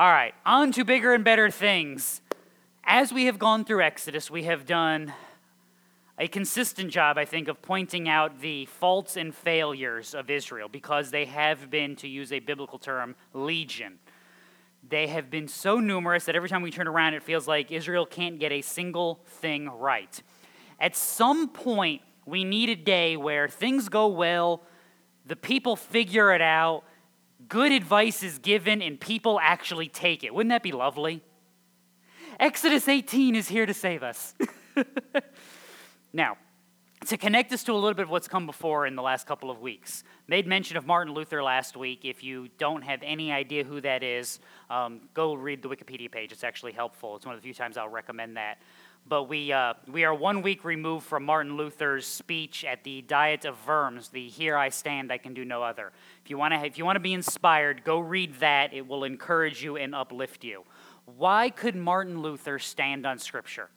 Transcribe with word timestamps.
All 0.00 0.10
right, 0.10 0.32
on 0.46 0.72
to 0.72 0.82
bigger 0.82 1.12
and 1.12 1.22
better 1.22 1.50
things. 1.50 2.22
As 2.84 3.12
we 3.12 3.26
have 3.26 3.38
gone 3.38 3.66
through 3.66 3.82
Exodus, 3.82 4.30
we 4.30 4.44
have 4.44 4.64
done 4.64 5.12
a 6.18 6.26
consistent 6.26 6.90
job, 6.90 7.18
I 7.18 7.26
think, 7.26 7.48
of 7.48 7.60
pointing 7.60 8.08
out 8.08 8.40
the 8.40 8.64
faults 8.64 9.18
and 9.18 9.34
failures 9.34 10.14
of 10.14 10.30
Israel 10.30 10.70
because 10.70 11.10
they 11.10 11.26
have 11.26 11.68
been, 11.68 11.96
to 11.96 12.08
use 12.08 12.32
a 12.32 12.38
biblical 12.38 12.78
term, 12.78 13.14
legion. 13.34 13.98
They 14.88 15.06
have 15.08 15.28
been 15.28 15.48
so 15.48 15.80
numerous 15.80 16.24
that 16.24 16.34
every 16.34 16.48
time 16.48 16.62
we 16.62 16.70
turn 16.70 16.88
around, 16.88 17.12
it 17.12 17.22
feels 17.22 17.46
like 17.46 17.70
Israel 17.70 18.06
can't 18.06 18.40
get 18.40 18.52
a 18.52 18.62
single 18.62 19.20
thing 19.26 19.68
right. 19.68 20.22
At 20.80 20.96
some 20.96 21.50
point, 21.50 22.00
we 22.24 22.42
need 22.42 22.70
a 22.70 22.74
day 22.74 23.18
where 23.18 23.48
things 23.48 23.90
go 23.90 24.06
well, 24.06 24.62
the 25.26 25.36
people 25.36 25.76
figure 25.76 26.32
it 26.32 26.40
out, 26.40 26.84
good 27.50 27.72
advice 27.72 28.22
is 28.22 28.38
given, 28.38 28.80
and 28.80 28.98
people 28.98 29.38
actually 29.42 29.88
take 29.88 30.24
it. 30.24 30.34
Wouldn't 30.34 30.48
that 30.48 30.62
be 30.62 30.72
lovely? 30.72 31.22
Exodus 32.38 32.88
18 32.88 33.34
is 33.34 33.48
here 33.48 33.66
to 33.66 33.74
save 33.74 34.02
us. 34.02 34.34
now, 36.14 36.38
to 37.06 37.16
connect 37.16 37.50
this 37.50 37.64
to 37.64 37.72
a 37.72 37.74
little 37.74 37.94
bit 37.94 38.04
of 38.04 38.10
what's 38.10 38.28
come 38.28 38.46
before 38.46 38.86
in 38.86 38.94
the 38.94 39.02
last 39.02 39.26
couple 39.26 39.50
of 39.50 39.60
weeks, 39.60 40.04
made 40.28 40.46
mention 40.46 40.76
of 40.76 40.86
Martin 40.86 41.12
Luther 41.12 41.42
last 41.42 41.76
week. 41.76 42.04
If 42.04 42.22
you 42.22 42.48
don't 42.56 42.82
have 42.82 43.02
any 43.02 43.32
idea 43.32 43.64
who 43.64 43.80
that 43.80 44.02
is, 44.02 44.38
um, 44.70 45.08
go 45.12 45.34
read 45.34 45.60
the 45.60 45.68
Wikipedia 45.68 46.10
page. 46.10 46.32
It's 46.32 46.44
actually 46.44 46.72
helpful. 46.72 47.16
It's 47.16 47.26
one 47.26 47.34
of 47.34 47.40
the 47.40 47.44
few 47.44 47.54
times 47.54 47.76
I'll 47.76 47.88
recommend 47.88 48.36
that. 48.36 48.58
But 49.06 49.24
we, 49.24 49.52
uh, 49.52 49.74
we 49.90 50.04
are 50.04 50.14
one 50.14 50.42
week 50.42 50.64
removed 50.64 51.04
from 51.04 51.24
Martin 51.24 51.56
Luther's 51.56 52.06
speech 52.06 52.64
at 52.64 52.84
the 52.84 53.02
Diet 53.02 53.44
of 53.44 53.66
Worms, 53.66 54.08
the 54.10 54.28
Here 54.28 54.56
I 54.56 54.68
Stand, 54.68 55.10
I 55.10 55.18
Can 55.18 55.34
Do 55.34 55.44
No 55.44 55.62
Other. 55.62 55.92
If 56.24 56.30
you 56.30 56.38
want 56.38 56.54
to 56.54 56.64
if 56.64 56.78
you 56.78 56.84
want 56.84 56.96
to 56.96 57.00
be 57.00 57.12
inspired, 57.12 57.82
go 57.82 57.98
read 57.98 58.38
that. 58.38 58.72
It 58.72 58.86
will 58.86 59.02
encourage 59.02 59.64
you 59.64 59.76
and 59.76 59.94
uplift 59.94 60.44
you. 60.44 60.62
Why 61.16 61.50
could 61.50 61.74
Martin 61.74 62.22
Luther 62.22 62.58
stand 62.60 63.04
on 63.04 63.18
Scripture? 63.18 63.70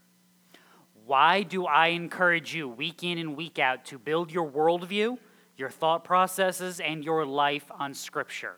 Why 1.06 1.44
do 1.44 1.66
I 1.66 1.88
encourage 1.88 2.54
you 2.54 2.70
week 2.70 3.04
in 3.04 3.18
and 3.18 3.36
week 3.36 3.60
out 3.60 3.86
to 3.86 3.98
build 3.98 4.32
your 4.32 4.50
worldview, 4.50 5.18
your 5.58 5.70
thought 5.70 6.04
processes, 6.04 6.80
and 6.80 7.04
your 7.04 7.26
life 7.26 7.66
on 7.72 7.94
Scripture? 7.94 8.58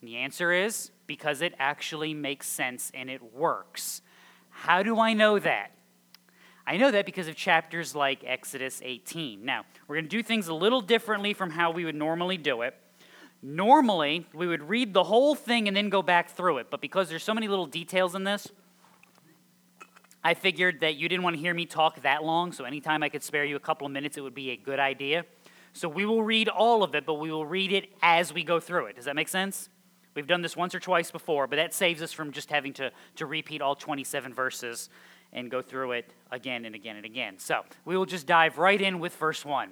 And 0.00 0.08
the 0.08 0.16
answer 0.16 0.52
is 0.52 0.90
because 1.06 1.40
it 1.40 1.54
actually 1.58 2.12
makes 2.12 2.46
sense 2.46 2.90
and 2.92 3.08
it 3.08 3.34
works. 3.34 4.02
How 4.50 4.82
do 4.82 4.98
I 4.98 5.14
know 5.14 5.38
that? 5.38 5.72
I 6.68 6.76
know 6.76 6.90
that 6.90 7.06
because 7.06 7.28
of 7.28 7.34
chapters 7.34 7.94
like 7.94 8.22
Exodus 8.26 8.82
18. 8.84 9.42
Now, 9.42 9.64
we're 9.86 9.96
going 9.96 10.04
to 10.04 10.10
do 10.10 10.22
things 10.22 10.48
a 10.48 10.54
little 10.54 10.82
differently 10.82 11.32
from 11.32 11.48
how 11.48 11.70
we 11.70 11.86
would 11.86 11.94
normally 11.94 12.36
do 12.36 12.60
it. 12.60 12.74
Normally, 13.40 14.26
we 14.34 14.46
would 14.46 14.68
read 14.68 14.92
the 14.92 15.04
whole 15.04 15.34
thing 15.34 15.66
and 15.66 15.74
then 15.74 15.88
go 15.88 16.02
back 16.02 16.28
through 16.28 16.58
it, 16.58 16.66
but 16.68 16.82
because 16.82 17.08
there's 17.08 17.22
so 17.22 17.32
many 17.32 17.48
little 17.48 17.64
details 17.64 18.14
in 18.14 18.24
this, 18.24 18.48
I 20.22 20.34
figured 20.34 20.80
that 20.80 20.96
you 20.96 21.08
didn't 21.08 21.22
want 21.22 21.36
to 21.36 21.40
hear 21.40 21.54
me 21.54 21.64
talk 21.64 22.02
that 22.02 22.22
long, 22.22 22.52
so 22.52 22.64
anytime 22.64 23.02
I 23.02 23.08
could 23.08 23.22
spare 23.22 23.46
you 23.46 23.56
a 23.56 23.60
couple 23.60 23.86
of 23.86 23.92
minutes, 23.94 24.18
it 24.18 24.20
would 24.20 24.34
be 24.34 24.50
a 24.50 24.56
good 24.56 24.78
idea. 24.78 25.24
So 25.72 25.88
we 25.88 26.04
will 26.04 26.22
read 26.22 26.50
all 26.50 26.82
of 26.82 26.94
it, 26.94 27.06
but 27.06 27.14
we 27.14 27.32
will 27.32 27.46
read 27.46 27.72
it 27.72 27.88
as 28.02 28.34
we 28.34 28.44
go 28.44 28.60
through 28.60 28.86
it. 28.86 28.96
Does 28.96 29.06
that 29.06 29.16
make 29.16 29.28
sense? 29.28 29.70
We've 30.14 30.26
done 30.26 30.42
this 30.42 30.56
once 30.56 30.74
or 30.74 30.80
twice 30.80 31.10
before, 31.10 31.46
but 31.46 31.56
that 31.56 31.72
saves 31.72 32.02
us 32.02 32.12
from 32.12 32.30
just 32.30 32.50
having 32.50 32.74
to, 32.74 32.90
to 33.16 33.24
repeat 33.24 33.62
all 33.62 33.74
27 33.74 34.34
verses 34.34 34.90
and 35.32 35.50
go 35.50 35.62
through 35.62 35.92
it 35.92 36.12
again 36.30 36.64
and 36.64 36.74
again 36.74 36.96
and 36.96 37.04
again. 37.04 37.38
So 37.38 37.62
we 37.84 37.96
will 37.96 38.06
just 38.06 38.26
dive 38.26 38.58
right 38.58 38.80
in 38.80 38.98
with 38.98 39.14
verse 39.16 39.44
1. 39.44 39.70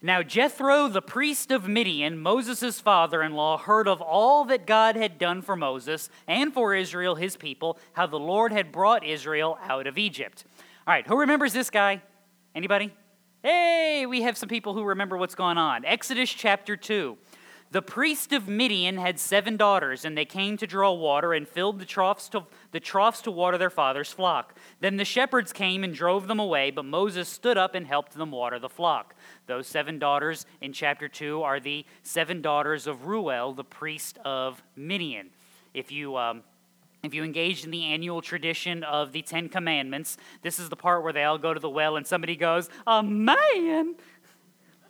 Now 0.00 0.22
Jethro, 0.22 0.88
the 0.88 1.02
priest 1.02 1.50
of 1.50 1.66
Midian, 1.66 2.18
Moses' 2.18 2.80
father 2.80 3.20
in 3.22 3.32
law, 3.32 3.58
heard 3.58 3.88
of 3.88 4.00
all 4.00 4.44
that 4.44 4.66
God 4.66 4.94
had 4.94 5.18
done 5.18 5.42
for 5.42 5.56
Moses 5.56 6.08
and 6.28 6.54
for 6.54 6.74
Israel, 6.74 7.16
his 7.16 7.36
people, 7.36 7.78
how 7.94 8.06
the 8.06 8.18
Lord 8.18 8.52
had 8.52 8.70
brought 8.70 9.04
Israel 9.04 9.58
out 9.62 9.88
of 9.88 9.98
Egypt. 9.98 10.44
All 10.86 10.94
right, 10.94 11.06
who 11.06 11.18
remembers 11.18 11.52
this 11.52 11.68
guy? 11.68 12.00
Anybody? 12.54 12.94
Hey, 13.42 14.06
we 14.06 14.22
have 14.22 14.36
some 14.36 14.48
people 14.48 14.74
who 14.74 14.84
remember 14.84 15.16
what's 15.16 15.34
going 15.34 15.58
on. 15.58 15.84
Exodus 15.84 16.30
chapter 16.30 16.76
2. 16.76 17.16
The 17.70 17.82
priest 17.82 18.32
of 18.32 18.48
Midian 18.48 18.96
had 18.96 19.20
seven 19.20 19.58
daughters, 19.58 20.06
and 20.06 20.16
they 20.16 20.24
came 20.24 20.56
to 20.56 20.66
draw 20.66 20.92
water 20.92 21.34
and 21.34 21.46
filled 21.46 21.78
the 21.78 21.84
troughs, 21.84 22.30
to, 22.30 22.46
the 22.72 22.80
troughs 22.80 23.20
to 23.22 23.30
water 23.30 23.58
their 23.58 23.68
father's 23.68 24.10
flock. 24.10 24.54
Then 24.80 24.96
the 24.96 25.04
shepherds 25.04 25.52
came 25.52 25.84
and 25.84 25.92
drove 25.92 26.28
them 26.28 26.40
away, 26.40 26.70
but 26.70 26.86
Moses 26.86 27.28
stood 27.28 27.58
up 27.58 27.74
and 27.74 27.86
helped 27.86 28.14
them 28.14 28.30
water 28.30 28.58
the 28.58 28.70
flock. 28.70 29.14
Those 29.46 29.66
seven 29.66 29.98
daughters 29.98 30.46
in 30.62 30.72
chapter 30.72 31.08
2 31.08 31.42
are 31.42 31.60
the 31.60 31.84
seven 32.02 32.40
daughters 32.40 32.86
of 32.86 33.06
Reuel, 33.06 33.52
the 33.52 33.64
priest 33.64 34.16
of 34.24 34.62
Midian. 34.74 35.30
If 35.74 35.92
you. 35.92 36.16
Um, 36.16 36.42
if 37.04 37.14
you 37.14 37.22
engage 37.22 37.64
in 37.64 37.70
the 37.70 37.84
annual 37.84 38.20
tradition 38.20 38.82
of 38.82 39.12
the 39.12 39.22
Ten 39.22 39.48
Commandments, 39.48 40.16
this 40.42 40.58
is 40.58 40.68
the 40.68 40.74
part 40.74 41.04
where 41.04 41.12
they 41.12 41.22
all 41.22 41.38
go 41.38 41.54
to 41.54 41.60
the 41.60 41.70
well 41.70 41.96
and 41.96 42.04
somebody 42.04 42.34
goes, 42.34 42.68
A 42.88 43.04
man! 43.04 43.94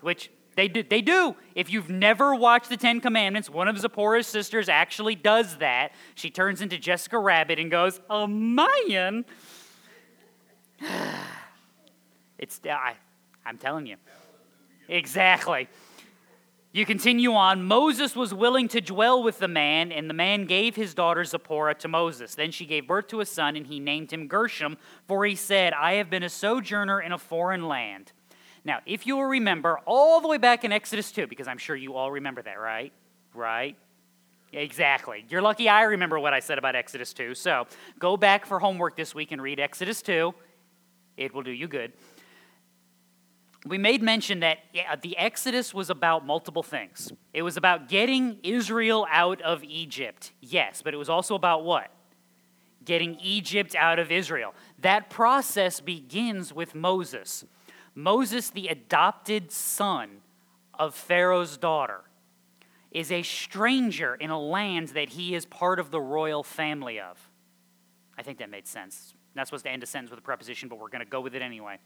Which 0.01 0.31
they 0.59 0.67
do, 0.67 0.83
they 0.83 1.03
do. 1.03 1.37
If 1.55 1.71
you've 1.71 1.89
never 1.89 2.35
watched 2.35 2.69
the 2.69 2.77
Ten 2.77 3.01
Commandments, 3.01 3.49
one 3.49 3.69
of 3.69 3.79
Zipporah's 3.79 4.27
sisters 4.27 4.69
actually 4.69 5.15
does 5.15 5.59
that. 5.59 5.93
She 6.17 6.31
turns 6.31 6.61
into 6.61 6.79
Jessica 6.79 7.17
Rabbit 7.17 7.61
and 7.61 7.71
goes, 7.71 8.01
A 8.11 8.27
man. 8.27 9.25
It's, 12.41 12.61
I, 12.65 12.95
I'm 13.45 13.59
telling 13.59 13.87
you. 13.87 13.97
Exactly. 14.89 15.69
You 16.71 16.87
continue 16.87 17.35
on. 17.35 17.65
Moses 17.65 18.15
was 18.15 18.33
willing 18.33 18.69
to 18.69 18.81
dwell 18.81 19.25
with 19.25 19.41
the 19.41 19.49
man, 19.49 19.91
and 19.91 20.09
the 20.09 20.15
man 20.15 20.45
gave 20.45 20.77
his 20.77 20.95
daughter 20.95 21.25
Zipporah 21.25 21.75
to 21.77 21.89
Moses. 21.89 22.37
Then 22.37 22.53
she 22.53 22.65
gave 22.65 22.87
birth 22.87 23.09
to 23.09 23.21
a 23.21 23.27
son, 23.27 23.57
and 23.57 23.67
he 23.67 23.81
named 23.81 24.13
him 24.13 24.29
Gershom, 24.29 24.77
for 25.09 25.25
he 25.25 25.35
said, 25.35 25.73
I 25.73 25.95
have 25.95 26.11
been 26.11 26.23
a 26.23 26.29
sojourner 26.29 27.01
in 27.01 27.11
a 27.11 27.19
foreign 27.19 27.67
land. 27.67 28.13
Now, 28.69 28.81
if 28.85 29.07
you 29.07 29.17
will 29.17 29.25
remember 29.25 29.81
all 29.87 30.21
the 30.21 30.29
way 30.29 30.37
back 30.37 30.63
in 30.63 30.73
Exodus 30.73 31.11
2, 31.11 31.27
because 31.27 31.49
I'm 31.49 31.57
sure 31.57 31.75
you 31.75 31.95
all 31.95 32.13
remember 32.13 32.43
that, 32.43 32.61
right? 32.61 32.93
Right? 33.33 33.79
Exactly. 34.53 35.25
You're 35.31 35.41
lucky 35.41 35.71
I 35.71 35.85
remember 35.85 36.21
what 36.21 36.35
I 36.35 36.41
said 36.41 36.59
about 36.59 36.77
Exodus 36.77 37.15
2. 37.15 37.35
So 37.35 37.67
go 37.99 38.19
back 38.19 38.45
for 38.45 38.59
homework 38.59 38.95
this 38.95 39.15
week 39.15 39.33
and 39.33 39.41
read 39.41 39.59
Exodus 39.59 40.03
2. 40.03 40.35
It 41.17 41.33
will 41.33 41.43
do 41.43 41.51
you 41.51 41.67
good. 41.67 41.95
We 43.65 43.79
made 43.79 44.03
mention 44.03 44.41
that 44.41 44.59
the 45.01 45.17
Exodus 45.17 45.73
was 45.73 45.89
about 45.89 46.27
multiple 46.27 46.63
things. 46.63 47.11
It 47.33 47.41
was 47.41 47.57
about 47.57 47.89
getting 47.89 48.39
Israel 48.43 49.07
out 49.11 49.41
of 49.41 49.65
Egypt, 49.65 50.33
yes, 50.43 50.83
but 50.83 50.93
it 50.93 50.99
was 50.99 51.09
also 51.09 51.35
about 51.35 51.65
what? 51.65 51.91
Getting 52.85 53.17
Egypt 53.23 53.75
out 53.75 53.99
of 53.99 54.13
Israel. 54.13 54.55
That 54.79 55.09
process 55.09 55.81
begins 55.81 56.53
with 56.53 56.75
Moses. 56.75 57.47
Moses, 57.95 58.51
the 58.51 58.69
adopted 58.69 59.51
son 59.51 60.23
of 60.79 60.95
Pharaoh's 60.95 61.57
daughter, 61.57 62.05
is 62.91 63.13
a 63.13 63.23
stranger 63.23 64.15
in 64.15 64.31
a 64.31 64.41
land 64.41 64.89
that 64.89 65.11
he 65.11 65.35
is 65.35 65.45
part 65.45 65.79
of 65.79 65.91
the 65.91 66.01
royal 66.01 66.43
family 66.43 67.01
of. 67.01 67.19
I 68.17 68.23
think 68.23 68.39
that 68.39 68.51
made 68.51 68.67
sense. 68.67 69.15
Not 69.35 69.47
supposed 69.47 69.65
to 69.65 69.71
end 69.71 69.83
a 69.83 69.87
sentence 69.87 70.11
with 70.11 70.19
a 70.19 70.23
preposition, 70.23 70.69
but 70.69 70.79
we're 70.79 70.89
going 70.89 71.05
to 71.05 71.11
go 71.11 71.21
with 71.21 71.35
it 71.35 71.43
anyway. 71.43 71.79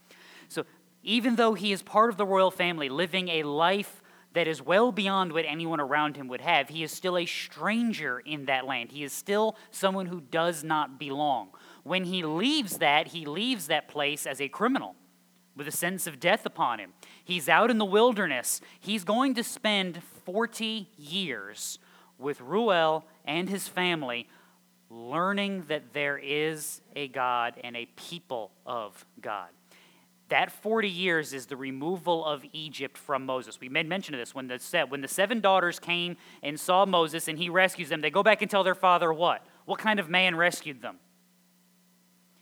So, 0.49 0.65
even 1.03 1.35
though 1.35 1.55
he 1.55 1.73
is 1.73 1.83
part 1.83 2.11
of 2.11 2.17
the 2.17 2.25
royal 2.25 2.53
family, 2.53 2.89
living 2.89 3.29
a 3.29 3.43
life 3.43 4.03
that 4.35 4.47
is 4.47 4.63
well 4.63 4.93
beyond 4.93 5.33
what 5.33 5.45
anyone 5.47 5.81
around 5.81 6.17
him 6.17 6.29
would 6.29 6.41
have, 6.41 6.69
he 6.69 6.83
is 6.83 6.93
still 6.93 7.19
a 7.19 7.27
stranger 7.27 8.21
in 8.21 8.47
that 8.47 8.67
land. 8.67 8.93
He 8.93 9.03
is 9.03 9.13
still 9.13 9.57
someone 9.71 10.07
who 10.07 10.21
does 10.21 10.63
not 10.63 10.99
belong. 10.99 11.51
When 11.83 12.05
he 12.05 12.23
leaves 12.23 12.79
that, 12.79 13.09
he 13.09 13.27
leaves 13.27 13.67
that 13.67 13.89
place 13.89 14.27
as 14.27 14.41
a 14.41 14.49
criminal 14.49 14.95
with 15.57 15.69
a 15.69 15.73
sentence 15.73 16.07
of 16.07 16.21
death 16.21 16.47
upon 16.47 16.79
him. 16.79 16.93
He's 17.25 17.49
out 17.49 17.71
in 17.71 17.79
the 17.79 17.85
wilderness. 17.85 18.61
He's 18.81 19.05
going 19.05 19.35
to 19.35 19.45
spend 19.45 20.03
40 20.25 20.89
years 20.97 21.79
with 22.19 22.41
Reuel 22.41 23.05
and 23.25 23.49
his 23.49 23.69
family 23.69 24.29
learning 24.91 25.65
that 25.69 25.93
there 25.93 26.19
is 26.19 26.81
a 26.95 27.09
God 27.09 27.55
and 27.65 27.77
a 27.77 27.87
people 27.97 28.53
of 28.67 29.05
God. 29.21 29.49
That 30.29 30.51
40 30.51 30.89
years 30.89 31.35
is 31.35 31.47
the 31.47 31.57
removal 31.57 32.25
of 32.25 32.43
Egypt 32.53 32.97
from 32.97 33.27
Moses. 33.27 33.61
We 33.61 33.69
made 33.69 33.87
mention 33.87 34.15
of 34.15 34.21
this 34.21 34.35
when 34.35 34.49
the, 34.49 34.87
when 34.89 35.03
the 35.03 35.09
seven 35.09 35.41
daughters 35.41 35.79
came 35.79 36.17
and 36.43 36.59
saw 36.59 36.87
Moses 36.87 37.29
and 37.29 37.39
he 37.39 37.51
rescues 37.51 37.91
them. 37.91 38.01
They 38.01 38.11
go 38.11 38.23
back 38.23 38.41
and 38.41 38.51
tell 38.51 38.65
their 38.65 38.75
father 38.75 39.13
what? 39.13 39.45
What 39.67 39.79
kind 39.79 40.01
of 40.01 40.09
man 40.09 40.37
rescued 40.37 40.81
them? 40.81 40.97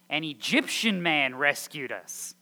An 0.09 0.25
Egyptian 0.25 1.03
man 1.03 1.35
rescued 1.35 1.93
us. 1.93 2.35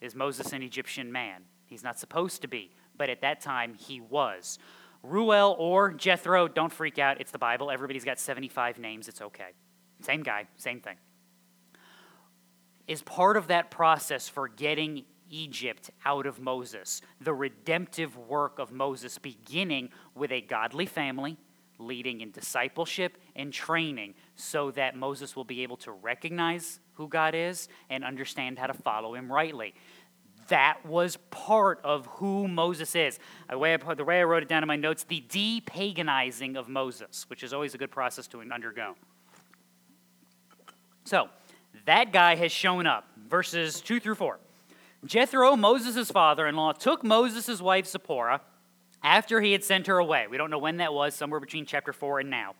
Is 0.00 0.14
Moses 0.14 0.52
an 0.52 0.62
Egyptian 0.62 1.12
man? 1.12 1.42
He's 1.66 1.84
not 1.84 1.98
supposed 1.98 2.42
to 2.42 2.48
be, 2.48 2.72
but 2.96 3.08
at 3.08 3.20
that 3.20 3.40
time 3.40 3.74
he 3.74 4.00
was. 4.00 4.58
Reuel 5.02 5.56
or 5.58 5.92
Jethro, 5.92 6.48
don't 6.48 6.72
freak 6.72 6.98
out. 6.98 7.20
It's 7.20 7.30
the 7.30 7.38
Bible. 7.38 7.70
Everybody's 7.70 8.04
got 8.04 8.18
75 8.18 8.78
names. 8.78 9.08
It's 9.08 9.22
okay. 9.22 9.50
Same 10.02 10.22
guy, 10.22 10.46
same 10.56 10.80
thing. 10.80 10.96
Is 12.86 13.02
part 13.02 13.36
of 13.36 13.48
that 13.48 13.70
process 13.70 14.28
for 14.28 14.48
getting 14.48 15.04
Egypt 15.30 15.90
out 16.04 16.26
of 16.26 16.40
Moses, 16.40 17.00
the 17.20 17.32
redemptive 17.32 18.16
work 18.16 18.58
of 18.58 18.72
Moses, 18.72 19.16
beginning 19.18 19.90
with 20.14 20.32
a 20.32 20.40
godly 20.40 20.86
family, 20.86 21.36
leading 21.78 22.20
in 22.20 22.30
discipleship 22.32 23.16
and 23.40 23.52
training 23.52 24.14
so 24.36 24.70
that 24.72 24.96
Moses 24.96 25.34
will 25.34 25.44
be 25.44 25.62
able 25.62 25.76
to 25.78 25.92
recognize 25.92 26.80
who 26.94 27.08
God 27.08 27.34
is 27.34 27.68
and 27.88 28.04
understand 28.04 28.58
how 28.58 28.66
to 28.66 28.74
follow 28.74 29.14
him 29.14 29.32
rightly. 29.32 29.74
That 30.48 30.84
was 30.84 31.16
part 31.30 31.80
of 31.84 32.06
who 32.06 32.48
Moses 32.48 32.94
is. 32.94 33.18
The 33.48 33.56
way 33.56 33.72
I, 33.74 34.22
wrote 34.22 34.42
it 34.42 34.48
down 34.48 34.62
in 34.62 34.66
my 34.66 34.76
notes, 34.76 35.04
the 35.04 35.20
de-paganizing 35.20 36.56
of 36.56 36.68
Moses, 36.68 37.24
which 37.28 37.42
is 37.42 37.52
always 37.52 37.74
a 37.74 37.78
good 37.78 37.90
process 37.90 38.26
to 38.28 38.40
undergo. 38.40 38.96
So, 41.04 41.28
that 41.86 42.12
guy 42.12 42.34
has 42.34 42.52
shown 42.52 42.86
up. 42.86 43.06
Verses 43.28 43.80
2 43.80 44.00
through 44.00 44.16
4. 44.16 44.38
Jethro, 45.04 45.56
Moses' 45.56 46.10
father 46.10 46.46
in 46.46 46.56
law, 46.56 46.72
took 46.72 47.02
Moses' 47.04 47.62
wife 47.62 47.86
Zipporah 47.86 48.42
after 49.02 49.40
he 49.40 49.52
had 49.52 49.64
sent 49.64 49.86
her 49.86 49.98
away. 49.98 50.26
We 50.28 50.36
don't 50.36 50.50
know 50.50 50.58
when 50.58 50.78
that 50.78 50.92
was, 50.92 51.14
somewhere 51.14 51.40
between 51.40 51.64
chapter 51.64 51.92
4 51.92 52.20
and 52.20 52.30
now. 52.30 52.54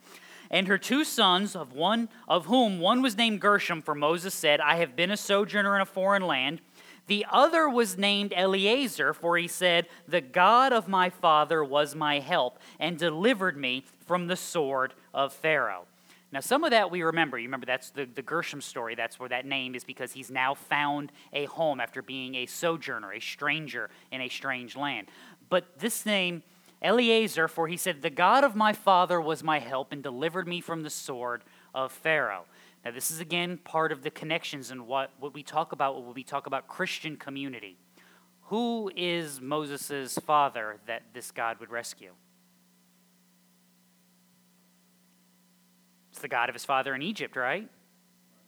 And 0.51 0.67
her 0.67 0.79
two 0.79 1.05
sons, 1.05 1.55
of 1.55 1.73
one 1.73 2.09
of 2.27 2.47
whom 2.47 2.81
one 2.81 3.03
was 3.03 3.17
named 3.17 3.41
Gershom, 3.41 3.83
for 3.83 3.95
Moses 3.95 4.35
said, 4.35 4.61
I 4.61 4.77
have 4.77 4.97
been 4.97 5.11
a 5.11 5.17
sojourner 5.17 5.77
in 5.77 5.83
a 5.83 5.87
foreign 5.87 6.27
land. 6.27 6.61
The 7.07 7.27
other 7.31 7.69
was 7.69 7.97
named 7.97 8.33
Eleazar, 8.37 9.15
for 9.15 9.37
he 9.37 9.49
said, 9.49 9.87
The 10.07 10.21
God 10.21 10.73
of 10.73 10.89
my 10.89 11.11
father 11.11 11.63
was 11.65 11.95
my 11.95 12.21
help 12.21 12.59
and 12.79 12.99
delivered 12.99 13.57
me 13.57 13.85
from 14.07 14.27
the 14.27 14.37
sword 14.37 14.95
of 15.15 15.33
Pharaoh. 15.33 15.87
Now, 16.33 16.41
some 16.41 16.63
of 16.63 16.71
that 16.71 16.91
we 16.91 17.03
remember. 17.03 17.39
You 17.39 17.49
remember 17.49 17.67
that's 17.67 17.91
the, 17.91 18.05
the 18.05 18.23
Gershom 18.23 18.61
story. 18.61 18.95
That's 18.95 19.19
where 19.19 19.29
that 19.29 19.47
name 19.47 19.75
is 19.75 19.83
because 19.83 20.13
he's 20.13 20.31
now 20.31 20.55
found 20.55 21.11
a 21.33 21.47
home 21.47 21.81
after 21.81 22.03
being 22.03 22.37
a 22.37 22.47
sojourner, 22.47 23.13
a 23.13 23.21
stranger 23.21 23.91
in 24.13 24.21
a 24.21 24.29
strange 24.29 24.77
land. 24.77 25.09
But 25.49 25.79
this 25.81 26.07
name, 26.07 26.45
Eleazar, 26.83 27.47
for 27.47 27.69
he 27.69 27.77
said, 27.77 28.03
The 28.03 28.11
God 28.11 28.43
of 28.45 28.57
my 28.57 28.73
father 28.73 29.21
was 29.21 29.43
my 29.43 29.59
help 29.59 29.93
and 29.93 30.03
delivered 30.03 30.49
me 30.49 30.61
from 30.61 30.83
the 30.83 30.91
sword 30.91 31.45
of 31.75 31.93
Pharaoh. 31.93 32.45
Now, 32.85 32.91
this 32.93 33.11
is 33.11 33.21
again 33.21 33.59
part 33.59 33.93
of 33.93 34.03
the 34.03 34.11
connections 34.11 34.71
and 34.71 34.87
what, 34.87 35.11
what 35.21 35.35
we 35.35 35.43
talk 35.43 35.73
about 35.73 36.03
when 36.03 36.15
we 36.15 36.25
talk 36.25 36.47
about 36.47 36.67
Christian 36.67 37.17
community. 37.17 37.77
Who 38.45 38.91
is 38.97 39.41
Moses' 39.41 40.19
father 40.25 40.79
that 40.87 41.03
this 41.13 41.31
God 41.31 41.61
would 41.61 41.71
rescue? 41.71 42.13
It's 46.11 46.21
the 46.21 46.29
God 46.29 46.49
of 46.49 46.55
his 46.55 46.65
father 46.65 46.95
in 46.95 47.03
Egypt, 47.03 47.37
right? 47.37 47.69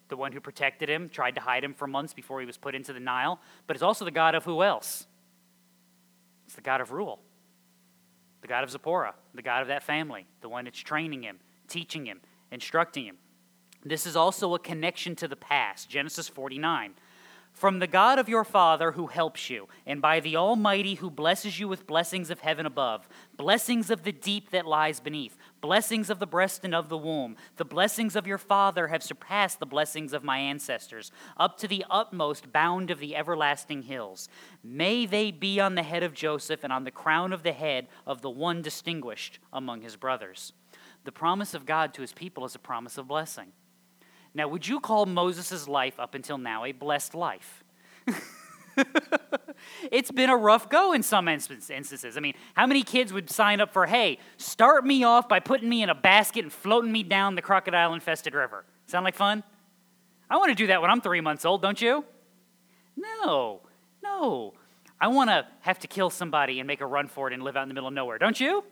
The 0.08 0.16
one 0.16 0.32
who 0.32 0.40
protected 0.40 0.88
him, 0.88 1.08
tried 1.08 1.34
to 1.36 1.40
hide 1.40 1.62
him 1.62 1.74
for 1.74 1.86
months 1.86 2.14
before 2.14 2.40
he 2.40 2.46
was 2.46 2.56
put 2.56 2.74
into 2.74 2.92
the 2.92 3.00
Nile, 3.00 3.38
but 3.66 3.76
it's 3.76 3.82
also 3.82 4.04
the 4.04 4.10
God 4.10 4.34
of 4.34 4.44
who 4.44 4.62
else? 4.62 5.06
It's 6.46 6.54
the 6.54 6.62
God 6.62 6.80
of 6.80 6.90
Reuel, 6.90 7.20
the 8.42 8.48
God 8.48 8.64
of 8.64 8.70
Zipporah, 8.70 9.14
the 9.34 9.42
God 9.42 9.62
of 9.62 9.68
that 9.68 9.82
family, 9.82 10.26
the 10.42 10.48
one 10.48 10.64
that's 10.64 10.78
training 10.78 11.22
him, 11.22 11.38
teaching 11.68 12.04
him, 12.04 12.20
instructing 12.50 13.06
him. 13.06 13.16
This 13.84 14.06
is 14.06 14.16
also 14.16 14.54
a 14.54 14.58
connection 14.58 15.16
to 15.16 15.28
the 15.28 15.36
past. 15.36 15.88
Genesis 15.88 16.28
49. 16.28 16.92
From 17.52 17.78
the 17.78 17.86
God 17.86 18.18
of 18.18 18.28
your 18.28 18.44
father 18.44 18.92
who 18.92 19.08
helps 19.08 19.50
you, 19.50 19.68
and 19.86 20.00
by 20.00 20.20
the 20.20 20.36
Almighty 20.36 20.94
who 20.94 21.10
blesses 21.10 21.60
you 21.60 21.68
with 21.68 21.86
blessings 21.86 22.30
of 22.30 22.40
heaven 22.40 22.64
above, 22.64 23.08
blessings 23.36 23.90
of 23.90 24.04
the 24.04 24.12
deep 24.12 24.50
that 24.50 24.66
lies 24.66 25.00
beneath, 25.00 25.36
blessings 25.62 26.10
of 26.10 26.18
the 26.18 26.26
breast 26.26 26.64
and 26.64 26.74
of 26.74 26.90
the 26.90 26.98
womb. 26.98 27.36
The 27.56 27.64
blessings 27.64 28.14
of 28.14 28.26
your 28.26 28.36
father 28.36 28.88
have 28.88 29.02
surpassed 29.02 29.60
the 29.60 29.66
blessings 29.66 30.12
of 30.12 30.22
my 30.22 30.36
ancestors, 30.36 31.10
up 31.38 31.56
to 31.58 31.68
the 31.68 31.86
utmost 31.88 32.52
bound 32.52 32.90
of 32.90 32.98
the 32.98 33.16
everlasting 33.16 33.82
hills. 33.82 34.28
May 34.62 35.06
they 35.06 35.30
be 35.30 35.58
on 35.60 35.76
the 35.76 35.82
head 35.82 36.02
of 36.02 36.12
Joseph 36.12 36.64
and 36.64 36.72
on 36.72 36.84
the 36.84 36.90
crown 36.90 37.32
of 37.32 37.44
the 37.44 37.52
head 37.52 37.86
of 38.06 38.20
the 38.20 38.28
one 38.28 38.60
distinguished 38.60 39.38
among 39.52 39.80
his 39.80 39.96
brothers. 39.96 40.52
The 41.04 41.12
promise 41.12 41.54
of 41.54 41.64
God 41.64 41.94
to 41.94 42.02
his 42.02 42.12
people 42.12 42.44
is 42.44 42.54
a 42.54 42.58
promise 42.58 42.98
of 42.98 43.08
blessing. 43.08 43.52
Now, 44.34 44.48
would 44.48 44.66
you 44.66 44.80
call 44.80 45.06
Moses' 45.06 45.68
life 45.68 45.98
up 45.98 46.14
until 46.14 46.38
now 46.38 46.64
a 46.64 46.72
blessed 46.72 47.14
life? 47.14 47.64
it's 49.90 50.10
been 50.10 50.30
a 50.30 50.36
rough 50.36 50.68
go 50.68 50.92
in 50.92 51.02
some 51.02 51.28
instances. 51.28 52.16
I 52.16 52.20
mean, 52.20 52.34
how 52.54 52.66
many 52.66 52.82
kids 52.82 53.12
would 53.12 53.30
sign 53.30 53.60
up 53.60 53.72
for, 53.72 53.86
hey, 53.86 54.18
start 54.36 54.84
me 54.84 55.04
off 55.04 55.28
by 55.28 55.40
putting 55.40 55.68
me 55.68 55.82
in 55.82 55.90
a 55.90 55.94
basket 55.94 56.44
and 56.44 56.52
floating 56.52 56.92
me 56.92 57.02
down 57.02 57.34
the 57.34 57.42
crocodile 57.42 57.94
infested 57.94 58.34
river? 58.34 58.64
Sound 58.86 59.04
like 59.04 59.14
fun? 59.14 59.42
I 60.28 60.36
want 60.36 60.50
to 60.50 60.54
do 60.54 60.68
that 60.68 60.80
when 60.80 60.90
I'm 60.90 61.00
three 61.00 61.20
months 61.20 61.44
old, 61.44 61.62
don't 61.62 61.80
you? 61.80 62.04
No, 62.96 63.60
no. 64.02 64.54
I 65.00 65.08
want 65.08 65.30
to 65.30 65.46
have 65.60 65.78
to 65.80 65.88
kill 65.88 66.10
somebody 66.10 66.60
and 66.60 66.66
make 66.66 66.80
a 66.80 66.86
run 66.86 67.08
for 67.08 67.28
it 67.28 67.34
and 67.34 67.42
live 67.42 67.56
out 67.56 67.62
in 67.64 67.68
the 67.68 67.74
middle 67.74 67.88
of 67.88 67.94
nowhere, 67.94 68.18
don't 68.18 68.38
you? 68.38 68.64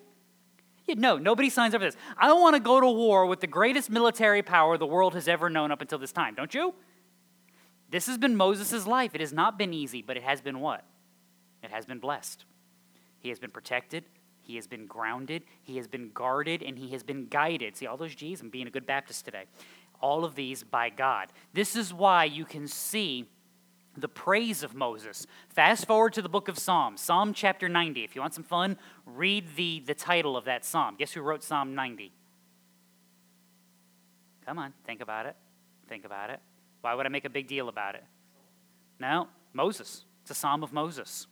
No, 0.88 1.18
nobody 1.18 1.50
signs 1.50 1.74
up 1.74 1.80
for 1.80 1.84
this. 1.84 1.96
I 2.16 2.32
want 2.32 2.56
to 2.56 2.60
go 2.60 2.80
to 2.80 2.88
war 2.88 3.26
with 3.26 3.40
the 3.40 3.46
greatest 3.46 3.90
military 3.90 4.42
power 4.42 4.76
the 4.76 4.86
world 4.86 5.14
has 5.14 5.28
ever 5.28 5.48
known 5.48 5.70
up 5.70 5.80
until 5.80 5.98
this 5.98 6.12
time, 6.12 6.34
don't 6.34 6.52
you? 6.52 6.74
This 7.90 8.06
has 8.06 8.18
been 8.18 8.36
Moses' 8.36 8.86
life. 8.86 9.14
It 9.14 9.20
has 9.20 9.32
not 9.32 9.58
been 9.58 9.74
easy, 9.74 10.02
but 10.02 10.16
it 10.16 10.22
has 10.22 10.40
been 10.40 10.60
what? 10.60 10.84
It 11.62 11.70
has 11.70 11.86
been 11.86 11.98
blessed. 11.98 12.44
He 13.18 13.28
has 13.28 13.38
been 13.38 13.50
protected, 13.50 14.04
he 14.40 14.56
has 14.56 14.66
been 14.66 14.86
grounded, 14.86 15.42
he 15.62 15.76
has 15.76 15.86
been 15.86 16.10
guarded, 16.12 16.62
and 16.62 16.78
he 16.78 16.88
has 16.90 17.02
been 17.02 17.26
guided. 17.26 17.76
See 17.76 17.86
all 17.86 17.96
those 17.96 18.14
G's? 18.14 18.40
I'm 18.40 18.48
being 18.48 18.66
a 18.66 18.70
good 18.70 18.86
Baptist 18.86 19.24
today. 19.24 19.44
All 20.00 20.24
of 20.24 20.34
these 20.34 20.64
by 20.64 20.88
God. 20.88 21.28
This 21.52 21.76
is 21.76 21.92
why 21.92 22.24
you 22.24 22.44
can 22.44 22.66
see 22.66 23.28
the 23.96 24.08
praise 24.08 24.62
of 24.62 24.74
Moses. 24.74 25.26
Fast 25.48 25.86
forward 25.86 26.14
to 26.14 26.22
the 26.22 26.28
book 26.28 26.48
of 26.48 26.58
Psalms, 26.58 27.00
Psalm 27.00 27.34
chapter 27.34 27.68
90. 27.68 28.02
If 28.02 28.14
you 28.14 28.22
want 28.22 28.34
some 28.34 28.44
fun, 28.44 28.78
read 29.04 29.56
the, 29.56 29.82
the 29.84 29.94
title 29.94 30.36
of 30.36 30.46
that 30.46 30.64
psalm. 30.64 30.96
Guess 30.96 31.12
who 31.12 31.20
wrote 31.20 31.42
Psalm 31.42 31.74
90? 31.74 32.12
Come 34.46 34.58
on, 34.58 34.72
think 34.86 35.02
about 35.02 35.26
it. 35.26 35.36
Think 35.88 36.04
about 36.04 36.30
it. 36.30 36.40
Why 36.80 36.94
would 36.94 37.06
I 37.06 37.08
make 37.08 37.24
a 37.24 37.30
big 37.30 37.46
deal 37.46 37.68
about 37.68 37.94
it? 37.94 38.04
No, 38.98 39.28
Moses. 39.52 40.04
It's 40.22 40.30
a 40.30 40.34
psalm 40.34 40.62
of 40.62 40.72
Moses. 40.72 41.26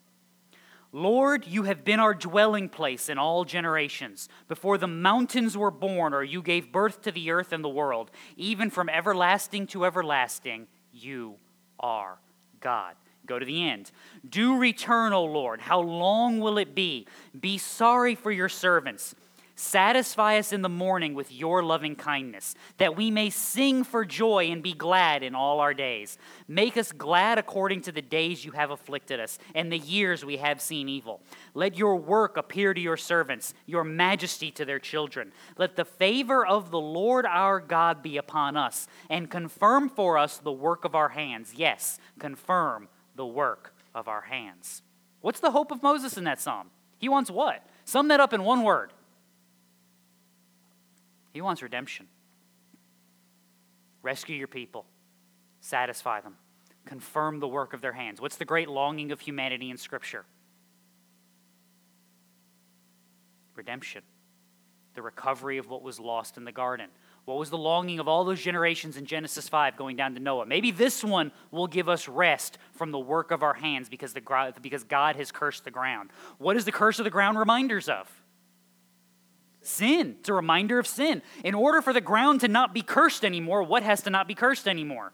Lord, 0.91 1.47
you 1.47 1.65
have 1.65 1.85
been 1.85 2.01
our 2.01 2.15
dwelling 2.15 2.71
place 2.71 3.11
in 3.11 3.19
all 3.19 3.45
generations. 3.45 4.29
Before 4.49 4.79
the 4.79 4.87
mountains 4.87 5.57
were 5.57 5.71
born, 5.71 6.15
or 6.15 6.23
you 6.23 6.41
gave 6.41 6.73
birth 6.73 7.03
to 7.03 7.13
the 7.13 7.31
earth 7.31 7.53
and 7.53 7.63
the 7.63 7.69
world, 7.69 8.11
even 8.37 8.71
from 8.71 8.89
everlasting 8.89 9.67
to 9.69 9.85
everlasting, 9.85 10.67
you 10.93 11.37
are 11.79 12.19
God. 12.61 12.95
Go 13.27 13.39
to 13.39 13.45
the 13.45 13.69
end. 13.69 13.91
Do 14.29 14.57
return, 14.57 15.13
O 15.13 15.25
Lord. 15.25 15.61
How 15.61 15.81
long 15.81 16.41
will 16.41 16.57
it 16.57 16.75
be? 16.75 17.07
Be 17.39 17.59
sorry 17.59 18.15
for 18.15 18.33
your 18.33 18.49
servants. 18.49 19.15
Satisfy 19.61 20.39
us 20.39 20.53
in 20.53 20.63
the 20.63 20.69
morning 20.69 21.15
with 21.15 21.33
your 21.33 21.65
loving 21.65 21.97
kindness, 21.97 22.55
that 22.77 22.95
we 22.95 23.11
may 23.11 23.29
sing 23.29 23.83
for 23.83 24.05
joy 24.05 24.53
and 24.53 24.63
be 24.63 24.73
glad 24.73 25.25
in 25.25 25.35
all 25.35 25.59
our 25.59 25.75
days. 25.75 26.17
Make 26.47 26.77
us 26.77 26.93
glad 26.93 27.39
according 27.39 27.81
to 27.83 27.91
the 27.91 28.01
days 28.01 28.45
you 28.45 28.53
have 28.53 28.71
afflicted 28.71 29.19
us 29.19 29.37
and 29.57 29.73
the 29.73 29.79
years 29.79 30.25
we 30.25 30.37
have 30.37 30.61
seen 30.61 30.89
evil. 30.89 31.23
Let 31.55 31.77
your 31.77 31.97
work 31.97 32.37
appear 32.37 32.73
to 32.73 32.81
your 32.81 32.97
servants, 32.97 33.53
your 33.67 33.83
majesty 33.83 34.53
to 34.53 34.65
their 34.65 34.79
children. 34.79 35.33
Let 35.57 35.75
the 35.75 35.85
favor 35.85 36.47
of 36.47 36.71
the 36.71 36.79
Lord 36.79 37.27
our 37.27 37.59
God 37.59 38.01
be 38.01 38.17
upon 38.17 38.57
us, 38.57 38.87
and 39.11 39.29
confirm 39.29 39.89
for 39.89 40.19
us 40.19 40.39
the 40.39 40.53
work 40.53 40.85
of 40.85 40.95
our 40.95 41.09
hands. 41.09 41.55
Yes, 41.57 41.99
confirm 42.21 42.87
the 43.17 43.27
work 43.27 43.75
of 43.93 44.07
our 44.07 44.23
hands. 44.23 44.83
What's 45.21 45.41
the 45.41 45.51
hope 45.51 45.73
of 45.73 45.83
Moses 45.83 46.17
in 46.17 46.23
that 46.23 46.41
psalm? 46.41 46.71
He 46.99 47.09
wants 47.09 47.29
what? 47.29 47.67
Sum 47.85 48.07
that 48.07 48.21
up 48.21 48.33
in 48.33 48.45
one 48.45 48.63
word 48.63 48.93
he 51.39 51.43
wants 51.43 51.63
redemption. 51.63 52.09
Rescue 54.03 54.35
your 54.35 54.49
people, 54.49 54.87
satisfy 55.61 56.21
them, 56.21 56.35
confirm 56.85 57.39
the 57.39 57.47
work 57.47 57.75
of 57.75 57.81
their 57.81 57.93
hands. 57.93 58.21
What's 58.21 58.35
the 58.35 58.45
great 58.45 58.69
longing 58.69 59.13
of 59.13 59.21
humanity 59.21 59.71
in 59.71 59.77
Scripture? 59.77 60.25
Redemption, 63.55 64.03
the 64.97 65.03
recovery 65.03 65.59
of 65.59 65.71
what 65.71 65.85
was 65.85 66.01
lost 66.01 66.37
in 66.37 66.45
the 66.45 66.51
garden. 66.51 66.91
What 67.25 67.39
was 67.39 67.51
the 67.51 67.57
longing 67.57 68.01
of 68.01 68.09
all 68.09 68.25
those 68.25 68.43
generations 68.43 68.97
in 68.97 69.07
Genesis 69.07 69.49
5 69.49 69.77
going 69.77 69.95
down 69.95 70.15
to 70.15 70.21
Noah? 70.21 70.45
Maybe 70.45 70.73
this 70.73 71.05
one 71.05 71.31
will 71.53 71.69
give 71.69 71.89
us 71.89 72.09
rest 72.09 72.59
from 72.73 72.91
the 72.91 72.99
work 72.99 73.31
of 73.31 73.45
our 73.45 73.55
hands 73.55 73.89
because, 73.89 74.13
the, 74.13 74.53
because 74.61 74.83
God 74.83 75.15
has 75.15 75.31
cursed 75.31 75.63
the 75.63 75.71
ground. 75.71 76.11
What 76.39 76.57
is 76.57 76.65
the 76.65 76.73
curse 76.73 76.99
of 76.99 77.05
the 77.05 77.11
ground 77.11 77.39
reminders 77.39 77.89
of? 77.89 78.11
Sin. 79.69 80.17
It's 80.21 80.31
a 80.31 80.35
reminder 80.35 80.79
of 80.79 80.87
sin. 80.87 81.21
In 81.45 81.55
order 81.55 81.83
for 81.83 81.93
the 81.93 82.01
ground 82.01 82.41
to 82.41 82.49
not 82.49 82.73
be 82.73 82.81
cursed 82.81 83.23
anymore, 83.25 83.63
what 83.63 83.83
has 83.83 84.03
to 84.03 84.11
not 84.11 84.27
be 84.27 84.35
cursed 84.35 84.67
anymore? 84.67 85.13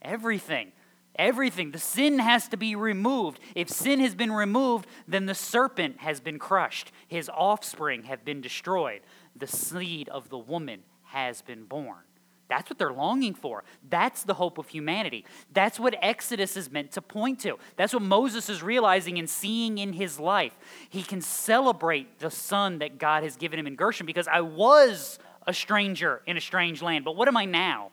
Everything. 0.00 0.72
Everything. 1.16 1.70
The 1.70 1.78
sin 1.78 2.18
has 2.18 2.48
to 2.48 2.56
be 2.56 2.74
removed. 2.74 3.40
If 3.54 3.68
sin 3.68 4.00
has 4.00 4.14
been 4.14 4.32
removed, 4.32 4.86
then 5.06 5.26
the 5.26 5.34
serpent 5.34 5.98
has 5.98 6.18
been 6.18 6.38
crushed. 6.38 6.92
His 7.06 7.28
offspring 7.28 8.04
have 8.04 8.24
been 8.24 8.40
destroyed. 8.40 9.02
The 9.36 9.46
seed 9.46 10.08
of 10.08 10.30
the 10.30 10.38
woman 10.38 10.80
has 11.02 11.42
been 11.42 11.64
born. 11.66 12.04
That's 12.48 12.68
what 12.68 12.78
they're 12.78 12.92
longing 12.92 13.34
for. 13.34 13.64
That's 13.88 14.22
the 14.22 14.34
hope 14.34 14.58
of 14.58 14.68
humanity. 14.68 15.24
That's 15.52 15.80
what 15.80 15.94
Exodus 16.02 16.56
is 16.56 16.70
meant 16.70 16.92
to 16.92 17.02
point 17.02 17.40
to. 17.40 17.58
That's 17.76 17.94
what 17.94 18.02
Moses 18.02 18.48
is 18.48 18.62
realizing 18.62 19.18
and 19.18 19.28
seeing 19.28 19.78
in 19.78 19.94
his 19.94 20.20
life. 20.20 20.56
He 20.90 21.02
can 21.02 21.20
celebrate 21.22 22.18
the 22.18 22.30
son 22.30 22.78
that 22.78 22.98
God 22.98 23.22
has 23.22 23.36
given 23.36 23.58
him 23.58 23.66
in 23.66 23.76
Gershom 23.76 24.06
because 24.06 24.28
I 24.28 24.42
was 24.42 25.18
a 25.46 25.54
stranger 25.54 26.20
in 26.26 26.36
a 26.36 26.40
strange 26.40 26.82
land. 26.82 27.04
But 27.04 27.16
what 27.16 27.28
am 27.28 27.36
I 27.36 27.46
now? 27.46 27.90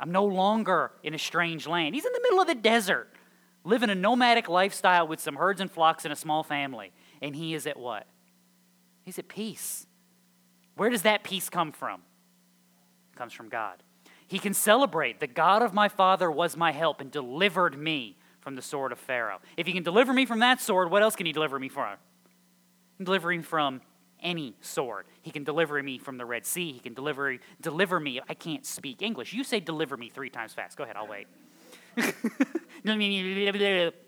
I'm 0.00 0.12
no 0.12 0.24
longer 0.24 0.92
in 1.02 1.12
a 1.12 1.18
strange 1.18 1.66
land. 1.66 1.94
He's 1.94 2.06
in 2.06 2.12
the 2.12 2.20
middle 2.22 2.40
of 2.40 2.46
the 2.46 2.54
desert, 2.54 3.08
living 3.64 3.90
a 3.90 3.94
nomadic 3.94 4.48
lifestyle 4.48 5.06
with 5.06 5.20
some 5.20 5.36
herds 5.36 5.60
and 5.60 5.70
flocks 5.70 6.04
and 6.04 6.12
a 6.12 6.16
small 6.16 6.42
family. 6.42 6.92
And 7.20 7.34
he 7.34 7.54
is 7.54 7.66
at 7.66 7.78
what? 7.78 8.06
He's 9.04 9.18
at 9.18 9.28
peace. 9.28 9.86
Where 10.76 10.90
does 10.90 11.02
that 11.02 11.24
peace 11.24 11.50
come 11.50 11.72
from? 11.72 12.02
Comes 13.18 13.32
from 13.32 13.48
God. 13.48 13.82
He 14.28 14.38
can 14.38 14.54
celebrate 14.54 15.18
the 15.18 15.26
God 15.26 15.60
of 15.60 15.74
my 15.74 15.88
father 15.88 16.30
was 16.30 16.56
my 16.56 16.70
help 16.70 17.00
and 17.00 17.10
delivered 17.10 17.76
me 17.76 18.16
from 18.38 18.54
the 18.54 18.62
sword 18.62 18.92
of 18.92 18.98
Pharaoh. 19.00 19.40
If 19.56 19.66
he 19.66 19.72
can 19.72 19.82
deliver 19.82 20.12
me 20.12 20.24
from 20.24 20.38
that 20.38 20.60
sword, 20.60 20.88
what 20.88 21.02
else 21.02 21.16
can 21.16 21.26
he 21.26 21.32
deliver 21.32 21.58
me 21.58 21.68
from? 21.68 21.96
Deliver 23.02 23.30
me 23.30 23.42
from 23.42 23.80
any 24.22 24.54
sword. 24.60 25.06
He 25.22 25.32
can 25.32 25.42
deliver 25.42 25.82
me 25.82 25.98
from 25.98 26.16
the 26.16 26.24
Red 26.24 26.46
Sea. 26.46 26.70
He 26.70 26.78
can 26.78 26.94
deliver, 26.94 27.38
deliver 27.60 27.98
me. 27.98 28.20
I 28.28 28.34
can't 28.34 28.64
speak 28.64 29.02
English. 29.02 29.32
You 29.32 29.42
say 29.42 29.58
deliver 29.58 29.96
me 29.96 30.10
three 30.10 30.30
times 30.30 30.54
fast. 30.54 30.76
Go 30.76 30.84
ahead, 30.84 30.94
I'll 30.96 31.08
wait. 31.08 31.26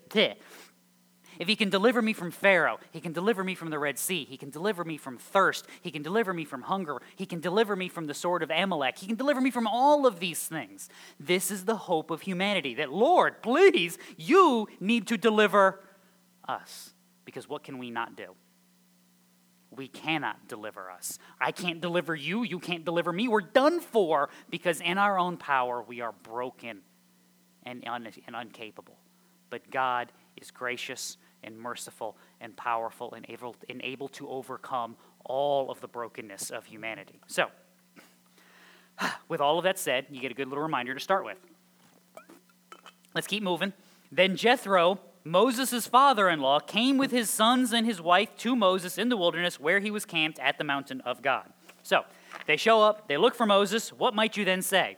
If 1.41 1.47
he 1.47 1.55
can 1.55 1.71
deliver 1.71 2.03
me 2.03 2.13
from 2.13 2.29
Pharaoh, 2.29 2.79
he 2.91 3.01
can 3.01 3.13
deliver 3.13 3.43
me 3.43 3.55
from 3.55 3.71
the 3.71 3.79
Red 3.79 3.97
Sea, 3.97 4.25
he 4.25 4.37
can 4.37 4.51
deliver 4.51 4.85
me 4.85 4.95
from 4.95 5.17
thirst, 5.17 5.65
he 5.81 5.89
can 5.89 6.03
deliver 6.03 6.35
me 6.35 6.45
from 6.45 6.61
hunger, 6.61 7.01
he 7.15 7.25
can 7.25 7.39
deliver 7.39 7.75
me 7.75 7.89
from 7.89 8.05
the 8.05 8.13
sword 8.13 8.43
of 8.43 8.51
Amalek, 8.51 8.99
he 8.99 9.07
can 9.07 9.15
deliver 9.15 9.41
me 9.41 9.49
from 9.49 9.65
all 9.65 10.05
of 10.05 10.19
these 10.19 10.45
things. 10.45 10.87
This 11.19 11.49
is 11.49 11.65
the 11.65 11.75
hope 11.75 12.11
of 12.11 12.21
humanity 12.21 12.75
that, 12.75 12.93
Lord, 12.93 13.41
please, 13.41 13.97
you 14.17 14.67
need 14.79 15.07
to 15.07 15.17
deliver 15.17 15.79
us. 16.47 16.93
Because 17.25 17.49
what 17.49 17.63
can 17.63 17.79
we 17.79 17.89
not 17.89 18.15
do? 18.15 18.35
we 19.73 19.87
cannot 19.87 20.49
deliver 20.49 20.91
us. 20.91 21.17
I 21.39 21.53
can't 21.53 21.79
deliver 21.79 22.13
you. 22.13 22.43
You 22.43 22.59
can't 22.59 22.83
deliver 22.83 23.13
me. 23.13 23.29
We're 23.29 23.39
done 23.39 23.79
for 23.79 24.29
because 24.49 24.81
in 24.81 24.97
our 24.97 25.17
own 25.17 25.37
power 25.37 25.81
we 25.81 26.01
are 26.01 26.11
broken 26.11 26.81
and, 27.63 27.81
un- 27.87 28.09
and 28.27 28.35
incapable. 28.35 28.97
But 29.49 29.71
God 29.71 30.11
is 30.35 30.51
gracious 30.51 31.17
and 31.43 31.57
merciful 31.57 32.17
and 32.39 32.55
powerful 32.55 33.13
and 33.13 33.25
able, 33.29 33.55
and 33.69 33.81
able 33.83 34.07
to 34.09 34.29
overcome 34.29 34.95
all 35.25 35.69
of 35.69 35.81
the 35.81 35.87
brokenness 35.87 36.49
of 36.49 36.65
humanity. 36.65 37.19
So, 37.27 37.47
with 39.27 39.41
all 39.41 39.57
of 39.57 39.63
that 39.63 39.79
said, 39.79 40.07
you 40.09 40.19
get 40.19 40.31
a 40.31 40.35
good 40.35 40.47
little 40.47 40.63
reminder 40.63 40.93
to 40.93 40.99
start 40.99 41.25
with. 41.25 41.37
Let's 43.13 43.27
keep 43.27 43.43
moving. 43.43 43.73
Then 44.11 44.35
Jethro, 44.35 44.99
Moses' 45.23 45.87
father 45.87 46.29
in 46.29 46.39
law, 46.39 46.59
came 46.59 46.97
with 46.97 47.11
his 47.11 47.29
sons 47.29 47.73
and 47.73 47.85
his 47.85 48.01
wife 48.01 48.35
to 48.37 48.55
Moses 48.55 48.97
in 48.97 49.09
the 49.09 49.17
wilderness 49.17 49.59
where 49.59 49.79
he 49.79 49.91
was 49.91 50.05
camped 50.05 50.39
at 50.39 50.57
the 50.57 50.63
mountain 50.63 51.01
of 51.01 51.21
God. 51.21 51.51
So, 51.83 52.03
they 52.47 52.57
show 52.57 52.81
up, 52.81 53.07
they 53.07 53.17
look 53.17 53.35
for 53.35 53.45
Moses. 53.45 53.91
What 53.91 54.13
might 54.13 54.37
you 54.37 54.45
then 54.45 54.61
say? 54.61 54.97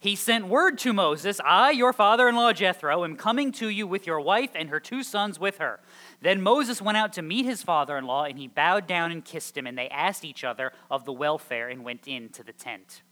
He 0.00 0.14
sent 0.14 0.46
word 0.46 0.78
to 0.78 0.92
Moses, 0.92 1.40
I, 1.44 1.72
your 1.72 1.92
father 1.92 2.28
in 2.28 2.36
law 2.36 2.52
Jethro, 2.52 3.02
am 3.02 3.16
coming 3.16 3.50
to 3.52 3.68
you 3.68 3.86
with 3.86 4.06
your 4.06 4.20
wife 4.20 4.50
and 4.54 4.68
her 4.68 4.78
two 4.78 5.02
sons 5.02 5.40
with 5.40 5.58
her. 5.58 5.80
Then 6.22 6.40
Moses 6.40 6.80
went 6.80 6.96
out 6.96 7.12
to 7.14 7.22
meet 7.22 7.44
his 7.44 7.64
father 7.64 7.98
in 7.98 8.04
law, 8.04 8.24
and 8.24 8.38
he 8.38 8.46
bowed 8.46 8.86
down 8.86 9.10
and 9.10 9.24
kissed 9.24 9.56
him, 9.56 9.66
and 9.66 9.76
they 9.76 9.88
asked 9.88 10.24
each 10.24 10.44
other 10.44 10.72
of 10.88 11.04
the 11.04 11.12
welfare 11.12 11.68
and 11.68 11.84
went 11.84 12.06
into 12.06 12.44
the 12.44 12.52
tent. 12.52 13.02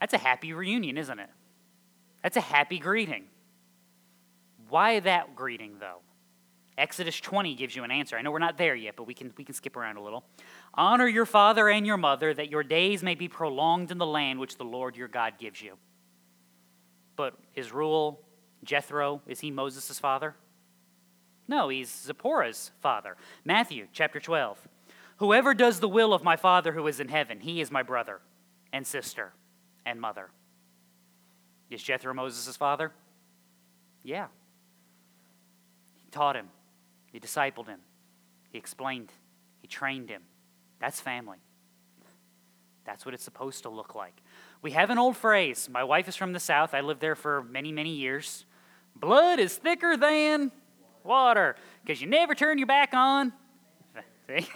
That's 0.00 0.14
a 0.14 0.18
happy 0.18 0.54
reunion, 0.54 0.96
isn't 0.96 1.18
it? 1.18 1.30
That's 2.22 2.38
a 2.38 2.42
happy 2.42 2.78
greeting. 2.78 3.24
Why 4.70 5.00
that 5.00 5.36
greeting, 5.36 5.76
though? 5.80 6.00
Exodus 6.76 7.20
20 7.20 7.54
gives 7.54 7.76
you 7.76 7.84
an 7.84 7.90
answer. 7.90 8.16
I 8.16 8.22
know 8.22 8.32
we're 8.32 8.38
not 8.38 8.58
there 8.58 8.74
yet, 8.74 8.94
but 8.96 9.06
we 9.06 9.14
can, 9.14 9.32
we 9.36 9.44
can 9.44 9.54
skip 9.54 9.76
around 9.76 9.96
a 9.96 10.02
little. 10.02 10.24
Honor 10.76 11.06
your 11.06 11.26
father 11.26 11.68
and 11.68 11.86
your 11.86 11.96
mother, 11.96 12.34
that 12.34 12.50
your 12.50 12.62
days 12.62 13.02
may 13.02 13.14
be 13.14 13.28
prolonged 13.28 13.90
in 13.90 13.98
the 13.98 14.06
land 14.06 14.40
which 14.40 14.56
the 14.56 14.64
Lord 14.64 14.96
your 14.96 15.08
God 15.08 15.34
gives 15.38 15.62
you. 15.62 15.78
But 17.16 17.34
is 17.54 17.72
Reuel 17.72 18.20
Jethro, 18.64 19.22
is 19.26 19.40
he 19.40 19.50
Moses' 19.50 19.98
father? 19.98 20.34
No, 21.46 21.68
he's 21.68 21.90
Zipporah's 21.90 22.72
father. 22.80 23.16
Matthew 23.44 23.86
chapter 23.92 24.18
12. 24.18 24.58
Whoever 25.18 25.54
does 25.54 25.78
the 25.78 25.88
will 25.88 26.12
of 26.12 26.24
my 26.24 26.36
Father 26.36 26.72
who 26.72 26.86
is 26.86 26.98
in 26.98 27.08
heaven, 27.08 27.40
he 27.40 27.60
is 27.60 27.70
my 27.70 27.82
brother 27.82 28.20
and 28.72 28.86
sister 28.86 29.32
and 29.86 30.00
mother. 30.00 30.30
Is 31.70 31.82
Jethro 31.82 32.14
Moses' 32.14 32.56
father? 32.56 32.92
Yeah. 34.02 34.26
He 36.02 36.10
taught 36.10 36.36
him, 36.36 36.48
he 37.12 37.20
discipled 37.20 37.68
him, 37.68 37.80
he 38.50 38.58
explained, 38.58 39.12
he 39.60 39.68
trained 39.68 40.08
him. 40.08 40.22
That's 40.84 41.00
family. 41.00 41.38
That's 42.84 43.06
what 43.06 43.14
it's 43.14 43.24
supposed 43.24 43.62
to 43.62 43.70
look 43.70 43.94
like. 43.94 44.20
We 44.60 44.72
have 44.72 44.90
an 44.90 44.98
old 44.98 45.16
phrase. 45.16 45.66
My 45.72 45.82
wife 45.82 46.08
is 46.08 46.16
from 46.16 46.34
the 46.34 46.40
South. 46.40 46.74
I 46.74 46.82
lived 46.82 47.00
there 47.00 47.14
for 47.14 47.42
many, 47.44 47.72
many 47.72 47.94
years. 47.94 48.44
Blood 48.94 49.38
is 49.38 49.56
thicker 49.56 49.96
than 49.96 50.52
water 51.02 51.56
because 51.82 52.02
you 52.02 52.06
never 52.06 52.34
turn 52.34 52.58
your 52.58 52.66
back 52.66 52.92
on. 52.92 53.32
See? 54.26 54.46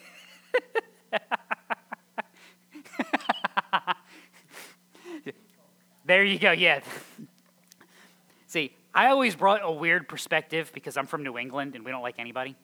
there 6.05 6.25
you 6.25 6.39
go. 6.39 6.51
Yeah. 6.53 6.81
See, 8.49 8.77
I 8.95 9.07
always 9.07 9.35
brought 9.35 9.61
a 9.63 9.73
weird 9.73 10.07
perspective 10.11 10.73
because 10.75 10.99
I'm 10.99 11.07
from 11.07 11.23
New 11.23 11.39
England 11.39 11.75
and 11.75 11.87
we 11.87 11.91
don't 11.91 12.03
like 12.03 12.19
anybody. 12.19 12.55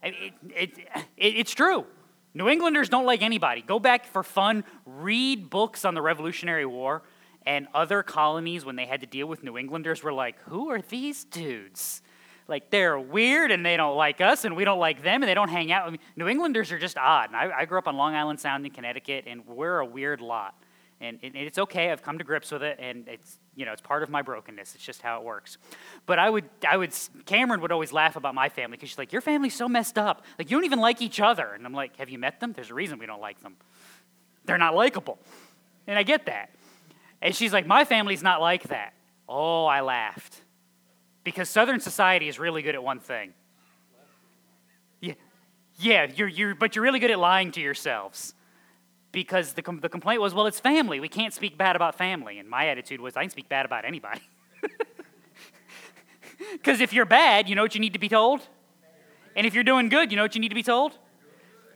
It, 0.00 0.32
it, 0.50 0.78
it, 0.78 1.06
it's 1.16 1.52
true. 1.52 1.86
New 2.34 2.48
Englanders 2.48 2.88
don't 2.88 3.06
like 3.06 3.22
anybody. 3.22 3.62
Go 3.62 3.78
back 3.78 4.06
for 4.06 4.22
fun, 4.22 4.64
read 4.84 5.48
books 5.50 5.84
on 5.84 5.94
the 5.94 6.02
Revolutionary 6.02 6.66
War, 6.66 7.02
and 7.46 7.68
other 7.74 8.02
colonies, 8.02 8.64
when 8.64 8.76
they 8.76 8.86
had 8.86 9.00
to 9.02 9.06
deal 9.06 9.26
with 9.26 9.42
New 9.42 9.56
Englanders, 9.56 10.02
were 10.02 10.12
like, 10.12 10.40
who 10.42 10.70
are 10.70 10.80
these 10.80 11.24
dudes? 11.24 12.02
Like, 12.48 12.70
they're 12.70 12.98
weird 12.98 13.50
and 13.50 13.64
they 13.64 13.76
don't 13.76 13.96
like 13.96 14.20
us, 14.20 14.44
and 14.44 14.56
we 14.56 14.64
don't 14.64 14.78
like 14.78 15.02
them, 15.02 15.22
and 15.22 15.28
they 15.28 15.34
don't 15.34 15.48
hang 15.48 15.70
out. 15.72 15.86
I 15.86 15.90
mean, 15.90 16.00
New 16.16 16.28
Englanders 16.28 16.72
are 16.72 16.78
just 16.78 16.98
odd. 16.98 17.28
And 17.28 17.36
I, 17.36 17.60
I 17.60 17.64
grew 17.64 17.78
up 17.78 17.86
on 17.86 17.96
Long 17.96 18.14
Island 18.14 18.40
Sound 18.40 18.66
in 18.66 18.72
Connecticut, 18.72 19.24
and 19.26 19.46
we're 19.46 19.78
a 19.78 19.86
weird 19.86 20.20
lot 20.20 20.54
and, 21.04 21.18
and 21.22 21.36
it's 21.36 21.58
okay. 21.58 21.90
I've 21.90 22.02
come 22.02 22.18
to 22.18 22.24
grips 22.24 22.50
with 22.50 22.62
it, 22.62 22.78
and 22.80 23.08
it's 23.08 23.38
you 23.56 23.64
know 23.64 23.72
it's 23.72 23.82
part 23.82 24.02
of 24.02 24.10
my 24.10 24.22
brokenness. 24.22 24.74
It's 24.74 24.84
just 24.84 25.02
how 25.02 25.18
it 25.18 25.24
works. 25.24 25.58
But 26.06 26.18
I 26.18 26.28
would 26.28 26.44
I 26.66 26.76
would 26.76 26.92
Cameron 27.26 27.60
would 27.60 27.72
always 27.72 27.92
laugh 27.92 28.16
about 28.16 28.34
my 28.34 28.48
family 28.48 28.76
because 28.76 28.90
she's 28.90 28.98
like, 28.98 29.12
your 29.12 29.22
family's 29.22 29.54
so 29.54 29.68
messed 29.68 29.98
up. 29.98 30.24
Like 30.38 30.50
you 30.50 30.56
don't 30.56 30.64
even 30.64 30.80
like 30.80 31.02
each 31.02 31.20
other, 31.20 31.52
and 31.52 31.64
I'm 31.66 31.72
like, 31.72 31.96
have 31.96 32.08
you 32.08 32.18
met 32.18 32.40
them? 32.40 32.52
There's 32.52 32.70
a 32.70 32.74
reason 32.74 32.98
we 32.98 33.06
don't 33.06 33.20
like 33.20 33.40
them. 33.42 33.56
They're 34.44 34.58
not 34.58 34.74
likable, 34.74 35.18
and 35.86 35.98
I 35.98 36.02
get 36.02 36.26
that. 36.26 36.50
And 37.22 37.34
she's 37.34 37.52
like, 37.52 37.66
my 37.66 37.84
family's 37.84 38.22
not 38.22 38.40
like 38.40 38.64
that. 38.64 38.92
Oh, 39.28 39.64
I 39.64 39.80
laughed 39.80 40.42
because 41.24 41.48
Southern 41.48 41.80
society 41.80 42.28
is 42.28 42.38
really 42.38 42.60
good 42.60 42.74
at 42.74 42.82
one 42.82 43.00
thing. 43.00 43.32
Yeah, 45.00 45.14
yeah, 45.78 46.06
you're, 46.14 46.28
you're, 46.28 46.54
but 46.54 46.76
you're 46.76 46.82
really 46.82 46.98
good 46.98 47.10
at 47.10 47.18
lying 47.18 47.50
to 47.52 47.60
yourselves 47.60 48.34
because 49.14 49.54
the, 49.54 49.62
com- 49.62 49.80
the 49.80 49.88
complaint 49.88 50.20
was, 50.20 50.34
well, 50.34 50.46
it's 50.46 50.60
family. 50.60 51.00
We 51.00 51.08
can't 51.08 51.32
speak 51.32 51.56
bad 51.56 51.76
about 51.76 51.96
family. 51.96 52.38
And 52.38 52.48
my 52.48 52.66
attitude 52.66 53.00
was, 53.00 53.16
I 53.16 53.22
can 53.22 53.30
speak 53.30 53.48
bad 53.48 53.64
about 53.64 53.86
anybody. 53.86 54.20
Because 56.52 56.80
if 56.80 56.92
you're 56.92 57.06
bad, 57.06 57.48
you 57.48 57.54
know 57.54 57.62
what 57.62 57.74
you 57.74 57.80
need 57.80 57.92
to 57.92 57.98
be 57.98 58.08
told? 58.08 58.40
And 59.36 59.46
if 59.46 59.54
you're 59.54 59.64
doing 59.64 59.88
good, 59.88 60.10
you 60.10 60.16
know 60.16 60.22
what 60.22 60.34
you 60.34 60.40
need 60.40 60.48
to 60.48 60.54
be 60.54 60.64
told? 60.64 60.98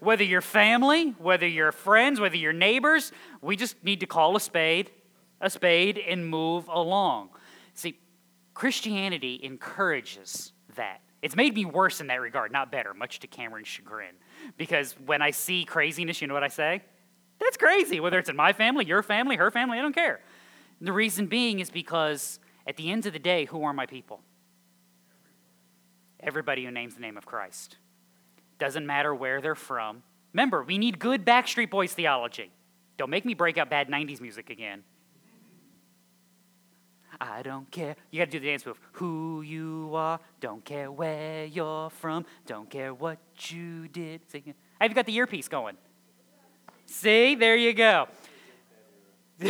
Whether 0.00 0.24
you're 0.24 0.40
family, 0.40 1.14
whether 1.18 1.46
you're 1.46 1.72
friends, 1.72 2.20
whether 2.20 2.36
you're 2.36 2.52
neighbors, 2.52 3.12
we 3.40 3.56
just 3.56 3.82
need 3.84 4.00
to 4.00 4.06
call 4.06 4.36
a 4.36 4.40
spade 4.40 4.90
a 5.40 5.50
spade 5.50 5.98
and 5.98 6.28
move 6.28 6.68
along. 6.68 7.30
See, 7.74 7.98
Christianity 8.54 9.38
encourages 9.42 10.52
that. 10.74 11.00
It's 11.22 11.36
made 11.36 11.54
me 11.54 11.64
worse 11.64 12.00
in 12.00 12.08
that 12.08 12.20
regard, 12.20 12.52
not 12.52 12.70
better, 12.70 12.94
much 12.94 13.20
to 13.20 13.26
Cameron's 13.26 13.68
chagrin. 13.68 14.14
Because 14.56 14.94
when 15.04 15.22
I 15.22 15.30
see 15.30 15.64
craziness, 15.64 16.20
you 16.20 16.28
know 16.28 16.34
what 16.34 16.44
I 16.44 16.48
say? 16.48 16.82
That's 17.38 17.56
crazy, 17.56 18.00
whether 18.00 18.18
it's 18.18 18.28
in 18.28 18.36
my 18.36 18.52
family, 18.52 18.84
your 18.84 19.02
family, 19.02 19.36
her 19.36 19.50
family, 19.50 19.78
I 19.78 19.82
don't 19.82 19.94
care. 19.94 20.20
The 20.80 20.92
reason 20.92 21.26
being 21.26 21.60
is 21.60 21.70
because 21.70 22.40
at 22.66 22.76
the 22.76 22.90
end 22.90 23.06
of 23.06 23.12
the 23.12 23.18
day, 23.18 23.46
who 23.46 23.64
are 23.64 23.72
my 23.72 23.86
people? 23.86 24.20
Everybody 26.20 26.64
who 26.64 26.70
names 26.70 26.94
the 26.94 27.00
name 27.00 27.16
of 27.16 27.26
Christ. 27.26 27.76
Doesn't 28.58 28.86
matter 28.86 29.14
where 29.14 29.40
they're 29.40 29.54
from. 29.54 30.02
Remember, 30.32 30.62
we 30.62 30.78
need 30.78 30.98
good 30.98 31.24
Backstreet 31.24 31.70
Boys 31.70 31.92
theology. 31.94 32.50
Don't 32.96 33.10
make 33.10 33.24
me 33.24 33.34
break 33.34 33.56
out 33.56 33.70
bad 33.70 33.88
90s 33.88 34.20
music 34.20 34.50
again. 34.50 34.82
I 37.20 37.42
don't 37.42 37.68
care. 37.70 37.96
You 38.10 38.18
got 38.18 38.26
to 38.26 38.30
do 38.30 38.40
the 38.40 38.46
dance 38.46 38.66
move. 38.66 38.78
Who 38.92 39.42
you 39.42 39.90
are, 39.94 40.20
don't 40.40 40.64
care 40.64 40.90
where 40.90 41.44
you're 41.46 41.90
from, 41.90 42.26
don't 42.46 42.68
care 42.68 42.94
what 42.94 43.18
you 43.48 43.88
did. 43.88 44.20
I 44.34 44.54
have 44.80 44.90
you 44.90 44.94
got 44.94 45.06
the 45.06 45.14
earpiece 45.16 45.48
going? 45.48 45.76
See, 46.88 47.34
there 47.34 47.56
you 47.56 47.74
go. 47.74 48.08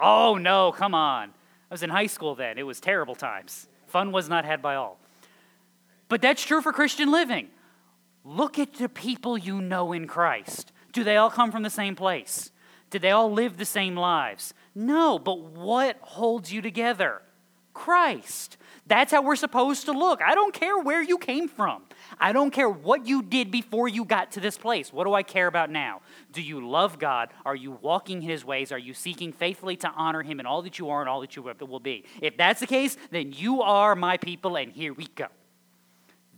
oh, 0.00 0.36
no, 0.36 0.70
come 0.70 0.94
on. 0.94 1.30
I 1.30 1.74
was 1.74 1.82
in 1.82 1.90
high 1.90 2.06
school 2.06 2.34
then. 2.34 2.58
It 2.58 2.62
was 2.62 2.78
terrible 2.78 3.14
times. 3.14 3.66
Fun 3.86 4.12
was 4.12 4.28
not 4.28 4.44
had 4.44 4.62
by 4.62 4.76
all. 4.76 5.00
But 6.08 6.20
that's 6.20 6.44
true 6.44 6.60
for 6.60 6.72
Christian 6.72 7.10
living. 7.10 7.48
Look 8.22 8.58
at 8.58 8.74
the 8.74 8.88
people 8.88 9.36
you 9.36 9.60
know 9.60 9.92
in 9.92 10.06
Christ. 10.06 10.72
Do 10.92 11.02
they 11.02 11.16
all 11.16 11.30
come 11.30 11.50
from 11.50 11.62
the 11.62 11.70
same 11.70 11.96
place? 11.96 12.50
Did 12.90 13.00
they 13.00 13.10
all 13.10 13.32
live 13.32 13.56
the 13.56 13.64
same 13.64 13.96
lives? 13.96 14.52
No, 14.74 15.18
but 15.18 15.40
what 15.40 15.96
holds 16.02 16.52
you 16.52 16.60
together? 16.60 17.22
Christ. 17.72 18.58
That's 18.86 19.10
how 19.10 19.22
we're 19.22 19.36
supposed 19.36 19.86
to 19.86 19.92
look. 19.92 20.20
I 20.22 20.34
don't 20.34 20.52
care 20.52 20.78
where 20.78 21.02
you 21.02 21.16
came 21.16 21.48
from. 21.48 21.82
I 22.18 22.32
don't 22.32 22.50
care 22.50 22.68
what 22.68 23.06
you 23.06 23.22
did 23.22 23.50
before 23.50 23.88
you 23.88 24.04
got 24.04 24.32
to 24.32 24.40
this 24.40 24.58
place. 24.58 24.92
What 24.92 25.04
do 25.04 25.14
I 25.14 25.22
care 25.22 25.46
about 25.46 25.70
now? 25.70 26.00
Do 26.32 26.42
you 26.42 26.66
love 26.66 26.98
God? 26.98 27.30
Are 27.44 27.56
you 27.56 27.72
walking 27.82 28.20
his 28.20 28.44
ways? 28.44 28.72
Are 28.72 28.78
you 28.78 28.94
seeking 28.94 29.32
faithfully 29.32 29.76
to 29.76 29.90
honor 29.90 30.22
him 30.22 30.40
in 30.40 30.46
all 30.46 30.62
that 30.62 30.78
you 30.78 30.90
are 30.90 31.00
and 31.00 31.08
all 31.08 31.20
that 31.20 31.36
you 31.36 31.42
will 31.42 31.80
be? 31.80 32.04
If 32.20 32.36
that's 32.36 32.60
the 32.60 32.66
case, 32.66 32.96
then 33.10 33.32
you 33.32 33.62
are 33.62 33.94
my 33.96 34.16
people, 34.16 34.56
and 34.56 34.72
here 34.72 34.92
we 34.92 35.06
go. 35.14 35.26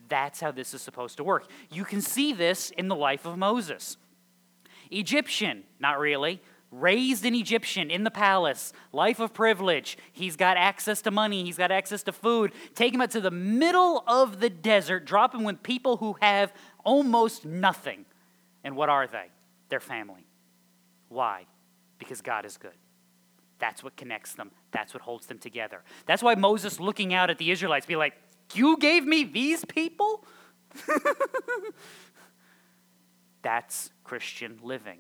That's 0.09 0.41
how 0.41 0.53
this 0.53 0.75
is 0.75 0.83
supposed 0.83 1.17
to 1.17 1.25
work. 1.25 1.49
You 1.71 1.85
can 1.85 2.01
see 2.01 2.33
this 2.33 2.71
in 2.71 2.89
the 2.89 2.95
life 2.95 3.25
of 3.25 3.39
Moses. 3.39 3.97
Egyptian, 4.91 5.65
not 5.81 5.99
really 5.99 6.41
raised 6.81 7.25
an 7.25 7.35
Egyptian 7.35 7.91
in 7.91 8.05
the 8.05 8.11
palace, 8.11 8.73
life 8.93 9.21
of 9.21 9.33
privilege. 9.33 9.97
He's 10.13 10.37
got 10.37 10.57
access 10.57 11.03
to 11.03 11.11
money, 11.11 11.45
he's 11.45 11.59
got 11.59 11.71
access 11.71 12.03
to 12.05 12.13
food. 12.13 12.53
Take 12.75 12.95
him 12.95 13.01
out 13.01 13.11
to 13.13 13.21
the 13.21 13.31
middle 13.31 14.05
of 14.07 14.41
the 14.41 14.51
desert, 14.51 15.05
drop 15.05 15.35
him 15.35 15.45
with 15.45 15.63
people 15.63 15.99
who 15.99 16.17
have 16.21 16.53
almost 16.85 17.45
nothing. 17.45 18.05
And 18.63 18.77
what 18.77 18.89
are 18.89 19.07
they? 19.07 19.27
Their 19.69 19.81
family. 19.81 20.27
Why? 21.09 21.47
Because 21.99 22.23
God 22.23 22.45
is 22.45 22.57
good. 22.57 22.73
That's 23.59 23.83
what 23.83 23.97
connects 23.97 24.35
them. 24.35 24.51
That's 24.73 24.93
what 24.93 25.03
holds 25.03 25.27
them 25.27 25.39
together. 25.39 25.83
That's 26.07 26.23
why 26.23 26.35
Moses 26.35 26.81
looking 26.81 27.15
out 27.15 27.31
at 27.31 27.39
the 27.39 27.51
Israelites 27.51 27.87
be 27.87 27.97
like, 27.97 28.15
"You 28.53 28.77
gave 28.77 29.05
me 29.05 29.25
these 29.25 29.65
people?" 29.65 30.25
That's 33.43 33.91
Christian 34.03 34.59
living. 34.63 34.99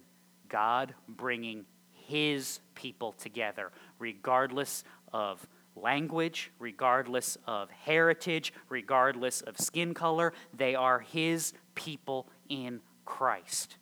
God 0.54 0.94
bringing 1.08 1.64
his 1.90 2.60
people 2.76 3.10
together, 3.10 3.72
regardless 3.98 4.84
of 5.12 5.44
language, 5.74 6.52
regardless 6.60 7.36
of 7.44 7.68
heritage, 7.70 8.52
regardless 8.68 9.40
of 9.40 9.58
skin 9.58 9.94
color. 9.94 10.32
They 10.56 10.76
are 10.76 11.00
his 11.00 11.54
people 11.74 12.28
in 12.48 12.82
Christ. 13.04 13.78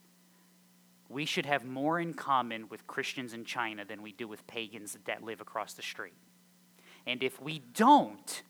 We 1.10 1.26
should 1.26 1.44
have 1.44 1.66
more 1.66 2.00
in 2.00 2.14
common 2.14 2.70
with 2.70 2.86
Christians 2.86 3.34
in 3.34 3.44
China 3.44 3.84
than 3.84 4.00
we 4.00 4.12
do 4.12 4.26
with 4.26 4.46
pagans 4.46 4.96
that 5.04 5.22
live 5.22 5.42
across 5.42 5.74
the 5.74 5.82
street. 5.82 6.16
And 7.06 7.22
if 7.22 7.38
we 7.38 7.58
don't, 7.74 8.42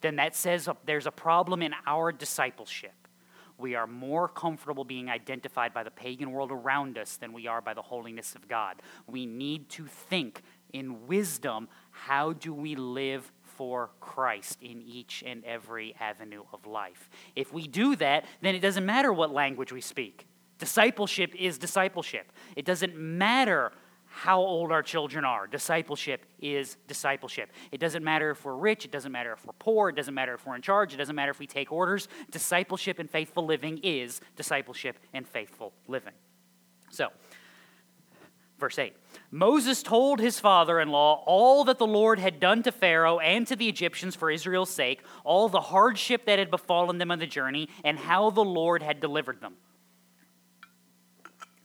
then 0.00 0.16
that 0.16 0.34
says 0.34 0.68
there's 0.84 1.06
a 1.06 1.12
problem 1.12 1.62
in 1.62 1.72
our 1.86 2.10
discipleship 2.10 2.99
we 3.60 3.74
are 3.74 3.86
more 3.86 4.28
comfortable 4.28 4.84
being 4.84 5.08
identified 5.10 5.72
by 5.74 5.82
the 5.82 5.90
pagan 5.90 6.32
world 6.32 6.50
around 6.50 6.98
us 6.98 7.16
than 7.16 7.32
we 7.32 7.46
are 7.46 7.60
by 7.60 7.74
the 7.74 7.82
holiness 7.82 8.34
of 8.34 8.48
God. 8.48 8.82
We 9.06 9.26
need 9.26 9.68
to 9.70 9.86
think 9.86 10.42
in 10.72 11.06
wisdom 11.06 11.68
how 11.90 12.32
do 12.32 12.54
we 12.54 12.74
live 12.74 13.30
for 13.42 13.90
Christ 14.00 14.62
in 14.62 14.80
each 14.80 15.22
and 15.26 15.44
every 15.44 15.94
avenue 16.00 16.44
of 16.52 16.66
life. 16.66 17.10
If 17.36 17.52
we 17.52 17.66
do 17.66 17.94
that, 17.96 18.24
then 18.40 18.54
it 18.54 18.60
doesn't 18.60 18.86
matter 18.86 19.12
what 19.12 19.32
language 19.32 19.72
we 19.72 19.80
speak. 19.80 20.26
Discipleship 20.58 21.34
is 21.38 21.58
discipleship. 21.58 22.32
It 22.56 22.64
doesn't 22.64 22.96
matter 22.96 23.72
how 24.20 24.38
old 24.38 24.70
our 24.70 24.82
children 24.82 25.24
are. 25.24 25.46
Discipleship 25.46 26.26
is 26.40 26.76
discipleship. 26.86 27.50
It 27.72 27.80
doesn't 27.80 28.04
matter 28.04 28.30
if 28.30 28.44
we're 28.44 28.54
rich, 28.54 28.84
it 28.84 28.90
doesn't 28.90 29.10
matter 29.10 29.32
if 29.32 29.46
we're 29.46 29.54
poor, 29.54 29.88
it 29.88 29.96
doesn't 29.96 30.12
matter 30.12 30.34
if 30.34 30.44
we're 30.44 30.56
in 30.56 30.60
charge, 30.60 30.92
it 30.92 30.98
doesn't 30.98 31.16
matter 31.16 31.30
if 31.30 31.38
we 31.38 31.46
take 31.46 31.72
orders. 31.72 32.06
Discipleship 32.30 32.98
and 32.98 33.08
faithful 33.08 33.46
living 33.46 33.80
is 33.82 34.20
discipleship 34.36 34.98
and 35.14 35.26
faithful 35.26 35.72
living. 35.88 36.12
So, 36.90 37.08
verse 38.58 38.78
8 38.78 38.94
Moses 39.30 39.82
told 39.82 40.20
his 40.20 40.38
father 40.38 40.80
in 40.80 40.90
law 40.90 41.24
all 41.26 41.64
that 41.64 41.78
the 41.78 41.86
Lord 41.86 42.18
had 42.18 42.38
done 42.40 42.62
to 42.64 42.72
Pharaoh 42.72 43.20
and 43.20 43.46
to 43.46 43.56
the 43.56 43.70
Egyptians 43.70 44.16
for 44.16 44.30
Israel's 44.30 44.68
sake, 44.68 45.00
all 45.24 45.48
the 45.48 45.62
hardship 45.62 46.26
that 46.26 46.38
had 46.38 46.50
befallen 46.50 46.98
them 46.98 47.10
on 47.10 47.20
the 47.20 47.26
journey, 47.26 47.70
and 47.84 47.98
how 47.98 48.28
the 48.28 48.44
Lord 48.44 48.82
had 48.82 49.00
delivered 49.00 49.40
them. 49.40 49.54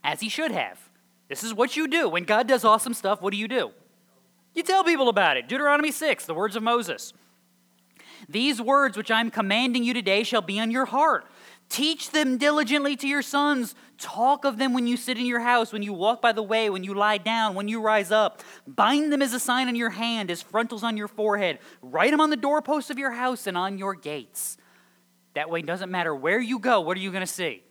As 0.02 0.20
he 0.20 0.30
should 0.30 0.52
have. 0.52 0.85
This 1.28 1.42
is 1.42 1.52
what 1.52 1.76
you 1.76 1.88
do. 1.88 2.08
When 2.08 2.24
God 2.24 2.46
does 2.46 2.64
awesome 2.64 2.94
stuff, 2.94 3.20
what 3.20 3.32
do 3.32 3.38
you 3.38 3.48
do? 3.48 3.72
You 4.54 4.62
tell 4.62 4.84
people 4.84 5.08
about 5.08 5.36
it. 5.36 5.48
Deuteronomy 5.48 5.92
6, 5.92 6.26
the 6.26 6.34
words 6.34 6.56
of 6.56 6.62
Moses. 6.62 7.12
These 8.28 8.60
words 8.60 8.96
which 8.96 9.10
I'm 9.10 9.30
commanding 9.30 9.84
you 9.84 9.92
today 9.92 10.22
shall 10.22 10.40
be 10.40 10.58
on 10.58 10.70
your 10.70 10.86
heart. 10.86 11.26
Teach 11.68 12.10
them 12.10 12.38
diligently 12.38 12.96
to 12.96 13.08
your 13.08 13.22
sons. 13.22 13.74
Talk 13.98 14.44
of 14.44 14.56
them 14.56 14.72
when 14.72 14.86
you 14.86 14.96
sit 14.96 15.18
in 15.18 15.26
your 15.26 15.40
house, 15.40 15.72
when 15.72 15.82
you 15.82 15.92
walk 15.92 16.22
by 16.22 16.32
the 16.32 16.42
way, 16.42 16.70
when 16.70 16.84
you 16.84 16.94
lie 16.94 17.18
down, 17.18 17.54
when 17.54 17.66
you 17.66 17.80
rise 17.80 18.12
up. 18.12 18.42
Bind 18.66 19.12
them 19.12 19.22
as 19.22 19.32
a 19.34 19.40
sign 19.40 19.68
on 19.68 19.74
your 19.74 19.90
hand, 19.90 20.30
as 20.30 20.42
frontals 20.42 20.84
on 20.84 20.96
your 20.96 21.08
forehead. 21.08 21.58
Write 21.82 22.12
them 22.12 22.20
on 22.20 22.30
the 22.30 22.36
doorposts 22.36 22.90
of 22.90 22.98
your 22.98 23.10
house 23.10 23.46
and 23.46 23.56
on 23.56 23.78
your 23.78 23.94
gates. 23.94 24.56
That 25.34 25.50
way, 25.50 25.60
it 25.60 25.66
doesn't 25.66 25.90
matter 25.90 26.14
where 26.14 26.40
you 26.40 26.58
go, 26.58 26.80
what 26.80 26.96
are 26.96 27.00
you 27.00 27.10
going 27.10 27.20
to 27.20 27.26
see? 27.26 27.62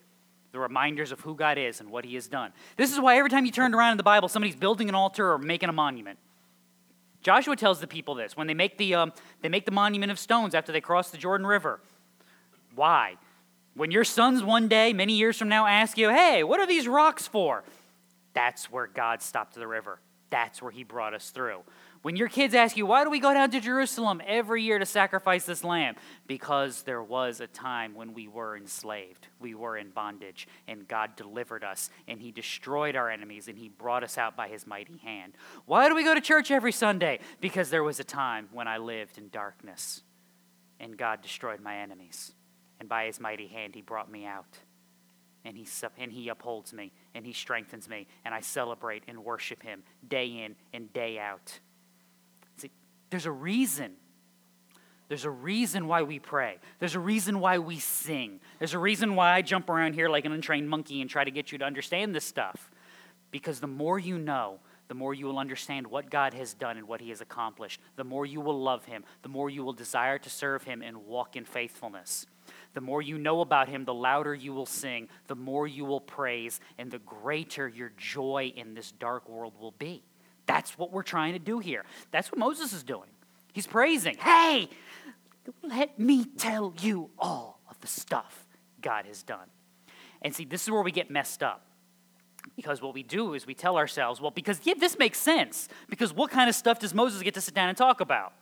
The 0.56 0.60
reminders 0.62 1.12
of 1.12 1.20
who 1.20 1.36
God 1.36 1.58
is 1.58 1.82
and 1.82 1.92
what 1.92 2.06
He 2.06 2.16
has 2.16 2.28
done. 2.28 2.54
This 2.78 2.94
is 2.94 3.00
why 3.00 3.18
every 3.18 3.30
time 3.30 3.46
you 3.46 3.52
turn 3.52 3.76
around 3.76 3.92
in 3.92 3.98
the 3.98 4.04
Bible, 4.04 4.30
somebody's 4.30 4.56
building 4.56 4.88
an 4.88 4.96
altar 4.96 5.34
or 5.34 5.38
making 5.38 5.68
a 5.68 5.74
monument. 5.74 6.18
Joshua 7.22 7.58
tells 7.58 7.82
the 7.82 7.88
people 7.88 8.16
this 8.16 8.38
when 8.38 8.48
they 8.48 8.54
make 8.54 8.78
the, 8.78 8.96
um, 8.96 9.14
they 9.42 9.50
make 9.50 9.66
the 9.66 9.72
monument 9.72 10.14
of 10.14 10.18
stones 10.18 10.56
after 10.56 10.72
they 10.72 10.80
cross 10.80 11.10
the 11.10 11.18
Jordan 11.18 11.46
River. 11.46 11.82
Why? 12.74 13.16
When 13.74 13.92
your 13.92 14.06
sons 14.06 14.44
one 14.44 14.70
day, 14.70 14.94
many 14.94 15.14
years 15.14 15.38
from 15.38 15.50
now, 15.50 15.66
ask 15.66 15.98
you, 15.98 16.10
hey, 16.10 16.44
what 16.44 16.62
are 16.62 16.68
these 16.68 16.88
rocks 16.88 17.28
for? 17.28 17.66
That's 18.34 18.72
where 18.72 18.88
God 18.88 19.22
stopped 19.22 19.56
the 19.56 19.68
river. 19.68 20.00
That's 20.30 20.62
where 20.62 20.72
He 20.72 20.86
brought 20.86 21.14
us 21.14 21.32
through. 21.32 21.60
When 22.06 22.18
your 22.18 22.30
kids 22.30 22.54
ask 22.54 22.78
you, 22.78 22.86
why 22.86 23.04
do 23.04 23.10
we 23.10 23.20
go 23.20 23.34
down 23.34 23.50
to 23.50 23.60
Jerusalem 23.60 24.22
every 24.28 24.62
year 24.62 24.78
to 24.78 24.86
sacrifice 24.86 25.44
this 25.48 25.64
lamb? 25.64 25.96
Because 26.28 26.84
there 26.84 27.02
was 27.02 27.40
a 27.40 27.48
time 27.48 27.96
when 27.96 28.14
we 28.14 28.28
were 28.28 28.56
enslaved, 28.56 29.26
we 29.40 29.56
were 29.56 29.76
in 29.76 29.90
bondage, 29.90 30.48
and 30.68 30.88
God 30.88 31.16
delivered 31.16 31.64
us, 31.64 31.90
and 32.08 32.22
He 32.22 32.32
destroyed 32.32 32.96
our 32.96 33.10
enemies, 33.10 33.48
and 33.48 33.58
He 33.58 33.70
brought 33.70 34.04
us 34.04 34.20
out 34.20 34.38
by 34.38 34.50
His 34.50 34.68
mighty 34.68 34.98
hand. 34.98 35.34
Why 35.66 35.90
do 35.90 35.96
we 35.96 36.04
go 36.04 36.14
to 36.14 36.22
church 36.22 36.52
every 36.52 36.72
Sunday? 36.72 37.22
Because 37.42 37.72
there 37.72 37.84
was 37.84 38.00
a 38.00 38.04
time 38.04 38.50
when 38.52 38.68
I 38.68 38.78
lived 38.78 39.18
in 39.18 39.30
darkness, 39.30 40.04
and 40.80 40.96
God 40.96 41.24
destroyed 41.24 41.60
my 41.60 41.78
enemies, 41.78 42.34
and 42.80 42.88
by 42.88 43.08
His 43.08 43.20
mighty 43.20 43.48
hand 43.48 43.74
He 43.74 43.82
brought 43.82 44.12
me 44.12 44.28
out. 44.28 44.60
And 45.44 45.58
he, 45.58 45.68
and 46.00 46.12
he 46.12 46.30
upholds 46.30 46.74
me 46.74 46.92
and 47.14 47.24
he 47.24 47.32
strengthens 47.32 47.88
me, 47.88 48.08
and 48.26 48.34
I 48.34 48.42
celebrate 48.42 49.04
and 49.08 49.24
worship 49.24 49.62
him 49.62 49.84
day 50.08 50.26
in 50.26 50.56
and 50.74 50.92
day 50.92 51.20
out. 51.20 51.60
There's 53.10 53.26
a 53.26 53.32
reason. 53.32 53.94
There's 55.08 55.26
a 55.26 55.30
reason 55.30 55.88
why 55.88 56.02
we 56.02 56.20
pray. 56.20 56.58
There's 56.80 56.96
a 56.96 57.00
reason 57.00 57.40
why 57.40 57.60
we 57.60 57.80
sing. 57.80 58.40
There's 58.58 58.74
a 58.74 58.80
reason 58.80 59.16
why 59.16 59.34
I 59.34 59.42
jump 59.42 59.70
around 59.70 59.94
here 59.94 60.10
like 60.10 60.26
an 60.26 60.32
untrained 60.32 60.70
monkey 60.70 61.02
and 61.02 61.10
try 61.10 61.24
to 61.24 61.32
get 61.32 61.52
you 61.52 61.60
to 61.60 61.66
understand 61.66 62.16
this 62.16 62.26
stuff. 62.26 62.72
Because 63.30 63.60
the 63.60 63.68
more 63.68 64.00
you 64.00 64.18
know, 64.18 64.60
the 64.88 64.96
more 64.96 65.14
you 65.14 65.26
will 65.26 65.40
understand 65.40 65.88
what 65.88 66.10
God 66.10 66.34
has 66.34 66.54
done 66.54 66.78
and 66.78 66.88
what 66.88 67.02
He 67.02 67.10
has 67.10 67.22
accomplished. 67.22 67.82
The 67.96 68.04
more 68.04 68.26
you 68.26 68.42
will 68.42 68.62
love 68.62 68.86
Him, 68.86 69.04
the 69.24 69.30
more 69.30 69.50
you 69.50 69.64
will 69.64 69.74
desire 69.74 70.18
to 70.20 70.30
serve 70.30 70.64
Him 70.64 70.82
and 70.82 71.06
walk 71.06 71.36
in 71.36 71.46
faithfulness. 71.46 72.26
The 72.74 72.82
more 72.82 73.02
you 73.02 73.18
know 73.18 73.42
about 73.42 73.68
Him, 73.68 73.86
the 73.86 73.94
louder 73.94 74.36
you 74.36 74.54
will 74.54 74.66
sing, 74.66 75.10
the 75.28 75.36
more 75.36 75.68
you 75.68 75.86
will 75.86 76.02
praise, 76.02 76.60
and 76.78 76.92
the 76.92 77.00
greater 77.00 77.68
your 77.68 77.92
joy 77.98 78.54
in 78.56 78.74
this 78.74 78.92
dark 78.92 79.28
world 79.28 79.54
will 79.60 79.74
be. 79.78 80.04
That's 80.46 80.78
what 80.78 80.92
we're 80.92 81.04
trying 81.04 81.34
to 81.34 81.40
do 81.40 81.60
here. 81.60 81.86
That's 82.12 82.32
what 82.32 82.40
Moses 82.40 82.74
is 82.74 82.84
doing. 82.84 83.10
He's 83.54 83.68
praising. 83.68 84.18
Hey, 84.18 84.70
let 85.64 85.98
me 86.00 86.26
tell 86.26 86.74
you 86.82 87.10
all 87.18 87.60
of 87.70 87.80
the 87.82 87.88
stuff 87.88 88.46
God 88.82 89.06
has 89.06 89.24
done. 89.24 89.48
And 90.22 90.36
see, 90.36 90.46
this 90.46 90.64
is 90.64 90.72
where 90.72 90.82
we 90.82 90.92
get 90.92 91.10
messed 91.10 91.44
up. 91.44 91.62
Because 92.56 92.82
what 92.82 92.94
we 92.94 93.02
do 93.02 93.34
is 93.34 93.48
we 93.48 93.56
tell 93.56 93.78
ourselves, 93.78 94.22
well, 94.22 94.32
because 94.32 94.60
yeah, 94.64 94.76
this 94.78 95.00
makes 95.00 95.20
sense. 95.20 95.68
Because 95.90 96.14
what 96.14 96.32
kind 96.32 96.50
of 96.50 96.56
stuff 96.56 96.80
does 96.80 96.94
Moses 96.94 97.22
get 97.24 97.34
to 97.34 97.42
sit 97.42 97.54
down 97.54 97.70
and 97.70 97.78
talk 97.78 98.02
about? 98.02 98.34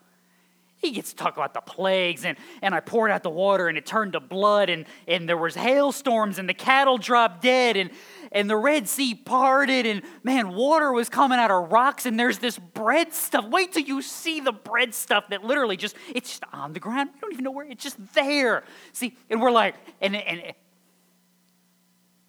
He 0.75 0.91
gets 0.91 1.11
to 1.11 1.15
talk 1.15 1.37
about 1.37 1.53
the 1.53 1.61
plagues, 1.61 2.25
and, 2.25 2.37
and 2.61 2.75
I 2.75 2.81
poured 2.81 3.09
out 3.09 3.23
the 3.23 3.29
water, 3.29 3.69
and 3.69 3.77
it 3.77 3.85
turned 3.85 4.13
to 4.13 4.19
blood, 4.19 4.69
and, 4.69 4.85
and 5.07 5.29
there 5.29 5.37
was 5.37 5.55
hailstorms, 5.55 6.39
and 6.39 6.49
the 6.49 6.53
cattle 6.53 6.97
dropped 6.97 7.41
dead, 7.41 7.77
and, 7.77 7.89
and 8.33 8.49
the 8.49 8.57
Red 8.57 8.89
Sea 8.89 9.15
parted, 9.15 9.85
and 9.85 10.01
man, 10.23 10.53
water 10.53 10.91
was 10.91 11.07
coming 11.07 11.39
out 11.39 11.51
of 11.51 11.71
rocks, 11.71 12.05
and 12.05 12.19
there's 12.19 12.39
this 12.39 12.57
bread 12.57 13.13
stuff. 13.13 13.45
Wait 13.45 13.71
till 13.71 13.83
you 13.83 14.01
see 14.01 14.39
the 14.41 14.51
bread 14.51 14.93
stuff 14.93 15.29
that 15.29 15.43
literally 15.43 15.77
just, 15.77 15.95
it's 16.13 16.29
just 16.31 16.43
on 16.51 16.73
the 16.73 16.79
ground. 16.79 17.11
We 17.13 17.19
don't 17.21 17.33
even 17.33 17.43
know 17.45 17.51
where, 17.51 17.65
it's 17.65 17.83
just 17.83 17.97
there. 18.13 18.63
See, 18.91 19.15
and 19.29 19.39
we're 19.39 19.51
like, 19.51 19.75
and, 20.01 20.15
and, 20.15 20.41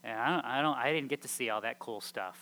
and 0.05 0.21
I, 0.21 0.31
don't, 0.31 0.45
I, 0.45 0.63
don't, 0.63 0.77
I 0.77 0.93
didn't 0.93 1.09
get 1.09 1.23
to 1.23 1.29
see 1.29 1.49
all 1.49 1.63
that 1.63 1.79
cool 1.79 2.03
stuff. 2.03 2.39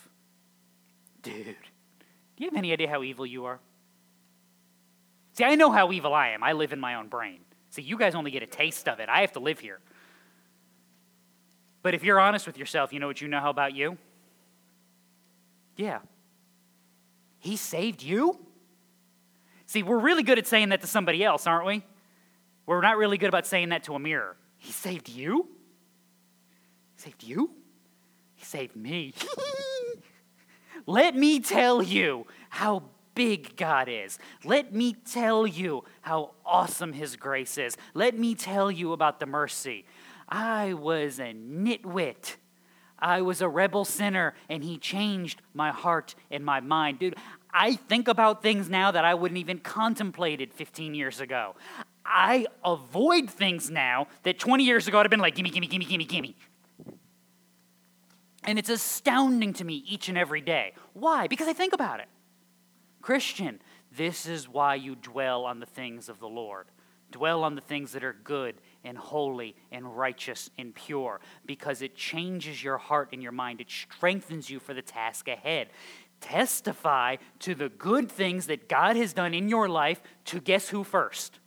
Dude, 1.22 1.44
do 1.44 2.44
you 2.44 2.50
have 2.50 2.58
any 2.58 2.72
idea 2.72 2.88
how 2.88 3.02
evil 3.04 3.24
you 3.24 3.44
are? 3.44 3.60
See, 5.34 5.44
I 5.44 5.54
know 5.54 5.70
how 5.70 5.92
evil 5.92 6.12
I 6.12 6.30
am. 6.30 6.42
I 6.42 6.52
live 6.52 6.72
in 6.72 6.80
my 6.80 6.96
own 6.96 7.08
brain. 7.08 7.38
See, 7.70 7.82
you 7.82 7.96
guys 7.96 8.14
only 8.14 8.32
get 8.32 8.42
a 8.42 8.46
taste 8.46 8.88
of 8.88 9.00
it. 9.00 9.08
I 9.08 9.20
have 9.20 9.32
to 9.32 9.40
live 9.40 9.60
here. 9.60 9.80
But 11.82 11.94
if 11.94 12.04
you're 12.04 12.20
honest 12.20 12.46
with 12.46 12.56
yourself, 12.56 12.92
you 12.92 13.00
know 13.00 13.06
what 13.06 13.20
you 13.20 13.28
know 13.28 13.40
how 13.40 13.50
about 13.50 13.74
you? 13.74 13.98
Yeah. 15.76 15.98
He 17.38 17.56
saved 17.56 18.02
you? 18.02 18.38
See, 19.66 19.82
we're 19.82 19.98
really 19.98 20.22
good 20.22 20.38
at 20.38 20.46
saying 20.46 20.68
that 20.68 20.80
to 20.82 20.86
somebody 20.86 21.24
else, 21.24 21.46
aren't 21.46 21.66
we? 21.66 21.82
We're 22.66 22.80
not 22.80 22.96
really 22.96 23.18
good 23.18 23.28
about 23.28 23.46
saying 23.46 23.70
that 23.70 23.84
to 23.84 23.94
a 23.94 23.98
mirror. 23.98 24.36
He 24.58 24.70
saved 24.70 25.08
you? 25.08 25.48
He 26.94 27.02
saved 27.02 27.24
you? 27.24 27.50
He 28.34 28.44
saved 28.44 28.76
me. 28.76 29.12
Let 30.86 31.16
me 31.16 31.40
tell 31.40 31.82
you 31.82 32.26
how 32.48 32.84
big 33.14 33.56
God 33.56 33.88
is. 33.88 34.18
Let 34.44 34.72
me 34.74 34.94
tell 34.94 35.46
you 35.46 35.84
how 36.00 36.32
awesome 36.44 36.92
His 36.92 37.16
grace 37.16 37.58
is. 37.58 37.76
Let 37.94 38.18
me 38.18 38.34
tell 38.34 38.70
you 38.70 38.92
about 38.92 39.20
the 39.20 39.26
mercy. 39.26 39.84
I 40.32 40.72
was 40.72 41.18
a 41.18 41.34
nitwit. 41.34 42.36
I 42.98 43.20
was 43.20 43.42
a 43.42 43.48
rebel 43.48 43.84
sinner, 43.84 44.32
and 44.48 44.64
He 44.64 44.78
changed 44.78 45.42
my 45.52 45.70
heart 45.70 46.14
and 46.30 46.42
my 46.42 46.60
mind. 46.60 47.00
Dude, 47.00 47.16
I 47.52 47.76
think 47.76 48.08
about 48.08 48.42
things 48.42 48.70
now 48.70 48.90
that 48.92 49.04
I 49.04 49.12
wouldn't 49.12 49.38
even 49.38 49.58
contemplated 49.58 50.54
15 50.54 50.94
years 50.94 51.20
ago. 51.20 51.54
I 52.06 52.46
avoid 52.64 53.28
things 53.28 53.70
now 53.70 54.06
that 54.22 54.38
20 54.38 54.64
years 54.64 54.88
ago 54.88 54.98
I'd 54.98 55.02
have 55.02 55.10
been 55.10 55.20
like, 55.20 55.34
gimme, 55.34 55.50
gimme, 55.50 55.66
gimme, 55.66 55.84
gimme, 55.84 56.04
gimme. 56.06 56.36
And 58.44 58.58
it's 58.58 58.70
astounding 58.70 59.52
to 59.54 59.64
me 59.64 59.84
each 59.86 60.08
and 60.08 60.16
every 60.16 60.40
day. 60.40 60.72
Why? 60.94 61.26
Because 61.26 61.46
I 61.46 61.52
think 61.52 61.74
about 61.74 62.00
it. 62.00 62.08
Christian, 63.02 63.60
this 63.94 64.24
is 64.26 64.48
why 64.48 64.76
you 64.76 64.94
dwell 64.96 65.44
on 65.44 65.60
the 65.60 65.66
things 65.66 66.08
of 66.08 66.20
the 66.20 66.28
Lord. 66.28 66.68
Dwell 67.10 67.44
on 67.44 67.54
the 67.54 67.60
things 67.60 67.92
that 67.92 68.02
are 68.02 68.16
good 68.24 68.54
and 68.84 68.98
holy 68.98 69.54
and 69.70 69.96
righteous 69.96 70.50
and 70.58 70.74
pure 70.74 71.20
because 71.46 71.82
it 71.82 71.94
changes 71.94 72.62
your 72.62 72.78
heart 72.78 73.10
and 73.12 73.22
your 73.22 73.32
mind. 73.32 73.60
It 73.60 73.70
strengthens 73.70 74.50
you 74.50 74.58
for 74.58 74.74
the 74.74 74.82
task 74.82 75.28
ahead. 75.28 75.68
Testify 76.20 77.16
to 77.40 77.54
the 77.54 77.68
good 77.68 78.10
things 78.10 78.46
that 78.46 78.68
God 78.68 78.96
has 78.96 79.12
done 79.12 79.34
in 79.34 79.48
your 79.48 79.68
life 79.68 80.00
to 80.26 80.40
guess 80.40 80.68
who 80.68 80.84
first? 80.84 81.38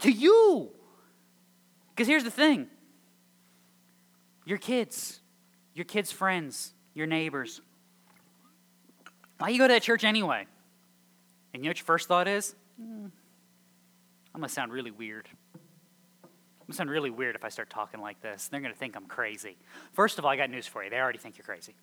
To 0.00 0.10
you. 0.10 0.70
Because 1.90 2.08
here's 2.08 2.24
the 2.24 2.30
thing 2.30 2.68
your 4.44 4.58
kids, 4.58 5.20
your 5.74 5.84
kids' 5.84 6.10
friends, 6.10 6.72
your 6.94 7.06
neighbors. 7.06 7.60
Why 9.38 9.48
you 9.48 9.58
go 9.58 9.66
to 9.66 9.74
that 9.74 9.82
church 9.82 10.04
anyway? 10.04 10.46
And 11.52 11.62
you 11.62 11.68
know 11.68 11.70
what 11.70 11.78
your 11.78 11.84
first 11.84 12.08
thought 12.08 12.28
is? 12.28 12.54
Mm, 12.80 13.10
I'm 14.34 14.40
going 14.40 14.48
to 14.48 14.48
sound 14.48 14.72
really 14.72 14.90
weird. 14.90 15.28
Going 16.72 16.76
to 16.76 16.78
sound 16.78 16.90
really 16.90 17.10
weird 17.10 17.36
if 17.36 17.44
I 17.44 17.50
start 17.50 17.68
talking 17.68 18.00
like 18.00 18.22
this. 18.22 18.48
They're 18.48 18.58
going 18.58 18.72
to 18.72 18.78
think 18.78 18.96
I'm 18.96 19.04
crazy. 19.04 19.58
First 19.92 20.18
of 20.18 20.24
all, 20.24 20.30
I 20.30 20.36
got 20.36 20.48
news 20.48 20.66
for 20.66 20.82
you. 20.82 20.88
They 20.88 20.96
already 20.96 21.18
think 21.18 21.36
you're 21.36 21.44
crazy. 21.44 21.74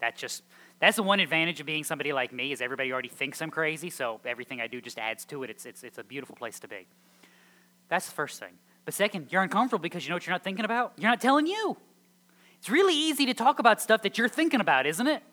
That 0.00 0.14
just 0.14 0.44
that's 0.78 0.94
the 0.94 1.02
one 1.02 1.18
advantage 1.18 1.58
of 1.58 1.66
being 1.66 1.82
somebody 1.82 2.12
like 2.12 2.32
me 2.32 2.52
is 2.52 2.60
everybody 2.60 2.92
already 2.92 3.08
thinks 3.08 3.42
I'm 3.42 3.50
crazy, 3.50 3.90
so 3.90 4.20
everything 4.24 4.60
I 4.60 4.68
do 4.68 4.80
just 4.80 4.96
adds 4.96 5.24
to 5.24 5.42
it. 5.42 5.50
It's, 5.50 5.66
it's, 5.66 5.82
it's 5.82 5.98
a 5.98 6.04
beautiful 6.04 6.36
place 6.36 6.60
to 6.60 6.68
be. 6.68 6.86
That's 7.88 8.06
the 8.06 8.12
first 8.12 8.38
thing. 8.38 8.52
But 8.84 8.94
second, 8.94 9.32
you're 9.32 9.42
uncomfortable 9.42 9.82
because 9.82 10.04
you 10.04 10.10
know 10.10 10.14
what 10.14 10.24
you're 10.24 10.34
not 10.34 10.44
thinking 10.44 10.64
about? 10.64 10.92
You're 10.96 11.10
not 11.10 11.20
telling 11.20 11.48
you. 11.48 11.76
It's 12.60 12.70
really 12.70 12.94
easy 12.94 13.26
to 13.26 13.34
talk 13.34 13.58
about 13.58 13.82
stuff 13.82 14.02
that 14.02 14.18
you're 14.18 14.28
thinking 14.28 14.60
about, 14.60 14.86
isn't 14.86 15.08
it? 15.08 15.24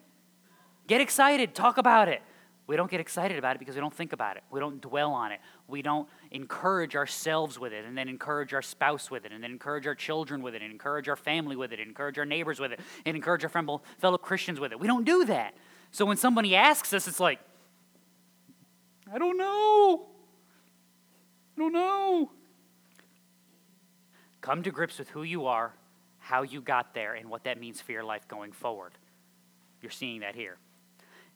Get 0.88 0.99
excited, 0.99 1.54
talk 1.54 1.78
about 1.78 2.08
it. 2.08 2.23
We 2.69 2.75
don't 2.75 2.91
get 2.91 2.99
excited 2.99 3.39
about 3.39 3.55
it 3.55 3.60
because 3.60 3.73
we 3.73 3.82
don't 3.82 3.95
think 3.95 4.13
about 4.13 4.38
it. 4.38 4.43
We 4.51 4.60
don't 4.60 4.79
dwell 4.79 5.12
on 5.12 5.32
it. 5.32 5.39
We 5.67 5.82
don't 5.82 6.08
encourage 6.29 6.95
ourselves 6.95 7.58
with 7.58 7.73
it 7.73 7.84
and 7.84 7.97
then 7.97 8.08
encourage 8.08 8.53
our 8.53 8.62
spouse 8.62 9.10
with 9.10 9.25
it 9.25 9.32
and 9.32 9.43
then 9.43 9.49
encourage 9.49 9.88
our 9.88 9.95
children 9.95 10.43
with 10.43 10.53
it 10.53 10.62
and 10.62 10.71
encourage 10.71 11.10
our 11.10 11.15
family 11.15 11.55
with 11.55 11.73
it 11.73 11.79
and 11.79 11.88
encourage 11.88 12.19
our 12.19 12.27
neighbors 12.27 12.60
with 12.60 12.71
it 12.71 12.79
and 13.08 13.15
encourage 13.15 13.43
our 13.43 13.49
fellow 13.49 14.17
Christians 14.19 14.60
with 14.60 14.71
it. 14.71 14.79
We 14.79 14.86
don't 14.86 15.03
do 15.03 15.25
that. 15.25 15.55
So 15.89 16.05
when 16.05 16.17
somebody 16.17 16.55
asks 16.55 16.93
us, 16.93 17.08
it's 17.08 17.19
like, 17.19 17.39
I 19.12 19.17
don't 19.17 19.38
know. 19.38 20.05
I 21.58 21.62
don't 21.62 21.73
know. 21.73 22.29
Come 24.41 24.62
to 24.62 24.69
grips 24.69 24.99
with 24.99 25.10
who 25.10 25.23
you 25.23 25.47
are, 25.47 25.73
how 26.19 26.43
you 26.43 26.62
got 26.62 26.93
there, 26.93 27.15
and 27.15 27.32
what 27.32 27.45
that 27.45 27.60
means 27.60 27.82
for 27.82 27.93
your 27.93 28.03
life 28.03 28.27
going 28.27 28.51
forward. 28.51 28.91
You're 29.82 29.89
seeing 29.89 30.19
that 30.19 30.36
here. 30.36 30.60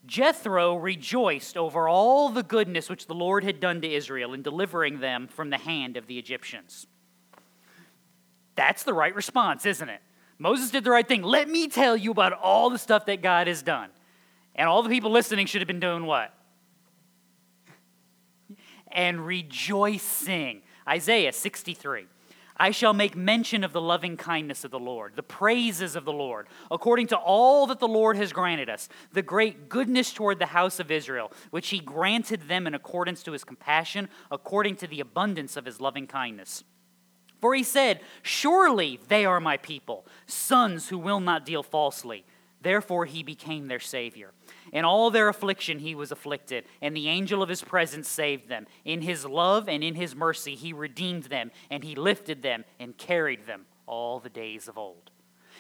Jethro 0.06 0.76
rejoiced 0.76 1.58
over 1.58 1.88
all 1.88 2.30
the 2.30 2.44
goodness 2.44 2.90
which 2.90 3.08
the 3.08 3.16
Lord 3.16 3.44
had 3.44 3.60
done 3.60 3.82
to 3.82 3.92
Israel 3.92 4.34
in 4.34 4.42
delivering 4.42 5.00
them 5.00 5.28
from 5.28 5.50
the 5.50 5.58
hand 5.58 5.96
of 5.96 6.08
the 6.08 6.20
Egyptians. 6.20 6.88
That's 8.56 8.84
the 8.84 8.94
right 8.94 9.16
response, 9.16 9.66
isn't 9.66 9.90
it? 9.90 10.02
Moses 10.38 10.72
did 10.72 10.84
the 10.84 10.92
right 10.92 11.08
thing. 11.08 11.24
Let 11.24 11.50
me 11.50 11.68
tell 11.68 11.96
you 11.96 12.12
about 12.12 12.34
all 12.34 12.70
the 12.70 12.78
stuff 12.78 13.06
that 13.06 13.22
God 13.22 13.48
has 13.48 13.62
done. 13.62 13.90
And 14.56 14.68
all 14.68 14.84
the 14.84 14.90
people 14.90 15.10
listening 15.10 15.48
should 15.48 15.62
have 15.62 15.68
been 15.68 15.80
doing 15.80 16.06
what? 16.06 16.34
and 18.94 19.26
rejoicing. 19.26 20.62
Isaiah 20.88 21.34
63. 21.34 22.06
I 22.64 22.72
shall 22.72 22.94
make 22.94 23.18
mention 23.18 23.66
of 23.66 23.74
the 23.74 23.82
loving 23.82 24.16
kindness 24.16 24.64
of 24.64 24.72
the 24.72 24.80
Lord, 24.80 25.18
the 25.18 25.22
praises 25.22 25.98
of 25.98 26.06
the 26.06 26.14
Lord, 26.14 26.48
according 26.72 27.08
to 27.08 27.18
all 27.18 27.68
that 27.68 27.82
the 27.82 27.90
Lord 27.90 28.16
has 28.16 28.32
granted 28.32 28.70
us, 28.70 28.88
the 29.12 29.22
great 29.22 29.68
goodness 29.68 30.14
toward 30.14 30.40
the 30.40 30.46
house 30.46 30.80
of 30.80 30.90
Israel, 30.90 31.34
which 31.52 31.72
he 31.72 31.80
granted 31.80 32.48
them 32.48 32.66
in 32.66 32.74
accordance 32.74 33.22
to 33.24 33.34
his 33.34 33.44
compassion, 33.44 34.08
according 34.32 34.78
to 34.78 34.88
the 34.88 35.02
abundance 35.02 35.58
of 35.58 35.66
his 35.66 35.82
loving 35.82 36.08
kindness. 36.08 36.64
For 37.42 37.54
he 37.54 37.64
said, 37.64 38.00
Surely 38.22 38.98
they 39.10 39.26
are 39.26 39.42
my 39.42 39.58
people, 39.58 40.06
sons 40.26 40.88
who 40.88 40.98
will 40.98 41.20
not 41.20 41.46
deal 41.46 41.64
falsely. 41.64 42.24
Therefore 42.64 43.06
he 43.06 43.24
became 43.24 43.68
their 43.68 43.80
Savior. 43.80 44.32
In 44.72 44.86
all 44.86 45.12
their 45.12 45.28
affliction, 45.28 45.80
he 45.80 45.94
was 45.94 46.12
afflicted, 46.12 46.64
and 46.82 46.96
the 46.96 47.10
angel 47.10 47.44
of 47.44 47.50
his 47.50 47.62
presence 47.62 48.08
saved 48.08 48.48
them. 48.48 48.66
In 48.86 49.02
his 49.02 49.26
love 49.26 49.68
and 49.68 49.84
in 49.84 49.96
his 49.96 50.16
mercy, 50.16 50.56
he 50.56 50.72
redeemed 50.72 51.26
them, 51.26 51.52
and 51.70 51.84
he 51.84 51.94
lifted 51.94 52.42
them 52.42 52.64
and 52.80 52.98
carried 52.98 53.46
them 53.46 53.66
all 53.86 54.20
the 54.20 54.30
days 54.30 54.68
of 54.68 54.78
old. 54.78 55.12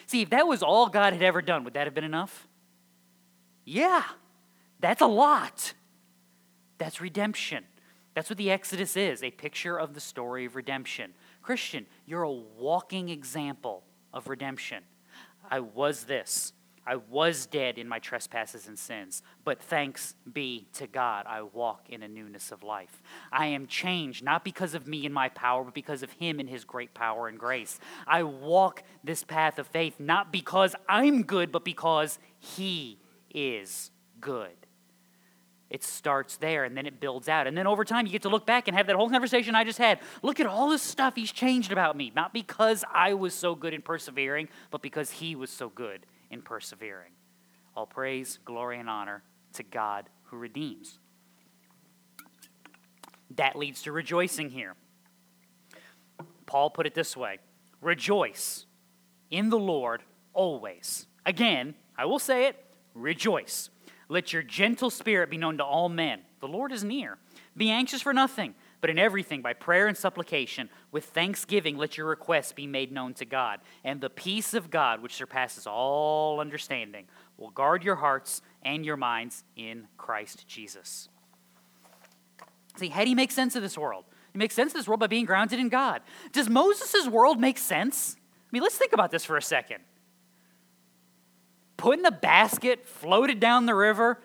See, 0.06 0.22
if 0.22 0.30
that 0.30 0.48
was 0.48 0.64
all 0.64 0.88
God 0.88 1.14
had 1.14 1.22
ever 1.22 1.42
done, 1.42 1.64
would 1.66 1.74
that 1.74 1.86
have 1.88 1.94
been 1.94 2.04
enough? 2.04 2.48
Yeah, 3.66 4.04
that's 4.80 5.02
a 5.02 5.08
lot. 5.08 5.74
That's 6.78 7.02
redemption. 7.02 7.66
That's 8.14 8.30
what 8.30 8.38
the 8.38 8.52
Exodus 8.52 8.96
is 8.96 9.24
a 9.24 9.32
picture 9.32 9.78
of 9.78 9.94
the 9.94 10.00
story 10.00 10.46
of 10.46 10.56
redemption. 10.56 11.14
Christian, 11.42 11.86
you're 12.06 12.24
a 12.24 12.32
walking 12.32 13.10
example 13.10 13.84
of 14.14 14.28
redemption. 14.28 14.84
I 15.50 15.60
was 15.60 16.06
this. 16.06 16.54
I 16.86 16.98
was 16.98 17.46
dead 17.46 17.78
in 17.78 17.88
my 17.88 18.00
trespasses 18.00 18.68
and 18.68 18.78
sins, 18.78 19.24
but 19.46 19.62
thanks 19.62 20.16
be 20.32 20.68
to 20.74 20.88
God, 20.88 21.26
I 21.28 21.42
walk 21.42 21.90
in 21.90 22.04
a 22.04 22.08
newness 22.10 22.52
of 22.52 22.62
life. 22.62 23.02
I 23.32 23.48
am 23.48 23.68
changed, 23.68 24.24
not 24.24 24.44
because 24.44 24.74
of 24.74 24.86
me 24.86 25.06
and 25.06 25.14
my 25.14 25.30
power, 25.30 25.64
but 25.64 25.74
because 25.74 26.04
of 26.04 26.12
Him 26.12 26.40
and 26.40 26.50
His 26.50 26.66
great 26.66 26.94
power 26.94 27.30
and 27.30 27.40
grace. 27.40 27.80
I 28.06 28.24
walk 28.24 28.84
this 29.04 29.24
path 29.24 29.60
of 29.60 29.68
faith, 29.68 30.00
not 30.00 30.34
because 30.34 30.76
I'm 30.90 31.24
good, 31.24 31.54
but 31.54 31.64
because 31.64 32.20
He 32.40 33.00
is 33.34 33.90
good. 34.20 34.52
It 35.70 35.84
starts 35.84 36.38
there 36.38 36.66
and 36.66 36.78
then 36.78 36.86
it 36.86 37.00
builds 37.00 37.30
out. 37.30 37.48
And 37.48 37.58
then 37.58 37.66
over 37.66 37.84
time, 37.86 38.06
you 38.06 38.12
get 38.12 38.22
to 38.24 38.30
look 38.30 38.46
back 38.46 38.68
and 38.68 38.78
have 38.78 38.88
that 38.88 38.96
whole 38.96 39.10
conversation 39.10 39.56
I 39.56 39.64
just 39.64 39.80
had. 39.80 40.00
Look 40.22 40.40
at 40.40 40.46
all 40.46 40.70
this 40.70 40.84
stuff 40.84 41.16
He's 41.16 41.32
changed 41.32 41.72
about 41.72 41.96
me, 41.96 42.12
not 42.14 42.34
because 42.34 42.84
I 42.94 43.14
was 43.14 43.34
so 43.34 43.56
good 43.56 43.74
in 43.74 43.82
persevering, 43.82 44.50
but 44.70 44.82
because 44.82 45.10
He 45.10 45.36
was 45.36 45.50
so 45.50 45.70
good 45.70 46.06
in 46.34 46.42
persevering. 46.42 47.12
All 47.76 47.86
praise, 47.86 48.40
glory, 48.44 48.80
and 48.80 48.90
honor 48.90 49.24
to 49.54 49.64
God 49.64 50.10
who 50.24 50.38
redeems. 50.38 51.00
That 53.36 53.56
leads 53.56 53.84
to 53.84 53.92
rejoicing 53.92 54.50
here. 54.50 54.76
Paul 56.46 56.70
put 56.70 56.86
it 56.86 56.94
this 56.94 57.16
way 57.16 57.40
Rejoice 57.82 58.66
in 59.32 59.50
the 59.50 59.60
Lord 59.60 60.04
always. 60.34 61.08
Again, 61.26 61.76
I 61.98 62.06
will 62.06 62.20
say 62.20 62.48
it 62.48 62.64
rejoice. 62.94 63.70
Let 64.10 64.34
your 64.34 64.44
gentle 64.44 64.90
spirit 64.90 65.30
be 65.30 65.38
known 65.38 65.58
to 65.58 65.64
all 65.64 65.90
men. 65.90 66.22
The 66.42 66.48
Lord 66.48 66.72
is 66.72 66.84
near. 66.84 67.18
Be 67.56 67.70
anxious 67.70 68.02
for 68.02 68.14
nothing 68.14 68.54
but 68.84 68.90
in 68.90 69.00
everything, 69.00 69.42
by 69.42 69.54
prayer 69.54 69.88
and 69.88 69.96
supplication, 69.96 70.70
with 70.92 71.06
thanksgiving, 71.06 71.78
let 71.78 71.98
your 71.98 72.06
requests 72.06 72.52
be 72.52 72.68
made 72.68 72.92
known 72.92 73.14
to 73.14 73.24
God. 73.24 73.62
And 73.86 74.02
the 74.02 74.10
peace 74.10 74.54
of 74.54 74.70
God, 74.70 75.02
which 75.02 75.14
surpasses 75.16 75.66
all 75.66 76.42
understanding, 76.42 77.06
will 77.38 77.52
guard 77.52 77.86
your 77.86 77.96
hearts 77.96 78.42
and 78.62 78.86
your 78.86 78.98
minds 78.98 79.46
in 79.56 79.88
Christ 79.96 80.50
Jesus. 80.50 81.08
See, 82.76 82.90
how 82.90 83.06
do 83.06 83.10
you 83.10 83.16
make 83.16 83.32
sense 83.32 83.56
of 83.56 83.62
this 83.62 83.78
world? 83.78 84.04
You 84.34 84.40
make 84.40 84.52
sense 84.52 84.74
of 84.74 84.80
this 84.80 84.88
world 84.90 85.00
by 85.00 85.08
being 85.08 85.24
grounded 85.24 85.62
in 85.62 85.70
God. 85.70 86.02
Does 86.34 86.50
Moses' 86.50 87.08
world 87.08 87.40
make 87.40 87.60
sense? 87.60 88.18
I 88.18 88.50
mean, 88.52 88.64
let's 88.64 88.76
think 88.76 88.92
about 88.92 89.12
this 89.12 89.24
for 89.24 89.38
a 89.38 89.42
second. 89.42 89.80
Put 91.78 92.00
in 92.00 92.06
a 92.06 92.12
basket, 92.12 92.86
floated 92.86 93.40
down 93.40 93.66
the 93.66 93.76
river, 93.76 94.20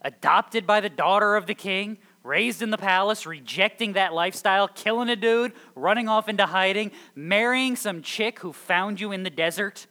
adopted 0.00 0.66
by 0.66 0.80
the 0.80 0.90
daughter 0.90 1.36
of 1.36 1.46
the 1.46 1.54
king, 1.54 1.98
raised 2.22 2.62
in 2.62 2.70
the 2.70 2.78
palace, 2.78 3.26
rejecting 3.26 3.94
that 3.94 4.12
lifestyle, 4.12 4.68
killing 4.68 5.08
a 5.08 5.16
dude, 5.16 5.52
running 5.74 6.08
off 6.08 6.28
into 6.28 6.46
hiding, 6.46 6.92
marrying 7.14 7.76
some 7.76 8.02
chick 8.02 8.38
who 8.40 8.52
found 8.52 9.00
you 9.00 9.12
in 9.12 9.22
the 9.22 9.30
desert. 9.30 9.86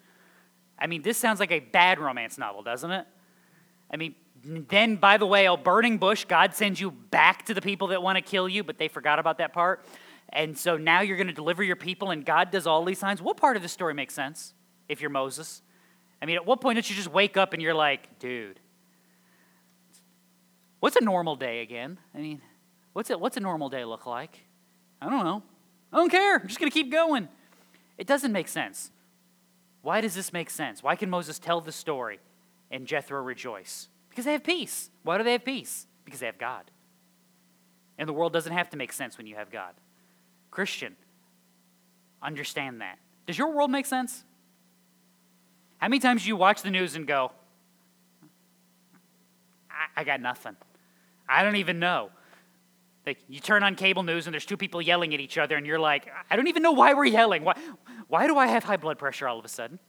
I 0.79 0.87
mean, 0.87 1.01
this 1.01 1.17
sounds 1.17 1.39
like 1.39 1.51
a 1.51 1.59
bad 1.59 1.99
romance 1.99 2.37
novel, 2.37 2.63
doesn't 2.63 2.91
it? 2.91 3.05
I 3.93 3.97
mean, 3.97 4.15
then, 4.43 4.95
by 4.95 5.17
the 5.17 5.25
way, 5.25 5.45
a 5.45 5.55
burning 5.57 5.97
bush, 5.97 6.25
God 6.25 6.55
sends 6.55 6.79
you 6.79 6.89
back 6.89 7.45
to 7.45 7.53
the 7.53 7.61
people 7.61 7.87
that 7.87 8.01
want 8.01 8.15
to 8.15 8.21
kill 8.21 8.49
you, 8.49 8.63
but 8.63 8.77
they 8.77 8.87
forgot 8.87 9.19
about 9.19 9.37
that 9.37 9.53
part. 9.53 9.85
And 10.29 10.57
so 10.57 10.77
now 10.77 11.01
you're 11.01 11.17
going 11.17 11.27
to 11.27 11.33
deliver 11.33 11.61
your 11.61 11.75
people, 11.75 12.09
and 12.11 12.25
God 12.25 12.49
does 12.49 12.65
all 12.65 12.85
these 12.85 12.97
signs. 12.97 13.21
What 13.21 13.37
part 13.37 13.57
of 13.57 13.61
the 13.61 13.69
story 13.69 13.93
makes 13.93 14.13
sense 14.13 14.53
if 14.87 15.01
you're 15.01 15.09
Moses? 15.09 15.61
I 16.21 16.25
mean, 16.25 16.37
at 16.37 16.45
what 16.45 16.61
point 16.61 16.77
did 16.77 16.89
you 16.89 16.95
just 16.95 17.11
wake 17.11 17.35
up 17.35 17.51
and 17.53 17.61
you're 17.61 17.73
like, 17.73 18.17
dude, 18.17 18.60
what's 20.81 20.97
a 20.97 21.03
normal 21.03 21.37
day 21.37 21.61
again? 21.61 21.97
I 22.13 22.17
mean, 22.17 22.41
what's, 22.91 23.09
it, 23.09 23.19
what's 23.19 23.37
a 23.37 23.39
normal 23.39 23.69
day 23.69 23.85
look 23.85 24.05
like? 24.05 24.41
I 25.01 25.09
don't 25.09 25.23
know. 25.23 25.41
I 25.93 25.97
don't 25.97 26.09
care. 26.09 26.35
I'm 26.35 26.47
just 26.47 26.59
going 26.59 26.69
to 26.69 26.73
keep 26.73 26.91
going. 26.91 27.29
It 27.97 28.07
doesn't 28.07 28.33
make 28.33 28.49
sense. 28.49 28.91
Why 29.81 30.01
does 30.01 30.13
this 30.13 30.33
make 30.33 30.49
sense? 30.49 30.83
Why 30.83 30.95
can 30.95 31.09
Moses 31.09 31.39
tell 31.39 31.61
the 31.61 31.71
story 31.71 32.19
and 32.69 32.85
Jethro 32.85 33.21
rejoice? 33.21 33.87
Because 34.09 34.25
they 34.25 34.33
have 34.33 34.43
peace. 34.43 34.89
Why 35.03 35.17
do 35.17 35.23
they 35.23 35.31
have 35.33 35.45
peace? 35.45 35.87
Because 36.03 36.19
they 36.19 36.25
have 36.25 36.37
God. 36.37 36.69
And 37.97 38.09
the 38.09 38.13
world 38.13 38.33
doesn't 38.33 38.53
have 38.53 38.69
to 38.71 38.77
make 38.77 38.91
sense 38.91 39.17
when 39.17 39.27
you 39.27 39.35
have 39.35 39.51
God. 39.51 39.73
Christian, 40.49 40.95
understand 42.21 42.81
that. 42.81 42.99
Does 43.25 43.37
your 43.37 43.53
world 43.53 43.71
make 43.71 43.85
sense? 43.85 44.23
How 45.77 45.87
many 45.87 45.99
times 45.99 46.23
do 46.23 46.27
you 46.27 46.35
watch 46.35 46.61
the 46.61 46.69
news 46.69 46.95
and 46.95 47.07
go, 47.07 47.31
I, 49.69 50.01
I 50.01 50.03
got 50.03 50.21
nothing? 50.21 50.55
I 51.31 51.43
don't 51.43 51.55
even 51.55 51.79
know. 51.79 52.09
Like 53.05 53.19
you 53.27 53.39
turn 53.39 53.63
on 53.63 53.75
cable 53.75 54.03
news 54.03 54.27
and 54.27 54.33
there's 54.33 54.45
two 54.45 54.57
people 54.57 54.81
yelling 54.81 55.13
at 55.13 55.19
each 55.19 55.37
other, 55.37 55.55
and 55.55 55.65
you're 55.65 55.79
like, 55.79 56.07
I 56.29 56.35
don't 56.35 56.47
even 56.47 56.61
know 56.61 56.73
why 56.73 56.93
we're 56.93 57.05
yelling. 57.05 57.43
Why, 57.43 57.55
why 58.07 58.27
do 58.27 58.37
I 58.37 58.47
have 58.47 58.63
high 58.63 58.77
blood 58.77 58.99
pressure 58.99 59.27
all 59.27 59.39
of 59.39 59.45
a 59.45 59.49
sudden? 59.49 59.79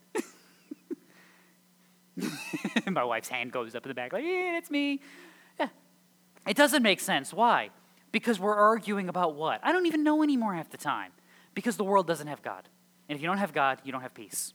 My 2.87 3.05
wife's 3.05 3.29
hand 3.29 3.53
goes 3.53 3.75
up 3.75 3.85
in 3.85 3.89
the 3.89 3.95
back, 3.95 4.13
like, 4.13 4.25
yeah, 4.25 4.59
it's 4.59 4.71
me. 4.71 5.01
Yeah. 5.59 5.69
It 6.47 6.57
doesn't 6.57 6.83
make 6.83 7.01
sense. 7.01 7.33
Why? 7.33 7.71
Because 8.13 8.39
we're 8.39 8.55
arguing 8.55 9.09
about 9.09 9.35
what? 9.35 9.61
I 9.63 9.73
don't 9.73 9.87
even 9.87 10.03
know 10.03 10.23
anymore 10.23 10.55
half 10.55 10.71
the 10.71 10.77
time. 10.77 11.13
Because 11.55 11.77
the 11.77 11.85
world 11.85 12.07
doesn't 12.07 12.27
have 12.27 12.43
God. 12.43 12.69
And 13.09 13.17
if 13.17 13.23
you 13.23 13.29
don't 13.29 13.39
have 13.39 13.53
God, 13.53 13.81
you 13.85 13.93
don't 13.93 14.03
have 14.03 14.15
peace. 14.15 14.55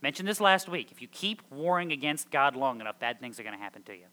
Mentioned 0.00 0.28
this 0.28 0.40
last 0.40 0.68
week. 0.68 0.90
If 0.90 1.02
you 1.02 1.08
keep 1.08 1.42
warring 1.50 1.92
against 1.92 2.30
God 2.30 2.56
long 2.56 2.80
enough, 2.80 2.98
bad 2.98 3.20
things 3.20 3.38
are 3.38 3.42
going 3.42 3.56
to 3.56 3.62
happen 3.62 3.82
to 3.84 3.92
you. 3.92 4.06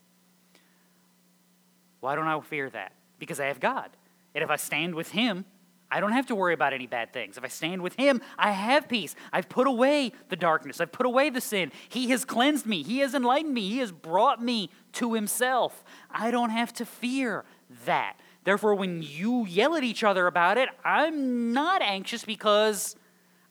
Why 2.00 2.16
don't 2.16 2.28
I 2.28 2.40
fear 2.42 2.70
that? 2.70 2.94
Because 3.18 3.40
I 3.40 3.46
have 3.46 3.60
God. 3.60 3.90
And 4.34 4.44
if 4.44 4.50
I 4.50 4.56
stand 4.56 4.96
with 4.96 5.12
Him, 5.12 5.46
I 5.92 6.00
don't 6.00 6.12
have 6.12 6.28
to 6.28 6.36
worry 6.36 6.54
about 6.54 6.74
any 6.74 6.86
bad 6.86 7.14
things. 7.14 7.38
If 7.38 7.44
I 7.44 7.48
stand 7.48 7.82
with 7.82 7.96
Him, 7.96 8.22
I 8.38 8.52
have 8.52 8.88
peace. 8.88 9.16
I've 9.34 9.50
put 9.50 9.66
away 9.66 10.12
the 10.30 10.36
darkness. 10.36 10.80
I've 10.80 10.92
put 10.92 11.06
away 11.06 11.30
the 11.30 11.42
sin. 11.42 11.72
He 11.90 12.10
has 12.12 12.26
cleansed 12.26 12.66
me. 12.66 12.84
He 12.84 13.00
has 13.00 13.16
enlightened 13.16 13.54
me. 13.54 13.70
He 13.70 13.80
has 13.80 13.92
brought 13.92 14.42
me 14.42 14.70
to 14.94 15.14
Himself. 15.14 15.84
I 16.12 16.30
don't 16.32 16.52
have 16.52 16.74
to 16.74 16.86
fear 16.86 17.44
that. 17.86 18.20
Therefore, 18.44 18.76
when 18.76 19.02
you 19.02 19.46
yell 19.48 19.76
at 19.76 19.84
each 19.84 20.04
other 20.04 20.28
about 20.28 20.58
it, 20.58 20.70
I'm 20.86 21.54
not 21.54 21.82
anxious 21.82 22.24
because 22.24 22.96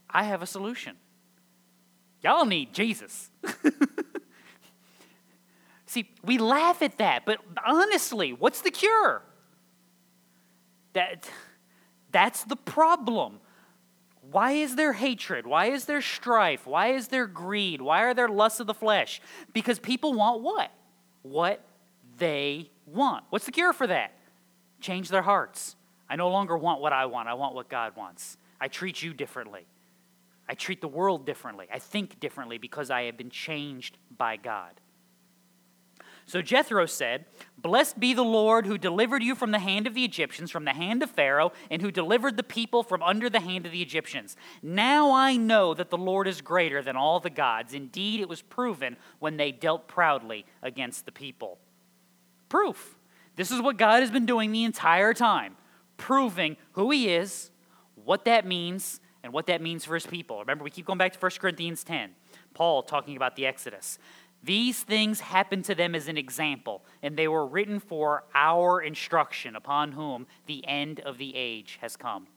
I 0.08 0.24
have 0.24 0.42
a 0.42 0.46
solution. 0.46 0.96
Y'all 2.22 2.46
need 2.46 2.72
Jesus. 2.72 3.30
See, 5.98 6.08
we 6.22 6.38
laugh 6.38 6.80
at 6.80 6.98
that, 6.98 7.24
but 7.26 7.40
honestly, 7.66 8.32
what's 8.32 8.60
the 8.60 8.70
cure? 8.70 9.20
That 10.92 11.28
that's 12.12 12.44
the 12.44 12.54
problem. 12.54 13.40
Why 14.30 14.52
is 14.52 14.76
there 14.76 14.92
hatred? 14.92 15.44
Why 15.44 15.66
is 15.66 15.86
there 15.86 16.00
strife? 16.00 16.68
Why 16.68 16.92
is 16.92 17.08
there 17.08 17.26
greed? 17.26 17.82
Why 17.82 18.02
are 18.04 18.14
there 18.14 18.28
lusts 18.28 18.60
of 18.60 18.68
the 18.68 18.74
flesh? 18.74 19.20
Because 19.52 19.80
people 19.80 20.14
want 20.14 20.40
what? 20.40 20.70
What 21.22 21.64
they 22.18 22.70
want. 22.86 23.24
What's 23.30 23.46
the 23.46 23.52
cure 23.52 23.72
for 23.72 23.88
that? 23.88 24.12
Change 24.80 25.08
their 25.08 25.22
hearts. 25.22 25.74
I 26.08 26.14
no 26.14 26.28
longer 26.28 26.56
want 26.56 26.80
what 26.80 26.92
I 26.92 27.06
want, 27.06 27.28
I 27.28 27.34
want 27.34 27.56
what 27.56 27.68
God 27.68 27.96
wants. 27.96 28.36
I 28.60 28.68
treat 28.68 29.02
you 29.02 29.12
differently. 29.14 29.66
I 30.48 30.54
treat 30.54 30.80
the 30.80 30.86
world 30.86 31.26
differently. 31.26 31.66
I 31.74 31.80
think 31.80 32.20
differently 32.20 32.56
because 32.56 32.88
I 32.88 33.02
have 33.02 33.16
been 33.16 33.30
changed 33.30 33.98
by 34.16 34.36
God. 34.36 34.80
So 36.28 36.42
Jethro 36.42 36.84
said, 36.84 37.24
Blessed 37.56 37.98
be 37.98 38.12
the 38.12 38.22
Lord 38.22 38.66
who 38.66 38.76
delivered 38.76 39.22
you 39.22 39.34
from 39.34 39.50
the 39.50 39.58
hand 39.58 39.86
of 39.86 39.94
the 39.94 40.04
Egyptians, 40.04 40.50
from 40.50 40.66
the 40.66 40.74
hand 40.74 41.02
of 41.02 41.10
Pharaoh, 41.10 41.52
and 41.70 41.80
who 41.80 41.90
delivered 41.90 42.36
the 42.36 42.42
people 42.42 42.82
from 42.82 43.02
under 43.02 43.30
the 43.30 43.40
hand 43.40 43.64
of 43.64 43.72
the 43.72 43.80
Egyptians. 43.80 44.36
Now 44.62 45.10
I 45.10 45.38
know 45.38 45.72
that 45.72 45.88
the 45.88 45.96
Lord 45.96 46.28
is 46.28 46.42
greater 46.42 46.82
than 46.82 46.96
all 46.96 47.18
the 47.18 47.30
gods. 47.30 47.72
Indeed, 47.72 48.20
it 48.20 48.28
was 48.28 48.42
proven 48.42 48.98
when 49.20 49.38
they 49.38 49.50
dealt 49.50 49.88
proudly 49.88 50.44
against 50.62 51.06
the 51.06 51.12
people. 51.12 51.56
Proof. 52.50 52.98
This 53.36 53.50
is 53.50 53.62
what 53.62 53.78
God 53.78 54.00
has 54.00 54.10
been 54.10 54.26
doing 54.26 54.52
the 54.52 54.64
entire 54.64 55.14
time, 55.14 55.56
proving 55.96 56.58
who 56.72 56.90
He 56.90 57.08
is, 57.08 57.50
what 58.04 58.26
that 58.26 58.46
means, 58.46 59.00
and 59.22 59.32
what 59.32 59.46
that 59.46 59.62
means 59.62 59.86
for 59.86 59.94
His 59.94 60.04
people. 60.04 60.40
Remember, 60.40 60.62
we 60.62 60.70
keep 60.70 60.84
going 60.84 60.98
back 60.98 61.14
to 61.14 61.18
1 61.18 61.30
Corinthians 61.40 61.84
10. 61.84 62.10
Paul 62.52 62.82
talking 62.82 63.16
about 63.16 63.34
the 63.36 63.46
Exodus. 63.46 63.98
These 64.48 64.82
things 64.82 65.20
happened 65.20 65.66
to 65.66 65.74
them 65.74 65.94
as 65.94 66.08
an 66.08 66.16
example, 66.16 66.82
and 67.02 67.18
they 67.18 67.28
were 67.28 67.46
written 67.46 67.80
for 67.80 68.24
our 68.34 68.80
instruction, 68.80 69.54
upon 69.54 69.92
whom 69.92 70.26
the 70.46 70.66
end 70.66 71.00
of 71.00 71.18
the 71.18 71.36
age 71.36 71.76
has 71.82 71.98
come. 71.98 72.28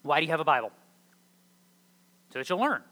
Why 0.00 0.20
do 0.20 0.24
you 0.24 0.30
have 0.30 0.40
a 0.40 0.44
Bible? 0.44 0.72
So 2.32 2.38
that 2.38 2.48
you'll 2.48 2.58
learn. 2.58 2.84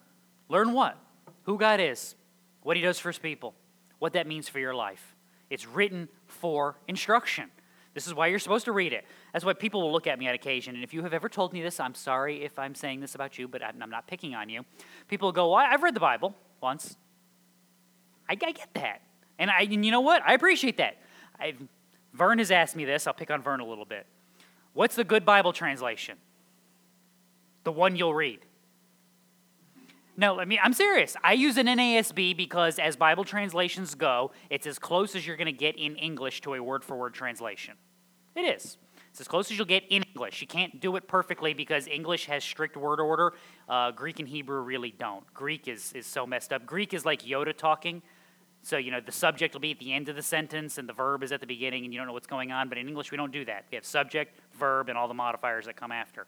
Learn 0.50 0.74
what? 0.74 0.98
Who 1.44 1.56
God 1.56 1.80
is, 1.80 2.16
what 2.62 2.76
He 2.76 2.82
does 2.82 2.98
for 2.98 3.08
His 3.08 3.18
people, 3.18 3.54
what 3.98 4.12
that 4.12 4.26
means 4.26 4.50
for 4.50 4.58
your 4.58 4.74
life. 4.74 5.16
It's 5.48 5.66
written 5.66 6.10
for 6.26 6.76
instruction. 6.86 7.48
This 7.94 8.06
is 8.06 8.12
why 8.12 8.26
you're 8.26 8.38
supposed 8.38 8.66
to 8.66 8.72
read 8.72 8.92
it. 8.92 9.06
That's 9.32 9.42
why 9.42 9.54
people 9.54 9.80
will 9.80 9.92
look 9.92 10.06
at 10.06 10.18
me 10.18 10.28
on 10.28 10.34
occasion. 10.34 10.74
And 10.74 10.84
if 10.84 10.92
you 10.92 11.02
have 11.02 11.14
ever 11.14 11.30
told 11.30 11.54
me 11.54 11.62
this, 11.62 11.80
I'm 11.80 11.94
sorry 11.94 12.44
if 12.44 12.58
I'm 12.58 12.74
saying 12.74 13.00
this 13.00 13.14
about 13.14 13.38
you, 13.38 13.48
but 13.48 13.62
I'm 13.64 13.88
not 13.88 14.06
picking 14.06 14.34
on 14.34 14.50
you. 14.50 14.66
People 15.08 15.32
go, 15.32 15.52
well, 15.52 15.64
I've 15.66 15.82
read 15.82 15.94
the 15.94 16.00
Bible 16.00 16.34
once. 16.60 16.98
I, 18.28 18.32
I 18.32 18.52
get 18.52 18.68
that. 18.74 19.02
And, 19.38 19.50
I, 19.50 19.62
and 19.62 19.84
you 19.84 19.90
know 19.90 20.00
what? 20.00 20.22
I 20.26 20.34
appreciate 20.34 20.78
that. 20.78 20.98
I've, 21.38 21.56
Vern 22.14 22.38
has 22.38 22.50
asked 22.50 22.76
me 22.76 22.84
this. 22.84 23.06
I'll 23.06 23.14
pick 23.14 23.30
on 23.30 23.42
Vern 23.42 23.60
a 23.60 23.66
little 23.66 23.84
bit. 23.84 24.06
What's 24.72 24.96
the 24.96 25.04
good 25.04 25.24
Bible 25.24 25.52
translation? 25.52 26.18
The 27.64 27.72
one 27.72 27.96
you'll 27.96 28.14
read. 28.14 28.40
No, 30.16 30.40
I 30.40 30.46
mean, 30.46 30.58
I'm 30.62 30.72
serious. 30.72 31.14
I 31.22 31.34
use 31.34 31.58
an 31.58 31.66
NASB 31.66 32.36
because, 32.36 32.78
as 32.78 32.96
Bible 32.96 33.24
translations 33.24 33.94
go, 33.94 34.30
it's 34.48 34.66
as 34.66 34.78
close 34.78 35.14
as 35.14 35.26
you're 35.26 35.36
going 35.36 35.46
to 35.46 35.52
get 35.52 35.78
in 35.78 35.96
English 35.96 36.40
to 36.42 36.54
a 36.54 36.62
word 36.62 36.84
for 36.84 36.96
word 36.96 37.12
translation. 37.12 37.74
It 38.34 38.42
is. 38.42 38.78
It's 39.10 39.20
as 39.20 39.28
close 39.28 39.50
as 39.50 39.58
you'll 39.58 39.66
get 39.66 39.84
in 39.90 40.02
English. 40.14 40.40
You 40.40 40.46
can't 40.46 40.80
do 40.80 40.96
it 40.96 41.06
perfectly 41.06 41.52
because 41.54 41.86
English 41.86 42.26
has 42.26 42.44
strict 42.44 42.76
word 42.76 43.00
order. 43.00 43.34
Uh, 43.68 43.90
Greek 43.90 44.18
and 44.18 44.28
Hebrew 44.28 44.60
really 44.60 44.90
don't. 44.90 45.24
Greek 45.34 45.68
is, 45.68 45.92
is 45.92 46.06
so 46.06 46.26
messed 46.26 46.52
up. 46.52 46.64
Greek 46.64 46.94
is 46.94 47.04
like 47.04 47.22
Yoda 47.22 47.56
talking. 47.56 48.02
So, 48.66 48.78
you 48.78 48.90
know, 48.90 48.98
the 48.98 49.12
subject 49.12 49.54
will 49.54 49.60
be 49.60 49.70
at 49.70 49.78
the 49.78 49.92
end 49.92 50.08
of 50.08 50.16
the 50.16 50.22
sentence 50.22 50.76
and 50.76 50.88
the 50.88 50.92
verb 50.92 51.22
is 51.22 51.30
at 51.30 51.38
the 51.38 51.46
beginning 51.46 51.84
and 51.84 51.94
you 51.94 52.00
don't 52.00 52.08
know 52.08 52.12
what's 52.12 52.26
going 52.26 52.50
on. 52.50 52.68
But 52.68 52.78
in 52.78 52.88
English, 52.88 53.12
we 53.12 53.16
don't 53.16 53.30
do 53.30 53.44
that. 53.44 53.64
We 53.70 53.76
have 53.76 53.84
subject, 53.84 54.40
verb, 54.58 54.88
and 54.88 54.98
all 54.98 55.06
the 55.06 55.14
modifiers 55.14 55.66
that 55.66 55.76
come 55.76 55.92
after. 55.92 56.26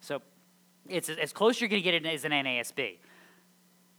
So 0.00 0.22
it's 0.88 1.08
as 1.08 1.32
close 1.32 1.60
you're 1.60 1.68
going 1.68 1.82
to 1.82 1.84
get 1.84 1.94
it 1.94 2.06
as 2.06 2.24
an 2.24 2.30
NASB. 2.30 2.98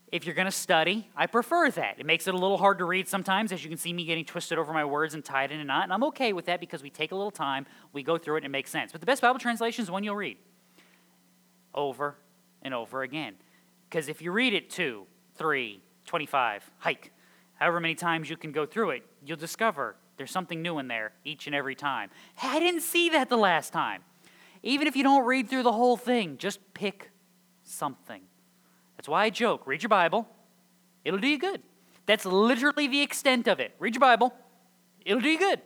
If 0.10 0.26
you're 0.26 0.36
going 0.36 0.46
to 0.46 0.54
study, 0.54 1.10
I 1.18 1.28
prefer 1.28 1.70
that. 1.70 2.00
It 2.00 2.06
makes 2.06 2.30
it 2.30 2.34
a 2.34 2.38
little 2.38 2.58
hard 2.58 2.78
to 2.78 2.86
read 2.86 3.10
sometimes, 3.10 3.52
as 3.52 3.62
you 3.62 3.68
can 3.68 3.78
see 3.78 3.92
me 3.92 4.06
getting 4.06 4.24
twisted 4.24 4.58
over 4.58 4.72
my 4.72 4.86
words 4.86 5.14
and 5.14 5.26
tied 5.26 5.52
in 5.52 5.60
a 5.60 5.66
knot. 5.66 5.84
And 5.84 5.92
I'm 5.92 6.06
okay 6.06 6.32
with 6.32 6.46
that 6.46 6.62
because 6.62 6.82
we 6.82 6.90
take 6.90 7.12
a 7.12 7.16
little 7.16 7.30
time, 7.30 7.66
we 7.92 8.04
go 8.04 8.18
through 8.18 8.36
it, 8.36 8.38
and 8.38 8.46
it 8.46 8.52
makes 8.52 8.72
sense. 8.72 8.94
But 8.94 9.02
the 9.02 9.06
best 9.06 9.22
Bible 9.22 9.38
translation 9.38 9.84
is 9.84 9.92
one 9.92 10.06
you'll 10.06 10.16
read 10.16 10.38
over 11.76 12.16
and 12.62 12.74
over 12.74 13.02
again. 13.02 13.34
Because 13.90 14.08
if 14.08 14.22
you 14.22 14.32
read 14.32 14.54
it 14.54 14.70
two, 14.70 15.08
three, 15.36 15.82
25, 16.06 16.72
hike, 16.78 17.12
however 17.62 17.80
many 17.80 17.94
times 17.94 18.28
you 18.28 18.36
can 18.36 18.52
go 18.52 18.66
through 18.66 18.90
it, 18.90 19.04
you'll 19.24 19.38
discover 19.38 19.96
there's 20.18 20.32
something 20.32 20.64
new 20.64 20.80
in 20.80 20.88
there 20.88 21.14
each 21.24 21.46
and 21.46 21.56
every 21.56 21.76
time. 21.76 22.10
I 22.42 22.60
didn't 22.60 22.82
see 22.82 23.10
that 23.10 23.30
the 23.30 23.38
last 23.38 23.72
time. 23.72 24.02
Even 24.64 24.88
if 24.88 24.96
you 24.96 25.04
don't 25.04 25.28
read 25.28 25.48
through 25.48 25.62
the 25.62 25.72
whole 25.72 25.96
thing, 25.96 26.38
just 26.40 26.60
pick 26.74 27.12
something. 27.64 28.24
That's 28.98 29.08
why 29.08 29.26
I 29.26 29.30
joke 29.30 29.68
read 29.68 29.84
your 29.84 29.90
Bible, 29.90 30.28
it'll 31.06 31.20
do 31.20 31.28
you 31.28 31.38
good. 31.38 31.62
That's 32.08 32.26
literally 32.26 32.88
the 32.88 33.02
extent 33.02 33.48
of 33.48 33.60
it. 33.60 33.76
Read 33.78 33.94
your 33.94 34.02
Bible, 34.02 34.34
it'll 35.06 35.22
do 35.22 35.30
you 35.30 35.38
good. 35.38 35.62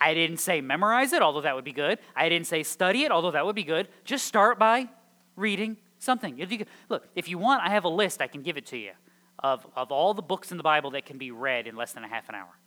I 0.00 0.14
didn't 0.14 0.38
say 0.38 0.62
memorize 0.62 1.12
it, 1.12 1.20
although 1.20 1.42
that 1.42 1.54
would 1.54 1.64
be 1.64 1.72
good. 1.72 1.98
I 2.16 2.30
didn't 2.30 2.46
say 2.46 2.62
study 2.62 3.04
it, 3.04 3.12
although 3.12 3.32
that 3.32 3.44
would 3.44 3.54
be 3.54 3.62
good. 3.62 3.88
Just 4.06 4.24
start 4.24 4.58
by 4.58 4.88
reading 5.36 5.76
something. 5.98 6.42
Look, 6.88 7.06
if 7.14 7.28
you 7.28 7.36
want, 7.36 7.62
I 7.62 7.68
have 7.68 7.84
a 7.84 7.90
list, 7.90 8.22
I 8.22 8.26
can 8.26 8.40
give 8.40 8.56
it 8.56 8.64
to 8.66 8.78
you, 8.78 8.92
of, 9.38 9.66
of 9.76 9.90
all 9.92 10.14
the 10.14 10.22
books 10.22 10.50
in 10.50 10.56
the 10.56 10.62
Bible 10.62 10.90
that 10.92 11.06
can 11.06 11.18
be 11.18 11.30
read 11.30 11.66
in 11.66 11.76
less 11.76 11.92
than 11.92 12.04
a 12.04 12.08
half 12.08 12.28
an 12.28 12.34
hour. 12.34 12.58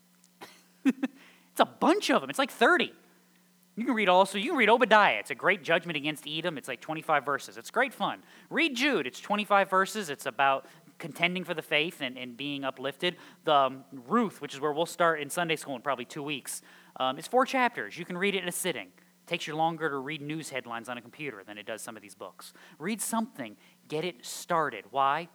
it's 0.85 1.59
a 1.59 1.65
bunch 1.65 2.09
of 2.09 2.21
them, 2.21 2.29
it's 2.29 2.39
like 2.39 2.51
30. 2.51 2.93
You 3.75 3.85
can 3.85 3.93
read 3.93 4.09
also, 4.09 4.39
you 4.39 4.49
can 4.49 4.57
read 4.57 4.69
Obadiah. 4.69 5.19
It's 5.19 5.29
a 5.29 5.35
great 5.35 5.63
judgment 5.63 5.97
against 5.97 6.27
Edom. 6.27 6.57
It's 6.57 6.67
like 6.67 6.81
25 6.81 7.23
verses. 7.23 7.57
It's 7.57 7.69
great 7.69 7.93
fun. 7.93 8.23
Read 8.49 8.75
Jude. 8.75 9.05
It's 9.05 9.19
25 9.19 9.69
verses. 9.69 10.09
It's 10.09 10.25
about 10.25 10.65
contending 10.97 11.43
for 11.43 11.53
the 11.53 11.61
faith 11.61 12.01
and, 12.01 12.17
and 12.17 12.35
being 12.35 12.63
uplifted. 12.63 13.17
The 13.43 13.53
um, 13.53 13.85
Ruth, 14.07 14.41
which 14.41 14.55
is 14.55 14.59
where 14.59 14.71
we'll 14.71 14.87
start 14.87 15.21
in 15.21 15.29
Sunday 15.29 15.55
school 15.55 15.75
in 15.75 15.83
probably 15.83 16.05
two 16.05 16.23
weeks, 16.23 16.63
um, 16.99 17.19
it's 17.19 17.27
four 17.27 17.45
chapters. 17.45 17.97
You 17.99 18.05
can 18.05 18.17
read 18.17 18.33
it 18.33 18.41
in 18.41 18.49
a 18.49 18.53
sitting. 18.53 18.87
It 18.87 19.27
takes 19.27 19.45
you 19.45 19.55
longer 19.55 19.89
to 19.89 19.97
read 19.97 20.21
news 20.21 20.49
headlines 20.49 20.89
on 20.89 20.97
a 20.97 21.01
computer 21.01 21.43
than 21.45 21.59
it 21.59 21.67
does 21.67 21.83
some 21.83 21.95
of 21.95 22.01
these 22.01 22.15
books. 22.15 22.53
Read 22.79 22.99
something, 22.99 23.57
get 23.87 24.03
it 24.03 24.25
started. 24.25 24.85
Why? 24.89 25.29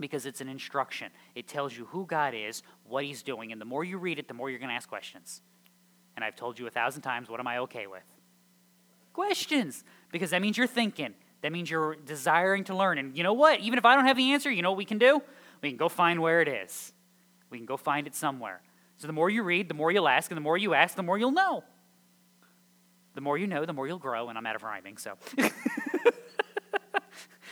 Because 0.00 0.26
it's 0.26 0.40
an 0.40 0.48
instruction. 0.48 1.12
It 1.34 1.46
tells 1.46 1.76
you 1.76 1.84
who 1.86 2.06
God 2.06 2.34
is, 2.34 2.62
what 2.84 3.04
He's 3.04 3.22
doing, 3.22 3.52
and 3.52 3.60
the 3.60 3.66
more 3.66 3.84
you 3.84 3.98
read 3.98 4.18
it, 4.18 4.26
the 4.26 4.34
more 4.34 4.50
you're 4.50 4.58
going 4.58 4.70
to 4.70 4.74
ask 4.74 4.88
questions. 4.88 5.42
And 6.16 6.24
I've 6.24 6.36
told 6.36 6.58
you 6.58 6.66
a 6.66 6.70
thousand 6.70 7.02
times, 7.02 7.28
what 7.28 7.38
am 7.38 7.46
I 7.46 7.58
okay 7.58 7.86
with? 7.86 8.02
Questions, 9.12 9.84
because 10.10 10.30
that 10.30 10.42
means 10.42 10.56
you're 10.56 10.66
thinking. 10.66 11.14
That 11.42 11.52
means 11.52 11.70
you're 11.70 11.96
desiring 11.96 12.64
to 12.64 12.76
learn. 12.76 12.98
And 12.98 13.16
you 13.16 13.22
know 13.22 13.32
what? 13.32 13.60
Even 13.60 13.78
if 13.78 13.84
I 13.84 13.94
don't 13.94 14.06
have 14.06 14.16
the 14.16 14.32
answer, 14.32 14.50
you 14.50 14.62
know 14.62 14.70
what 14.70 14.78
we 14.78 14.84
can 14.84 14.98
do? 14.98 15.22
We 15.62 15.70
can 15.70 15.76
go 15.76 15.88
find 15.88 16.20
where 16.20 16.40
it 16.40 16.48
is. 16.48 16.92
We 17.50 17.58
can 17.58 17.66
go 17.66 17.76
find 17.76 18.06
it 18.06 18.14
somewhere. 18.14 18.60
So 18.98 19.06
the 19.06 19.12
more 19.12 19.30
you 19.30 19.42
read, 19.42 19.68
the 19.68 19.74
more 19.74 19.90
you'll 19.90 20.08
ask, 20.08 20.30
and 20.30 20.36
the 20.36 20.42
more 20.42 20.58
you 20.58 20.74
ask, 20.74 20.94
the 20.94 21.02
more 21.02 21.18
you'll 21.18 21.32
know. 21.32 21.64
The 23.14 23.20
more 23.20 23.38
you 23.38 23.46
know, 23.46 23.64
the 23.64 23.72
more 23.72 23.88
you'll 23.88 23.98
grow, 23.98 24.28
and 24.28 24.38
I'm 24.38 24.46
out 24.46 24.56
of 24.56 24.62
rhyming, 24.62 24.98
so. 24.98 25.14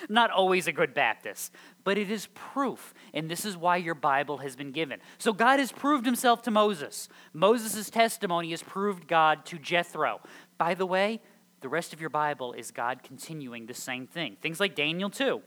Not 0.08 0.30
always 0.30 0.66
a 0.66 0.72
good 0.72 0.94
Baptist, 0.94 1.52
but 1.84 1.98
it 1.98 2.10
is 2.10 2.28
proof, 2.34 2.94
and 3.12 3.30
this 3.30 3.44
is 3.44 3.56
why 3.56 3.76
your 3.76 3.94
Bible 3.94 4.38
has 4.38 4.56
been 4.56 4.72
given. 4.72 5.00
So 5.18 5.32
God 5.32 5.58
has 5.58 5.70
proved 5.70 6.06
himself 6.06 6.40
to 6.42 6.50
Moses. 6.50 7.08
Moses' 7.34 7.90
testimony 7.90 8.50
has 8.52 8.62
proved 8.62 9.06
God 9.06 9.44
to 9.46 9.58
Jethro. 9.58 10.20
By 10.56 10.74
the 10.74 10.86
way, 10.86 11.20
the 11.60 11.68
rest 11.68 11.92
of 11.92 12.00
your 12.00 12.10
Bible 12.10 12.52
is 12.54 12.70
God 12.70 13.02
continuing 13.02 13.66
the 13.66 13.74
same 13.74 14.06
thing. 14.06 14.36
Things 14.40 14.60
like 14.60 14.74
Daniel, 14.74 15.10
too. 15.10 15.42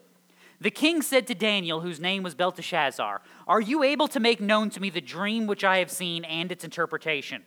The 0.60 0.70
king 0.70 1.02
said 1.02 1.26
to 1.28 1.34
Daniel, 1.34 1.82
whose 1.82 2.00
name 2.00 2.22
was 2.22 2.36
Belteshazzar, 2.36 3.22
Are 3.48 3.62
you 3.62 3.82
able 3.82 4.08
to 4.10 4.20
make 4.20 4.40
known 4.40 4.70
to 4.70 4.80
me 4.80 4.92
the 4.92 5.02
dream 5.02 5.48
which 5.48 5.64
I 5.64 5.80
have 5.80 5.90
seen 5.90 6.24
and 6.24 6.52
its 6.52 6.64
interpretation? 6.64 7.44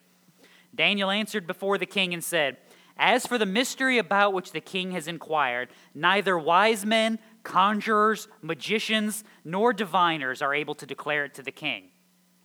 Daniel 0.74 1.10
answered 1.10 1.46
before 1.46 1.78
the 1.78 1.86
king 1.86 2.12
and 2.12 2.24
said, 2.24 2.56
As 2.96 3.26
for 3.26 3.38
the 3.38 3.46
mystery 3.46 3.98
about 3.98 4.32
which 4.32 4.52
the 4.52 4.60
king 4.60 4.92
has 4.92 5.08
inquired, 5.08 5.70
neither 5.94 6.38
wise 6.38 6.86
men, 6.86 7.18
conjurers, 7.42 8.28
magicians, 8.40 9.24
nor 9.44 9.72
diviners 9.72 10.40
are 10.40 10.54
able 10.54 10.74
to 10.76 10.86
declare 10.86 11.24
it 11.24 11.34
to 11.34 11.42
the 11.42 11.50
king. 11.50 11.88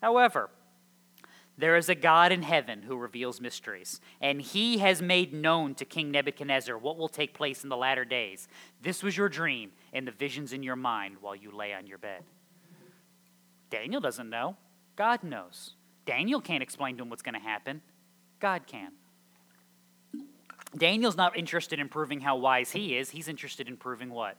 However, 0.02 0.50
there 1.58 1.76
is 1.76 1.90
a 1.90 1.96
God 1.96 2.32
in 2.32 2.42
heaven 2.42 2.84
who 2.84 2.96
reveals 2.96 3.42
mysteries, 3.42 4.00
and 4.22 4.42
he 4.42 4.78
has 4.78 5.02
made 5.02 5.34
known 5.34 5.76
to 5.76 5.86
King 5.86 6.10
Nebuchadnezzar 6.10 6.78
what 6.78 6.98
will 6.98 7.10
take 7.10 7.34
place 7.34 7.64
in 7.64 7.70
the 7.70 7.76
latter 7.76 8.06
days. 8.06 8.48
This 8.82 9.04
was 9.04 9.18
your 9.18 9.28
dream 9.28 9.72
and 9.92 10.08
the 10.08 10.12
visions 10.12 10.54
in 10.54 10.64
your 10.64 10.78
mind 10.78 11.18
while 11.20 11.36
you 11.36 11.52
lay 11.52 11.74
on 11.74 11.86
your 11.86 11.98
bed. 11.98 12.24
Daniel 13.70 14.00
doesn't 14.00 14.30
know, 14.30 14.56
God 14.96 15.22
knows. 15.22 15.76
Daniel 16.06 16.40
can't 16.40 16.64
explain 16.64 16.96
to 16.96 17.04
him 17.04 17.10
what's 17.10 17.22
going 17.22 17.36
to 17.36 17.40
happen, 17.40 17.82
God 18.40 18.66
can. 18.66 18.94
Daniel's 20.78 21.18
not 21.18 21.38
interested 21.38 21.80
in 21.80 21.90
proving 21.90 22.22
how 22.22 22.36
wise 22.36 22.72
he 22.72 22.96
is, 22.96 23.10
he's 23.10 23.28
interested 23.28 23.68
in 23.68 23.78
proving 23.78 24.10
what? 24.10 24.38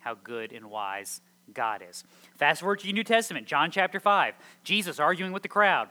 How 0.00 0.14
good 0.14 0.52
and 0.52 0.70
wise 0.70 1.20
God 1.52 1.82
is. 1.88 2.04
Fast 2.36 2.60
forward 2.60 2.80
to 2.80 2.86
the 2.86 2.92
New 2.92 3.04
Testament, 3.04 3.46
John 3.46 3.70
chapter 3.70 4.00
5. 4.00 4.34
Jesus 4.64 4.98
arguing 4.98 5.32
with 5.32 5.42
the 5.42 5.48
crowd. 5.48 5.88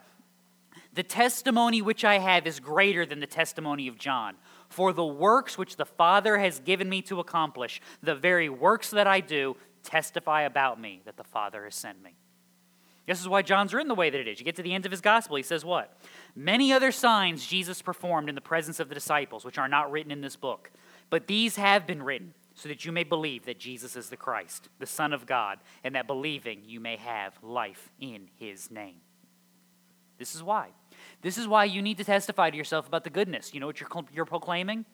The 0.94 1.04
testimony 1.04 1.82
which 1.82 2.04
I 2.04 2.20
have 2.20 2.48
is 2.48 2.60
greater 2.60 3.06
than 3.06 3.20
the 3.20 3.28
testimony 3.28 3.88
of 3.88 3.98
John. 3.98 4.36
For 4.70 4.94
the 4.94 5.06
works 5.06 5.58
which 5.58 5.76
the 5.76 5.86
Father 5.86 6.38
has 6.38 6.60
given 6.60 6.90
me 6.90 7.02
to 7.04 7.20
accomplish, 7.20 7.82
the 8.02 8.16
very 8.16 8.50
works 8.50 8.90
that 8.92 9.08
I 9.08 9.20
do, 9.20 9.56
testify 9.84 10.42
about 10.42 10.80
me 10.80 11.02
that 11.06 11.18
the 11.18 11.24
Father 11.24 11.64
has 11.64 11.76
sent 11.76 12.04
me. 12.04 12.16
This 13.08 13.22
is 13.22 13.28
why 13.28 13.42
John's 13.42 13.74
written 13.74 13.88
the 13.88 13.96
way 13.96 14.10
that 14.10 14.20
it 14.20 14.28
is. 14.28 14.38
You 14.38 14.46
get 14.46 14.58
to 14.58 14.62
the 14.62 14.74
end 14.74 14.86
of 14.86 14.92
his 14.92 15.00
gospel, 15.02 15.38
he 15.38 15.44
says 15.44 15.64
what? 15.64 15.98
Many 16.36 16.74
other 16.74 16.92
signs 16.92 17.48
Jesus 17.48 17.82
performed 17.82 18.28
in 18.28 18.36
the 18.36 18.42
presence 18.42 18.82
of 18.82 18.90
the 18.90 18.96
disciples, 18.96 19.46
which 19.46 19.58
are 19.58 19.70
not 19.70 19.90
written 19.90 20.12
in 20.12 20.22
this 20.22 20.36
book. 20.36 20.70
But 21.10 21.28
these 21.28 21.56
have 21.56 21.88
been 21.88 22.04
written 22.04 22.34
so 22.54 22.68
that 22.68 22.84
you 22.84 22.92
may 22.92 23.06
believe 23.06 23.46
that 23.46 23.60
Jesus 23.60 23.96
is 23.96 24.10
the 24.10 24.18
Christ, 24.18 24.68
the 24.80 24.86
Son 24.86 25.14
of 25.14 25.26
God, 25.26 25.60
and 25.84 25.96
that 25.96 26.06
believing 26.06 26.64
you 26.66 26.82
may 26.82 26.98
have 26.98 27.34
life 27.42 27.92
in 28.00 28.28
his 28.36 28.70
name. 28.70 28.98
This 30.18 30.36
is 30.36 30.44
why. 30.44 30.70
This 31.22 31.38
is 31.38 31.48
why 31.48 31.66
you 31.66 31.82
need 31.82 31.98
to 31.98 32.04
testify 32.04 32.50
to 32.50 32.58
yourself 32.58 32.88
about 32.88 33.04
the 33.04 33.10
goodness. 33.10 33.54
You 33.54 33.62
know 33.62 33.68
what 33.68 33.80
you're, 33.80 33.90
you're 34.14 34.26
proclaiming? 34.26 34.86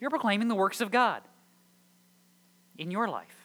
You're 0.00 0.10
proclaiming 0.10 0.48
the 0.48 0.54
works 0.54 0.80
of 0.80 0.90
God 0.90 1.22
in 2.76 2.90
your 2.90 3.08
life. 3.08 3.43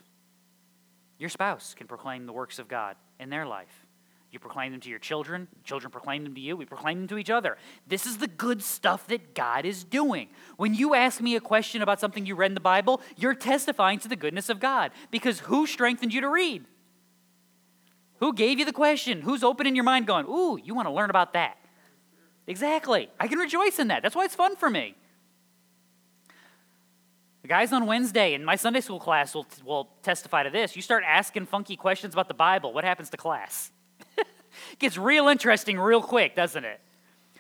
Your 1.20 1.30
spouse 1.30 1.76
can 1.78 1.86
proclaim 1.86 2.26
the 2.26 2.34
works 2.34 2.58
of 2.58 2.68
God 2.68 2.96
in 3.20 3.30
their 3.30 3.46
life. 3.46 3.86
You 4.32 4.40
proclaim 4.40 4.72
them 4.72 4.82
to 4.82 4.90
your 4.90 5.00
children, 5.00 5.48
children 5.64 5.92
proclaim 5.92 6.24
them 6.24 6.36
to 6.36 6.42
you, 6.42 6.56
we 6.56 6.66
proclaim 6.66 7.00
them 7.00 7.08
to 7.08 7.18
each 7.18 7.32
other. 7.32 7.58
This 7.88 8.06
is 8.06 8.18
the 8.18 8.28
good 8.28 8.62
stuff 8.62 9.08
that 9.08 9.34
God 9.34 9.66
is 9.66 9.84
doing. 9.84 10.30
When 10.56 10.76
you 10.76 10.94
ask 10.94 11.20
me 11.20 11.36
a 11.36 11.42
question 11.42 11.82
about 11.82 12.00
something 12.00 12.26
you 12.26 12.36
read 12.36 12.52
in 12.52 12.54
the 12.54 12.60
Bible, 12.60 13.02
you're 13.18 13.34
testifying 13.34 14.00
to 14.00 14.08
the 14.08 14.16
goodness 14.16 14.50
of 14.50 14.60
God 14.60 14.92
because 15.10 15.40
who 15.42 15.66
strengthened 15.66 16.14
you 16.14 16.22
to 16.22 16.30
read? 16.30 16.66
Who 18.20 18.34
gave 18.34 18.60
you 18.60 18.66
the 18.66 18.74
question? 18.74 19.22
Who's 19.22 19.44
opening 19.44 19.76
your 19.76 19.86
mind 19.86 20.06
going, 20.06 20.28
ooh, 20.28 20.60
you 20.64 20.76
want 20.76 20.88
to 20.88 20.94
learn 20.94 21.10
about 21.10 21.34
that? 21.34 21.58
Exactly. 22.46 23.10
I 23.20 23.28
can 23.28 23.40
rejoice 23.40 23.80
in 23.80 23.88
that. 23.88 24.04
That's 24.04 24.16
why 24.16 24.26
it's 24.26 24.36
fun 24.36 24.56
for 24.56 24.70
me. 24.70 24.96
Guys 27.50 27.74
on 27.74 27.88
Wednesday 27.88 28.36
in 28.36 28.46
my 28.46 28.56
Sunday 28.56 28.80
school 28.80 29.00
class 29.00 29.34
will, 29.34 29.48
will 29.66 29.90
testify 30.04 30.44
to 30.44 30.52
this. 30.52 30.76
You 30.76 30.84
start 30.84 31.04
asking 31.04 31.48
funky 31.48 31.76
questions 31.76 32.14
about 32.14 32.28
the 32.28 32.36
Bible, 32.36 32.74
what 32.74 32.84
happens 32.84 33.10
to 33.10 33.18
class? 33.18 33.72
gets 34.80 35.00
real 35.00 35.28
interesting 35.28 35.80
real 35.80 36.04
quick, 36.04 36.36
doesn't 36.36 36.64
it? 36.64 36.80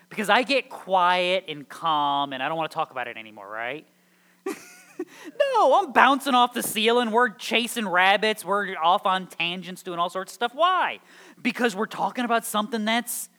Because 0.09 0.27
I 0.27 0.41
get 0.41 0.67
quiet 0.67 1.45
and 1.47 1.69
calm 1.69 2.33
and 2.33 2.41
I 2.41 2.49
don't 2.49 2.57
want 2.57 2.71
to 2.71 2.73
talk 2.73 2.89
about 2.89 3.07
it 3.07 3.17
anymore, 3.17 3.47
right? 3.47 3.85
no, 4.47 5.79
I'm 5.79 5.91
bouncing 5.91 6.33
off 6.33 6.55
the 6.55 6.63
ceiling. 6.63 7.11
We're 7.11 7.29
chasing 7.29 7.87
rabbits. 7.87 8.43
We're 8.43 8.75
off 8.77 9.05
on 9.05 9.27
tangents 9.27 9.83
doing 9.83 9.99
all 9.99 10.09
sorts 10.09 10.31
of 10.31 10.33
stuff. 10.33 10.55
Why? 10.55 11.01
Because 11.39 11.75
we're 11.75 11.85
talking 11.85 12.25
about 12.25 12.45
something 12.45 12.83
that's 12.83 13.29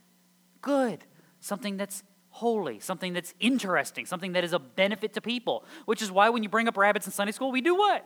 good 0.63 1.05
something 1.41 1.77
that's 1.77 2.03
holy, 2.41 2.81
something 2.81 3.13
that's 3.13 3.35
interesting, 3.39 4.07
something 4.07 4.33
that 4.33 4.45
is 4.45 4.55
a 4.55 4.59
benefit 4.59 5.13
to 5.15 5.21
people. 5.21 5.65
Which 5.85 6.01
is 6.01 6.11
why 6.11 6.31
when 6.31 6.43
you 6.43 6.49
bring 6.49 6.69
up 6.69 6.77
rabbits 6.77 7.07
in 7.07 7.13
Sunday 7.13 7.33
school, 7.33 7.53
we 7.53 7.61
do 7.61 7.75
what? 7.75 8.05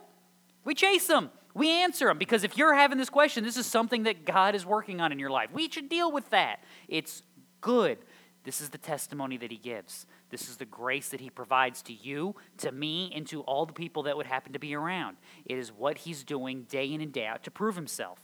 We 0.65 0.75
chase 0.75 1.07
them. 1.07 1.31
We 1.53 1.69
answer 1.69 2.07
them. 2.07 2.17
Because 2.17 2.43
if 2.43 2.57
you're 2.57 2.73
having 2.73 2.97
this 2.97 3.09
question, 3.09 3.45
this 3.45 3.55
is 3.55 3.65
something 3.65 4.03
that 4.03 4.25
God 4.25 4.53
is 4.53 4.65
working 4.65 4.99
on 4.99 5.13
in 5.13 5.19
your 5.19 5.29
life. 5.29 5.49
We 5.53 5.69
should 5.69 5.87
deal 5.87 6.11
with 6.11 6.29
that. 6.31 6.59
It's 6.89 7.23
good. 7.61 7.97
This 8.43 8.59
is 8.59 8.69
the 8.69 8.77
testimony 8.77 9.37
that 9.37 9.51
He 9.51 9.57
gives. 9.57 10.05
This 10.29 10.49
is 10.49 10.57
the 10.57 10.65
grace 10.65 11.09
that 11.09 11.21
He 11.21 11.29
provides 11.29 11.81
to 11.83 11.93
you, 11.93 12.35
to 12.57 12.71
me, 12.71 13.11
and 13.15 13.25
to 13.27 13.41
all 13.41 13.65
the 13.65 13.73
people 13.73 14.03
that 14.03 14.17
would 14.17 14.27
happen 14.27 14.53
to 14.53 14.59
be 14.59 14.75
around. 14.75 15.15
It 15.45 15.57
is 15.57 15.71
what 15.71 15.99
He's 15.99 16.23
doing 16.23 16.63
day 16.63 16.91
in 16.93 16.99
and 16.99 17.13
day 17.13 17.25
out 17.25 17.43
to 17.43 17.51
prove 17.51 17.75
Himself. 17.75 18.19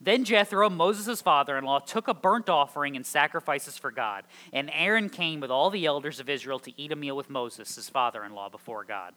Then 0.00 0.24
Jethro, 0.24 0.68
Moses' 0.68 1.22
father 1.22 1.56
in 1.56 1.64
law, 1.64 1.78
took 1.78 2.08
a 2.08 2.14
burnt 2.14 2.48
offering 2.48 2.96
and 2.96 3.06
sacrifices 3.06 3.78
for 3.78 3.90
God. 3.90 4.24
And 4.52 4.70
Aaron 4.72 5.08
came 5.08 5.40
with 5.40 5.50
all 5.50 5.70
the 5.70 5.86
elders 5.86 6.20
of 6.20 6.28
Israel 6.28 6.58
to 6.60 6.80
eat 6.80 6.92
a 6.92 6.96
meal 6.96 7.16
with 7.16 7.30
Moses, 7.30 7.74
his 7.76 7.88
father 7.88 8.24
in 8.24 8.34
law, 8.34 8.48
before 8.48 8.84
God. 8.84 9.14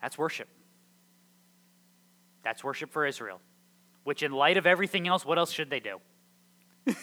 That's 0.00 0.16
worship. 0.16 0.48
That's 2.42 2.64
worship 2.64 2.90
for 2.90 3.06
Israel. 3.06 3.40
Which, 4.04 4.22
in 4.22 4.32
light 4.32 4.56
of 4.56 4.66
everything 4.66 5.06
else, 5.06 5.24
what 5.24 5.38
else 5.38 5.52
should 5.52 5.70
they 5.70 5.80
do? 5.80 6.00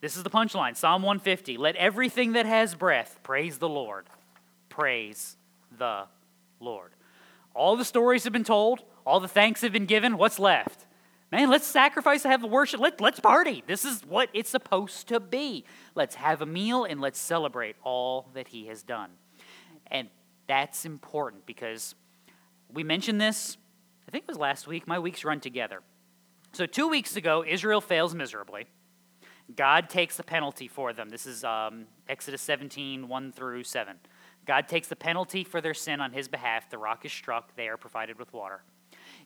this 0.00 0.16
is 0.16 0.22
the 0.22 0.30
punchline 0.30 0.76
Psalm 0.76 1.02
150 1.02 1.56
Let 1.56 1.74
everything 1.76 2.32
that 2.32 2.46
has 2.46 2.74
breath 2.74 3.18
praise 3.22 3.58
the 3.58 3.68
Lord. 3.68 4.06
Praise 4.68 5.36
the 5.76 6.04
Lord. 6.60 6.92
All 7.54 7.76
the 7.76 7.84
stories 7.84 8.24
have 8.24 8.32
been 8.32 8.44
told. 8.44 8.82
All 9.06 9.20
the 9.20 9.28
thanks 9.28 9.60
have 9.60 9.72
been 9.72 9.86
given. 9.86 10.16
What's 10.16 10.38
left? 10.38 10.86
Man, 11.30 11.50
let's 11.50 11.66
sacrifice 11.66 12.24
and 12.24 12.32
have 12.32 12.42
the 12.42 12.46
worship. 12.46 12.80
Let, 12.80 13.00
let's 13.00 13.20
party. 13.20 13.64
This 13.66 13.84
is 13.84 14.02
what 14.06 14.28
it's 14.32 14.50
supposed 14.50 15.08
to 15.08 15.18
be. 15.18 15.64
Let's 15.94 16.14
have 16.14 16.40
a 16.42 16.46
meal 16.46 16.84
and 16.84 17.00
let's 17.00 17.18
celebrate 17.18 17.76
all 17.82 18.28
that 18.34 18.48
he 18.48 18.66
has 18.66 18.82
done. 18.82 19.10
And 19.88 20.08
that's 20.46 20.84
important 20.84 21.44
because 21.44 21.94
we 22.72 22.84
mentioned 22.84 23.20
this, 23.20 23.56
I 24.06 24.10
think 24.10 24.24
it 24.24 24.28
was 24.28 24.38
last 24.38 24.66
week. 24.66 24.86
My 24.86 24.98
weeks 24.98 25.24
run 25.24 25.40
together. 25.40 25.80
So, 26.52 26.66
two 26.66 26.88
weeks 26.88 27.16
ago, 27.16 27.44
Israel 27.46 27.80
fails 27.80 28.14
miserably. 28.14 28.66
God 29.56 29.88
takes 29.88 30.16
the 30.16 30.22
penalty 30.22 30.68
for 30.68 30.92
them. 30.92 31.08
This 31.10 31.26
is 31.26 31.44
um, 31.44 31.86
Exodus 32.08 32.40
17, 32.42 33.08
1 33.08 33.32
through 33.32 33.64
7. 33.64 33.96
God 34.46 34.68
takes 34.68 34.88
the 34.88 34.96
penalty 34.96 35.42
for 35.42 35.60
their 35.60 35.74
sin 35.74 36.00
on 36.00 36.12
his 36.12 36.28
behalf. 36.28 36.70
The 36.70 36.78
rock 36.78 37.04
is 37.04 37.12
struck, 37.12 37.56
they 37.56 37.68
are 37.68 37.76
provided 37.76 38.18
with 38.18 38.32
water. 38.32 38.62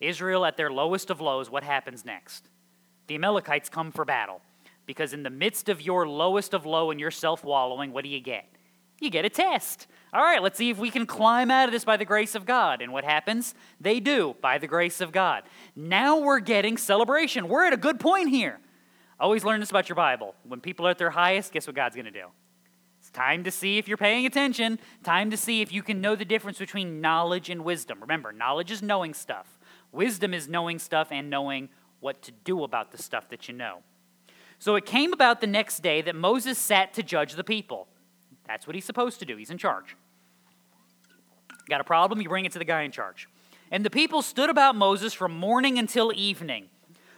Israel 0.00 0.44
at 0.44 0.56
their 0.56 0.70
lowest 0.70 1.10
of 1.10 1.20
lows, 1.20 1.50
what 1.50 1.64
happens 1.64 2.04
next? 2.04 2.48
The 3.06 3.14
Amalekites 3.14 3.68
come 3.68 3.90
for 3.90 4.04
battle. 4.04 4.40
Because 4.86 5.12
in 5.12 5.22
the 5.22 5.30
midst 5.30 5.68
of 5.68 5.82
your 5.82 6.08
lowest 6.08 6.54
of 6.54 6.64
low 6.64 6.90
and 6.90 6.98
your 6.98 7.10
self 7.10 7.44
wallowing, 7.44 7.92
what 7.92 8.04
do 8.04 8.10
you 8.10 8.20
get? 8.20 8.46
You 9.00 9.10
get 9.10 9.24
a 9.24 9.28
test. 9.28 9.86
All 10.12 10.22
right, 10.22 10.42
let's 10.42 10.56
see 10.56 10.70
if 10.70 10.78
we 10.78 10.90
can 10.90 11.06
climb 11.06 11.50
out 11.50 11.68
of 11.68 11.72
this 11.72 11.84
by 11.84 11.96
the 11.96 12.04
grace 12.04 12.34
of 12.34 12.46
God. 12.46 12.80
And 12.80 12.92
what 12.92 13.04
happens? 13.04 13.54
They 13.80 14.00
do, 14.00 14.34
by 14.40 14.58
the 14.58 14.66
grace 14.66 15.00
of 15.00 15.12
God. 15.12 15.42
Now 15.76 16.18
we're 16.18 16.40
getting 16.40 16.76
celebration. 16.76 17.48
We're 17.48 17.66
at 17.66 17.72
a 17.74 17.76
good 17.76 18.00
point 18.00 18.30
here. 18.30 18.58
Always 19.20 19.44
learn 19.44 19.60
this 19.60 19.70
about 19.70 19.88
your 19.88 19.96
Bible. 19.96 20.34
When 20.44 20.60
people 20.60 20.86
are 20.86 20.90
at 20.90 20.98
their 20.98 21.10
highest, 21.10 21.52
guess 21.52 21.66
what 21.66 21.76
God's 21.76 21.94
going 21.94 22.06
to 22.06 22.10
do? 22.10 22.26
It's 22.98 23.10
time 23.10 23.44
to 23.44 23.50
see 23.50 23.78
if 23.78 23.88
you're 23.88 23.96
paying 23.96 24.26
attention, 24.26 24.78
time 25.04 25.30
to 25.30 25.36
see 25.36 25.60
if 25.60 25.72
you 25.72 25.82
can 25.82 26.00
know 26.00 26.16
the 26.16 26.24
difference 26.24 26.58
between 26.58 27.00
knowledge 27.00 27.50
and 27.50 27.64
wisdom. 27.64 28.00
Remember, 28.00 28.32
knowledge 28.32 28.70
is 28.70 28.82
knowing 28.82 29.14
stuff, 29.14 29.57
wisdom 29.92 30.34
is 30.34 30.48
knowing 30.48 30.78
stuff 30.78 31.08
and 31.10 31.30
knowing 31.30 31.68
what 32.00 32.22
to 32.22 32.32
do 32.44 32.64
about 32.64 32.92
the 32.92 33.02
stuff 33.02 33.28
that 33.30 33.48
you 33.48 33.54
know. 33.54 33.78
So 34.58 34.74
it 34.74 34.86
came 34.86 35.12
about 35.12 35.40
the 35.40 35.46
next 35.46 35.80
day 35.80 36.02
that 36.02 36.14
Moses 36.14 36.58
sat 36.58 36.92
to 36.94 37.02
judge 37.02 37.34
the 37.34 37.44
people. 37.44 37.86
That's 38.46 38.66
what 38.66 38.74
he's 38.74 38.84
supposed 38.84 39.18
to 39.20 39.24
do. 39.24 39.36
He's 39.36 39.50
in 39.50 39.58
charge. 39.58 39.96
Got 41.68 41.80
a 41.80 41.84
problem? 41.84 42.20
You 42.20 42.28
bring 42.28 42.44
it 42.44 42.52
to 42.52 42.58
the 42.58 42.64
guy 42.64 42.82
in 42.82 42.90
charge. 42.90 43.28
And 43.70 43.84
the 43.84 43.90
people 43.90 44.22
stood 44.22 44.48
about 44.48 44.74
Moses 44.74 45.12
from 45.12 45.36
morning 45.36 45.78
until 45.78 46.12
evening. 46.14 46.68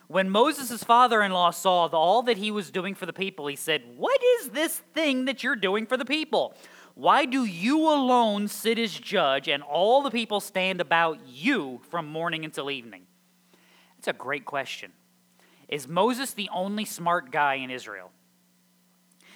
When 0.08 0.28
Moses' 0.28 0.82
father 0.82 1.22
in 1.22 1.30
law 1.30 1.52
saw 1.52 1.86
all 1.86 2.22
that 2.22 2.36
he 2.36 2.50
was 2.50 2.72
doing 2.72 2.96
for 2.96 3.06
the 3.06 3.12
people, 3.12 3.46
he 3.46 3.54
said, 3.54 3.82
What 3.96 4.20
is 4.40 4.48
this 4.48 4.78
thing 4.92 5.26
that 5.26 5.44
you're 5.44 5.54
doing 5.54 5.86
for 5.86 5.96
the 5.96 6.04
people? 6.04 6.54
Why 6.94 7.24
do 7.24 7.44
you 7.44 7.88
alone 7.88 8.48
sit 8.48 8.78
as 8.78 8.92
judge 8.92 9.48
and 9.48 9.62
all 9.62 10.02
the 10.02 10.10
people 10.10 10.40
stand 10.40 10.80
about 10.80 11.18
you 11.26 11.80
from 11.90 12.06
morning 12.06 12.44
until 12.44 12.70
evening? 12.70 13.06
That's 13.96 14.08
a 14.08 14.12
great 14.12 14.44
question. 14.44 14.92
Is 15.68 15.86
Moses 15.86 16.32
the 16.32 16.48
only 16.52 16.84
smart 16.84 17.30
guy 17.30 17.54
in 17.54 17.70
Israel? 17.70 18.10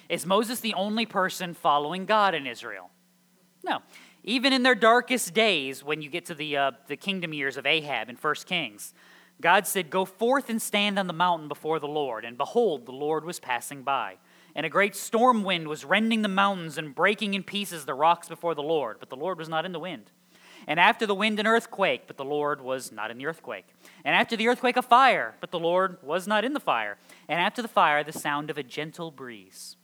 Is 0.09 0.25
Moses 0.25 0.59
the 0.59 0.73
only 0.73 1.05
person 1.05 1.53
following 1.53 2.05
God 2.05 2.35
in 2.35 2.45
Israel? 2.45 2.91
No. 3.63 3.79
Even 4.23 4.53
in 4.53 4.63
their 4.63 4.75
darkest 4.75 5.33
days, 5.33 5.83
when 5.83 6.01
you 6.01 6.09
get 6.09 6.25
to 6.25 6.35
the, 6.35 6.57
uh, 6.57 6.71
the 6.87 6.97
kingdom 6.97 7.33
years 7.33 7.57
of 7.57 7.65
Ahab 7.65 8.09
in 8.09 8.15
1 8.15 8.35
Kings, 8.45 8.93
God 9.41 9.67
said, 9.67 9.89
Go 9.89 10.05
forth 10.05 10.49
and 10.49 10.61
stand 10.61 10.97
on 10.97 11.07
the 11.07 11.13
mountain 11.13 11.47
before 11.47 11.79
the 11.79 11.87
Lord. 11.87 12.25
And 12.25 12.37
behold, 12.37 12.85
the 12.85 12.91
Lord 12.91 13.25
was 13.25 13.39
passing 13.39 13.83
by. 13.83 14.17
And 14.55 14.65
a 14.65 14.69
great 14.69 14.95
storm 14.95 15.43
wind 15.43 15.67
was 15.67 15.83
rending 15.83 16.21
the 16.21 16.29
mountains 16.29 16.77
and 16.77 16.95
breaking 16.95 17.33
in 17.33 17.43
pieces 17.43 17.85
the 17.85 17.93
rocks 17.93 18.29
before 18.29 18.55
the 18.55 18.63
Lord. 18.63 18.97
But 18.99 19.09
the 19.09 19.17
Lord 19.17 19.37
was 19.37 19.49
not 19.49 19.65
in 19.65 19.73
the 19.73 19.79
wind. 19.79 20.11
And 20.67 20.79
after 20.79 21.05
the 21.05 21.13
wind, 21.13 21.39
an 21.39 21.45
earthquake, 21.45 22.03
but 22.07 22.17
the 22.17 22.25
Lord 22.25 22.61
was 22.61 22.91
not 22.91 23.11
in 23.11 23.17
the 23.17 23.27
earthquake. 23.27 23.67
And 24.03 24.15
after 24.15 24.35
the 24.35 24.47
earthquake, 24.47 24.77
a 24.77 24.81
fire, 24.81 25.35
but 25.39 25.51
the 25.51 25.59
Lord 25.59 25.97
was 26.01 26.27
not 26.27 26.43
in 26.43 26.53
the 26.53 26.59
fire. 26.59 26.97
And 27.27 27.39
after 27.39 27.61
the 27.61 27.67
fire, 27.67 28.03
the 28.03 28.13
sound 28.13 28.49
of 28.49 28.57
a 28.57 28.63
gentle 28.63 29.11
breeze. 29.11 29.75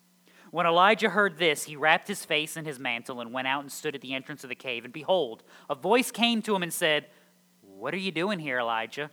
When 0.49 0.65
Elijah 0.65 1.09
heard 1.09 1.37
this, 1.37 1.63
he 1.63 1.75
wrapped 1.75 2.07
his 2.07 2.25
face 2.25 2.57
in 2.57 2.65
his 2.65 2.79
mantle 2.79 3.21
and 3.21 3.31
went 3.31 3.47
out 3.47 3.61
and 3.61 3.71
stood 3.71 3.95
at 3.95 4.01
the 4.01 4.13
entrance 4.13 4.43
of 4.43 4.49
the 4.49 4.55
cave. 4.55 4.83
And 4.83 4.93
behold, 4.93 5.43
a 5.69 5.75
voice 5.75 6.11
came 6.11 6.41
to 6.41 6.55
him 6.55 6.63
and 6.63 6.73
said, 6.73 7.07
What 7.61 7.93
are 7.93 7.97
you 7.97 8.11
doing 8.11 8.39
here, 8.39 8.59
Elijah? 8.59 9.11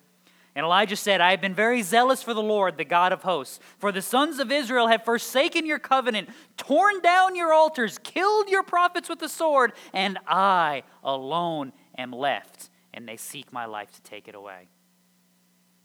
And 0.58 0.64
Elijah 0.64 0.96
said, 0.96 1.20
I 1.20 1.30
have 1.30 1.40
been 1.40 1.54
very 1.54 1.82
zealous 1.82 2.20
for 2.20 2.34
the 2.34 2.42
Lord, 2.42 2.78
the 2.78 2.84
God 2.84 3.12
of 3.12 3.22
hosts. 3.22 3.60
For 3.78 3.92
the 3.92 4.02
sons 4.02 4.40
of 4.40 4.50
Israel 4.50 4.88
have 4.88 5.04
forsaken 5.04 5.64
your 5.66 5.78
covenant, 5.78 6.30
torn 6.56 7.00
down 7.00 7.36
your 7.36 7.52
altars, 7.52 7.96
killed 7.98 8.48
your 8.48 8.64
prophets 8.64 9.08
with 9.08 9.20
the 9.20 9.28
sword, 9.28 9.72
and 9.92 10.18
I 10.26 10.82
alone 11.04 11.72
am 11.96 12.10
left, 12.10 12.70
and 12.92 13.08
they 13.08 13.16
seek 13.16 13.52
my 13.52 13.66
life 13.66 13.92
to 13.92 14.02
take 14.02 14.26
it 14.26 14.34
away. 14.34 14.66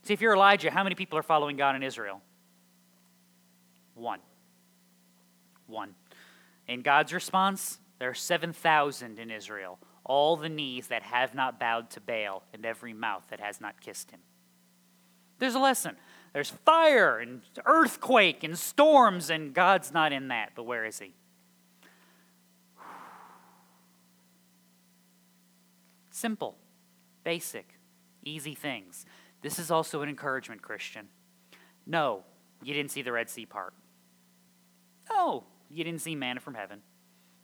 See, 0.06 0.14
if 0.16 0.22
you're 0.22 0.34
Elijah, 0.34 0.72
how 0.72 0.82
many 0.84 0.96
people 0.96 1.20
are 1.20 1.24
following 1.24 1.56
God 1.56 1.76
in 1.76 1.84
Israel? 1.84 2.24
One. 3.94 4.22
One. 5.68 5.94
In 6.68 6.82
God's 6.82 7.14
response, 7.14 7.78
there 8.00 8.10
are 8.10 8.16
7,000 8.16 9.20
in 9.20 9.30
Israel, 9.30 9.78
all 10.04 10.36
the 10.36 10.50
knees 10.50 10.88
that 10.88 11.04
have 11.04 11.36
not 11.36 11.60
bowed 11.60 11.92
to 11.92 12.02
Baal, 12.02 12.42
and 12.56 12.66
every 12.66 12.94
mouth 12.94 13.26
that 13.30 13.40
has 13.40 13.62
not 13.62 13.80
kissed 13.80 14.10
him. 14.10 14.22
There's 15.40 15.56
a 15.56 15.60
lesson. 15.60 15.96
There's 16.34 16.50
fire 16.50 17.20
and 17.20 17.42
earthquake 17.66 18.44
and 18.44 18.58
storms, 18.58 19.30
and 19.30 19.54
God's 19.54 19.94
not 19.94 20.12
in 20.12 20.30
that, 20.30 20.54
but 20.56 20.64
where 20.64 20.86
is 20.86 21.00
He? 21.00 21.14
Simple, 26.10 26.58
basic, 27.24 27.78
easy 28.24 28.56
things. 28.56 29.06
This 29.42 29.60
is 29.60 29.70
also 29.70 30.02
an 30.02 30.10
encouragement, 30.10 30.62
Christian. 30.62 31.10
No, 31.86 32.24
you 32.64 32.74
didn't 32.74 32.92
see 32.92 33.02
the 33.02 33.12
Red 33.12 33.30
Sea 33.30 33.46
part. 33.46 33.74
No, 35.12 35.44
you 35.70 35.84
didn't 35.84 36.02
see 36.02 36.16
manna 36.16 36.40
from 36.40 36.56
heaven. 36.56 36.82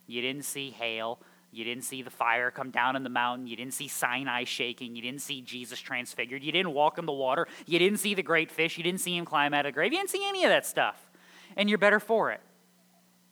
You 0.08 0.22
didn't 0.22 0.46
see 0.46 0.72
hail. 0.72 1.20
You 1.52 1.64
didn't 1.64 1.84
see 1.84 2.02
the 2.02 2.12
fire 2.12 2.52
come 2.52 2.70
down 2.70 2.96
in 2.96 3.04
the 3.04 3.10
mountain. 3.10 3.48
You 3.48 3.56
didn't 3.56 3.74
see 3.74 3.88
Sinai 3.88 4.44
shaking. 4.44 4.96
You 4.96 5.02
didn't 5.02 5.22
see 5.22 5.42
Jesus 5.42 5.80
transfigured. 5.80 6.44
You 6.44 6.52
didn't 6.52 6.74
walk 6.74 6.98
in 6.98 7.06
the 7.06 7.12
water. 7.12 7.48
You 7.66 7.80
didn't 7.80 8.00
see 8.00 8.14
the 8.14 8.24
great 8.24 8.52
fish. 8.52 8.78
You 8.78 8.84
didn't 8.84 9.02
see 9.02 9.18
him 9.18 9.26
climb 9.26 9.54
out 9.54 9.66
of 9.66 9.72
the 9.72 9.74
grave. 9.74 9.92
You 9.92 9.98
didn't 9.98 10.12
see 10.12 10.28
any 10.28 10.44
of 10.44 10.50
that 10.50 10.66
stuff. 10.66 11.10
And 11.58 11.68
you're 11.68 11.80
better 11.80 12.00
for 12.00 12.32
it. 12.32 12.42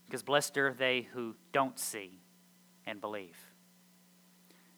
Because 0.05 0.24
blessed 0.24 0.57
are 0.57 0.74
they 0.74 1.07
who 1.13 1.36
don't 1.51 1.78
see 1.78 2.20
and 2.86 2.99
believe. 3.01 3.38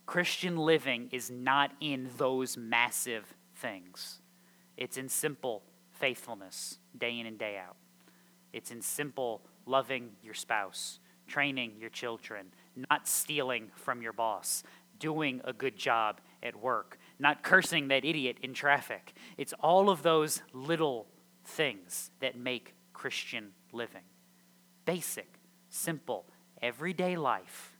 Christian 0.05 0.57
living 0.57 1.09
is 1.11 1.29
not 1.29 1.71
in 1.79 2.09
those 2.17 2.57
massive 2.57 3.35
things, 3.55 4.19
it's 4.75 4.97
in 4.97 5.07
simple 5.07 5.63
faithfulness, 5.91 6.79
day 6.97 7.19
in 7.19 7.25
and 7.25 7.37
day 7.37 7.57
out. 7.57 7.75
It's 8.53 8.71
in 8.71 8.81
simple 8.81 9.41
loving 9.65 10.11
your 10.23 10.33
spouse, 10.33 10.99
training 11.27 11.73
your 11.79 11.89
children, 11.89 12.47
not 12.89 13.07
stealing 13.07 13.71
from 13.75 14.01
your 14.01 14.13
boss, 14.13 14.63
doing 14.99 15.41
a 15.43 15.53
good 15.53 15.77
job 15.77 16.21
at 16.43 16.59
work, 16.59 16.97
not 17.19 17.43
cursing 17.43 17.87
that 17.89 18.05
idiot 18.05 18.37
in 18.41 18.53
traffic. 18.53 19.13
It's 19.37 19.53
all 19.59 19.89
of 19.89 20.03
those 20.03 20.41
little 20.53 21.07
things 21.43 22.11
that 22.19 22.37
make 22.37 22.75
Christian 22.93 23.51
living. 23.71 24.03
Basic, 24.85 25.39
simple, 25.69 26.25
everyday 26.61 27.15
life, 27.15 27.77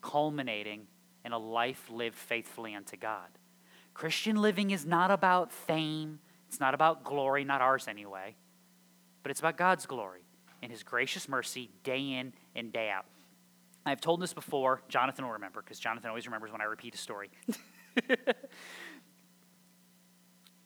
culminating 0.00 0.86
in 1.24 1.32
a 1.32 1.38
life 1.38 1.90
lived 1.90 2.16
faithfully 2.16 2.74
unto 2.74 2.96
God. 2.96 3.28
Christian 3.94 4.36
living 4.36 4.70
is 4.70 4.84
not 4.84 5.10
about 5.10 5.52
fame, 5.52 6.20
it's 6.48 6.60
not 6.60 6.74
about 6.74 7.02
glory, 7.02 7.44
not 7.44 7.60
ours 7.60 7.88
anyway, 7.88 8.36
but 9.22 9.30
it's 9.30 9.40
about 9.40 9.56
God's 9.56 9.86
glory 9.86 10.20
and 10.62 10.70
His 10.70 10.82
gracious 10.82 11.28
mercy 11.28 11.70
day 11.82 12.12
in 12.12 12.32
and 12.54 12.72
day 12.72 12.90
out. 12.90 13.06
I've 13.86 14.00
told 14.00 14.20
this 14.20 14.34
before. 14.34 14.82
Jonathan 14.88 15.24
will 15.24 15.32
remember 15.32 15.62
because 15.62 15.78
Jonathan 15.78 16.08
always 16.08 16.26
remembers 16.26 16.50
when 16.50 16.60
I 16.60 16.64
repeat 16.64 16.94
a 16.94 16.98
story. 16.98 17.30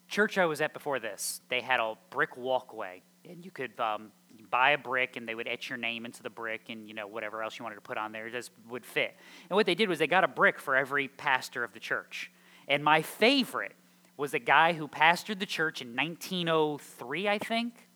Church 0.07 0.39
I 0.39 0.45
was 0.45 0.59
at 0.59 0.73
before 0.73 0.99
this, 0.99 1.39
they 1.47 1.61
had 1.61 1.79
a 1.79 1.93
brick 2.09 2.35
walkway, 2.35 3.03
and 3.29 3.45
you 3.45 3.51
could 3.51 3.79
um, 3.79 4.11
buy 4.49 4.71
a 4.71 4.77
brick, 4.77 5.15
and 5.15 5.27
they 5.27 5.35
would 5.35 5.47
etch 5.47 5.69
your 5.69 5.77
name 5.77 6.05
into 6.05 6.23
the 6.23 6.29
brick, 6.29 6.63
and 6.69 6.87
you 6.87 6.93
know 6.95 7.07
whatever 7.07 7.43
else 7.43 7.57
you 7.59 7.63
wanted 7.63 7.75
to 7.75 7.81
put 7.81 7.97
on 7.97 8.11
there 8.11 8.29
just 8.29 8.51
would 8.67 8.85
fit. 8.85 9.15
And 9.49 9.55
what 9.55 9.67
they 9.67 9.75
did 9.75 9.87
was 9.87 9.99
they 9.99 10.07
got 10.07 10.23
a 10.23 10.27
brick 10.27 10.59
for 10.59 10.75
every 10.75 11.07
pastor 11.07 11.63
of 11.63 11.73
the 11.73 11.79
church. 11.79 12.31
And 12.67 12.83
my 12.83 13.03
favorite 13.03 13.75
was 14.17 14.33
a 14.33 14.39
guy 14.39 14.73
who 14.73 14.87
pastored 14.87 15.39
the 15.39 15.45
church 15.45 15.81
in 15.81 15.95
1903, 15.95 17.29
I 17.29 17.37
think. 17.37 17.87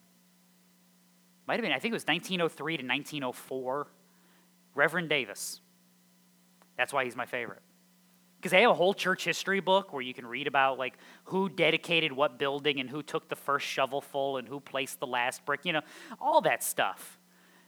Might 1.46 1.54
have 1.54 1.62
been, 1.62 1.72
I 1.72 1.78
think 1.78 1.92
it 1.92 1.96
was 1.96 2.06
1903 2.06 2.76
to 2.78 2.82
1904. 2.82 3.86
Reverend 4.76 5.08
Davis. 5.08 5.60
That's 6.76 6.92
why 6.92 7.04
he's 7.04 7.16
my 7.16 7.26
favorite. 7.26 7.62
Because 8.36 8.52
they 8.52 8.62
have 8.62 8.70
a 8.70 8.74
whole 8.74 8.94
church 8.94 9.24
history 9.24 9.60
book 9.60 9.92
where 9.92 10.02
you 10.02 10.14
can 10.14 10.26
read 10.26 10.46
about 10.46 10.78
like 10.78 10.98
who 11.24 11.48
dedicated 11.48 12.12
what 12.12 12.38
building 12.38 12.78
and 12.78 12.88
who 12.88 13.02
took 13.02 13.28
the 13.28 13.34
first 13.36 13.66
shovelful 13.66 14.36
and 14.36 14.46
who 14.46 14.60
placed 14.60 15.00
the 15.00 15.06
last 15.06 15.44
brick, 15.44 15.60
you 15.64 15.72
know, 15.72 15.80
all 16.20 16.42
that 16.42 16.62
stuff. 16.62 17.18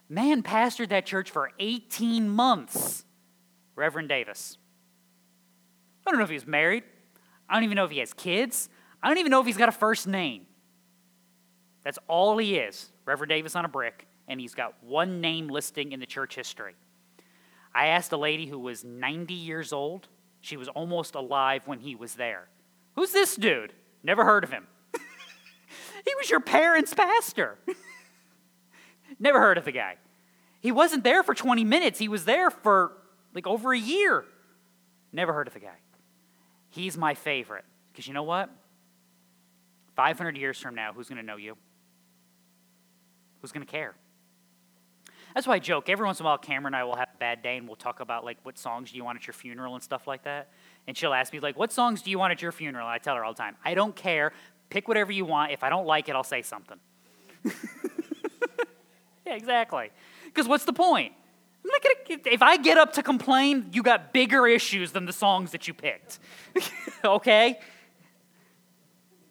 Man 0.09 0.43
pastored 0.43 0.91
that 0.91 1.07
church 1.07 1.31
for 1.31 1.51
18 1.59 2.29
months. 2.29 3.05
Reverend 3.75 4.09
Davis. 4.09 4.59
I 6.07 6.11
don't 6.11 6.19
know 6.19 6.25
if 6.25 6.31
he's 6.31 6.47
married. 6.47 6.85
I 7.49 7.55
don't 7.55 7.65
even 7.65 7.77
know 7.77 7.85
if 7.85 7.91
he 7.91 7.99
has 7.99 8.13
kids. 8.13 8.69
I 9.03 9.09
don't 9.09 9.19
even 9.19 9.31
know 9.31 9.41
if 9.41 9.47
he's 9.47 9.57
got 9.57 9.69
a 9.69 9.73
first 9.73 10.07
name. 10.07 10.47
That's 11.85 11.99
all 12.09 12.37
he 12.39 12.57
is. 12.57 12.91
Reverend 13.05 13.31
Davis 13.31 13.57
on 13.57 13.65
a 13.65 13.69
brick, 13.69 14.07
and 14.27 14.41
he's 14.41 14.55
got 14.55 14.75
one 14.83 15.21
name 15.21 15.49
listing 15.49 15.93
in 15.93 16.01
the 16.01 16.07
church 16.07 16.35
history. 16.35 16.75
I 17.75 17.89
asked 17.89 18.13
a 18.13 18.17
lady 18.17 18.47
who 18.47 18.59
was 18.59 18.85
90 18.85 19.35
years 19.35 19.73
old. 19.73 20.09
She 20.41 20.57
was 20.57 20.69
almost 20.69 21.15
alive 21.15 21.63
when 21.67 21.81
he 21.81 21.95
was 21.95 22.15
there. 22.15 22.49
Who's 22.95 23.13
this 23.13 23.37
dude? 23.37 23.73
Never 24.03 24.25
heard 24.25 24.45
of 24.45 24.51
him. 24.51 24.67
he 26.05 26.15
was 26.17 26.31
your 26.31 26.41
parents' 26.41 26.95
pastor. 26.95 27.59
Never 29.19 29.41
heard 29.41 29.59
of 29.59 29.65
the 29.65 29.73
guy. 29.73 29.97
He 30.61 30.73
wasn't 30.73 31.05
there 31.05 31.23
for 31.23 31.35
20 31.35 31.65
minutes, 31.65 31.99
he 31.99 32.09
was 32.09 32.25
there 32.25 32.51
for 32.51 32.93
like 33.35 33.47
over 33.47 33.73
a 33.73 33.79
year. 33.79 34.25
Never 35.13 35.33
heard 35.33 35.47
of 35.47 35.55
the 35.55 35.61
guy. 35.61 35.79
He's 36.71 36.97
my 36.97 37.15
favorite. 37.15 37.65
Because 37.89 38.07
you 38.07 38.15
know 38.15 38.23
what? 38.23 38.51
500 39.97 40.37
years 40.37 40.59
from 40.61 40.75
now, 40.75 40.93
who's 40.93 41.09
going 41.09 41.21
to 41.21 41.25
know 41.25 41.37
you? 41.37 41.57
Who's 43.41 43.53
going 43.53 43.67
to 43.67 43.71
care? 43.71 43.95
That's 45.39 45.47
why 45.47 45.55
I 45.55 45.59
joke. 45.61 45.89
Every 45.89 46.05
once 46.05 46.19
in 46.19 46.27
a 46.27 46.29
while, 46.29 46.37
Cameron 46.37 46.75
and 46.75 46.81
I 46.81 46.83
will 46.83 46.97
have 46.97 47.11
a 47.15 47.19
bad 47.19 47.45
day, 47.45 47.59
and 47.59 47.69
we'll 47.69 47.77
talk 47.77 48.01
about 48.01 48.25
like 48.25 48.39
what 48.43 48.59
songs 48.59 48.91
do 48.91 48.97
you 48.97 49.05
want 49.05 49.19
at 49.19 49.29
your 49.29 49.35
funeral 49.35 49.75
and 49.75 49.85
stuff 49.85 50.09
like 50.09 50.25
that. 50.25 50.49
And 50.89 50.97
she'll 50.97 51.15
ask 51.15 51.33
me 51.33 51.39
like, 51.39 51.57
"What 51.57 51.71
songs 51.71 52.03
do 52.03 52.11
you 52.11 52.19
want 52.19 52.33
at 52.33 52.43
your 52.43 52.51
funeral?" 52.51 52.89
And 52.89 52.93
I 52.93 52.99
tell 52.99 53.15
her 53.15 53.25
all 53.25 53.35
the 53.35 53.39
time, 53.39 53.55
"I 53.65 53.75
don't 53.75 53.95
care. 53.95 54.33
Pick 54.69 54.89
whatever 54.89 55.13
you 55.13 55.25
want. 55.25 55.53
If 55.53 55.63
I 55.63 55.69
don't 55.69 55.87
like 55.87 56.09
it, 56.09 56.17
I'll 56.17 56.25
say 56.25 56.43
something." 56.43 56.81
yeah, 57.45 59.35
exactly. 59.35 59.93
Because 60.25 60.49
what's 60.49 60.65
the 60.65 60.73
point? 60.73 61.13
I'm 61.65 61.71
not 61.71 61.83
gonna, 61.85 62.21
if 62.35 62.43
I 62.43 62.57
get 62.57 62.77
up 62.77 62.95
to 62.95 63.03
complain, 63.05 63.69
you 63.73 63.85
got 63.85 64.13
bigger 64.13 64.49
issues 64.49 64.91
than 64.91 65.07
the 65.07 65.13
songs 65.13 65.53
that 65.53 65.69
you 65.69 65.73
picked. 65.73 66.19
okay? 67.05 67.61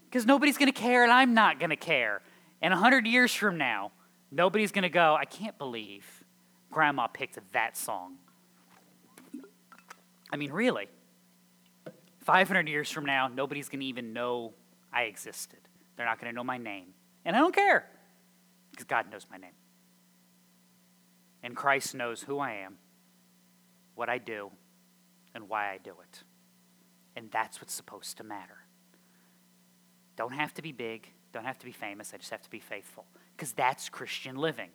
Because 0.05 0.25
nobody's 0.25 0.57
to 0.71 0.71
care, 0.71 1.03
and 1.03 1.11
I'm 1.11 1.33
not 1.33 1.59
to 1.59 1.75
care. 1.75 2.21
And 2.61 2.73
a 2.73 2.77
100 2.77 3.05
years 3.05 3.33
from 3.33 3.57
now, 3.57 3.91
nobody's 4.31 4.71
going 4.71 4.83
to 4.83 4.89
go, 4.89 5.15
I 5.15 5.25
can't 5.25 5.57
believe 5.57 6.05
grandma 6.71 7.07
picked 7.07 7.39
that 7.53 7.77
song. 7.77 8.17
I 10.31 10.35
mean, 10.35 10.51
really. 10.51 10.87
500 12.23 12.67
years 12.67 12.91
from 12.91 13.05
now, 13.05 13.29
nobody's 13.29 13.69
going 13.69 13.79
to 13.79 13.85
even 13.85 14.11
know 14.11 14.53
I 14.91 15.03
existed. 15.03 15.59
They're 15.95 16.05
not 16.05 16.19
going 16.19 16.31
to 16.31 16.35
know 16.35 16.43
my 16.43 16.57
name. 16.57 16.87
And 17.23 17.35
I 17.35 17.39
don't 17.39 17.55
care, 17.55 17.87
because 18.71 18.85
God 18.85 19.09
knows 19.09 19.25
my 19.31 19.37
name. 19.37 19.55
And 21.41 21.55
Christ 21.55 21.95
knows 21.95 22.21
who 22.21 22.39
I 22.39 22.53
am, 22.53 22.77
what 23.95 24.09
I 24.09 24.17
do, 24.17 24.51
and 25.33 25.47
why 25.47 25.71
I 25.71 25.77
do 25.81 25.91
it. 26.01 26.23
And 27.15 27.31
that's 27.31 27.61
what's 27.61 27.73
supposed 27.73 28.17
to 28.17 28.23
matter. 28.23 28.57
Don't 30.17 30.33
have 30.33 30.53
to 30.55 30.61
be 30.61 30.71
big, 30.71 31.13
don't 31.31 31.45
have 31.45 31.59
to 31.59 31.65
be 31.65 31.71
famous, 31.71 32.11
I 32.13 32.17
just 32.17 32.31
have 32.31 32.41
to 32.41 32.49
be 32.49 32.59
faithful. 32.59 33.05
Because 33.37 33.53
that's 33.53 33.87
Christian 33.87 34.35
living. 34.35 34.69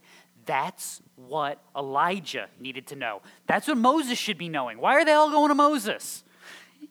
That's 0.47 1.03
what 1.17 1.61
Elijah 1.77 2.47
needed 2.61 2.87
to 2.89 2.97
know. 2.97 3.23
That's 3.47 3.67
what 3.67 3.77
Moses 3.77 4.19
should 4.19 4.39
be 4.39 4.49
knowing. 4.49 4.79
Why 4.79 4.95
are 4.95 5.05
they 5.05 5.13
all 5.13 5.31
going 5.31 5.49
to 5.49 5.55
Moses? 5.55 6.23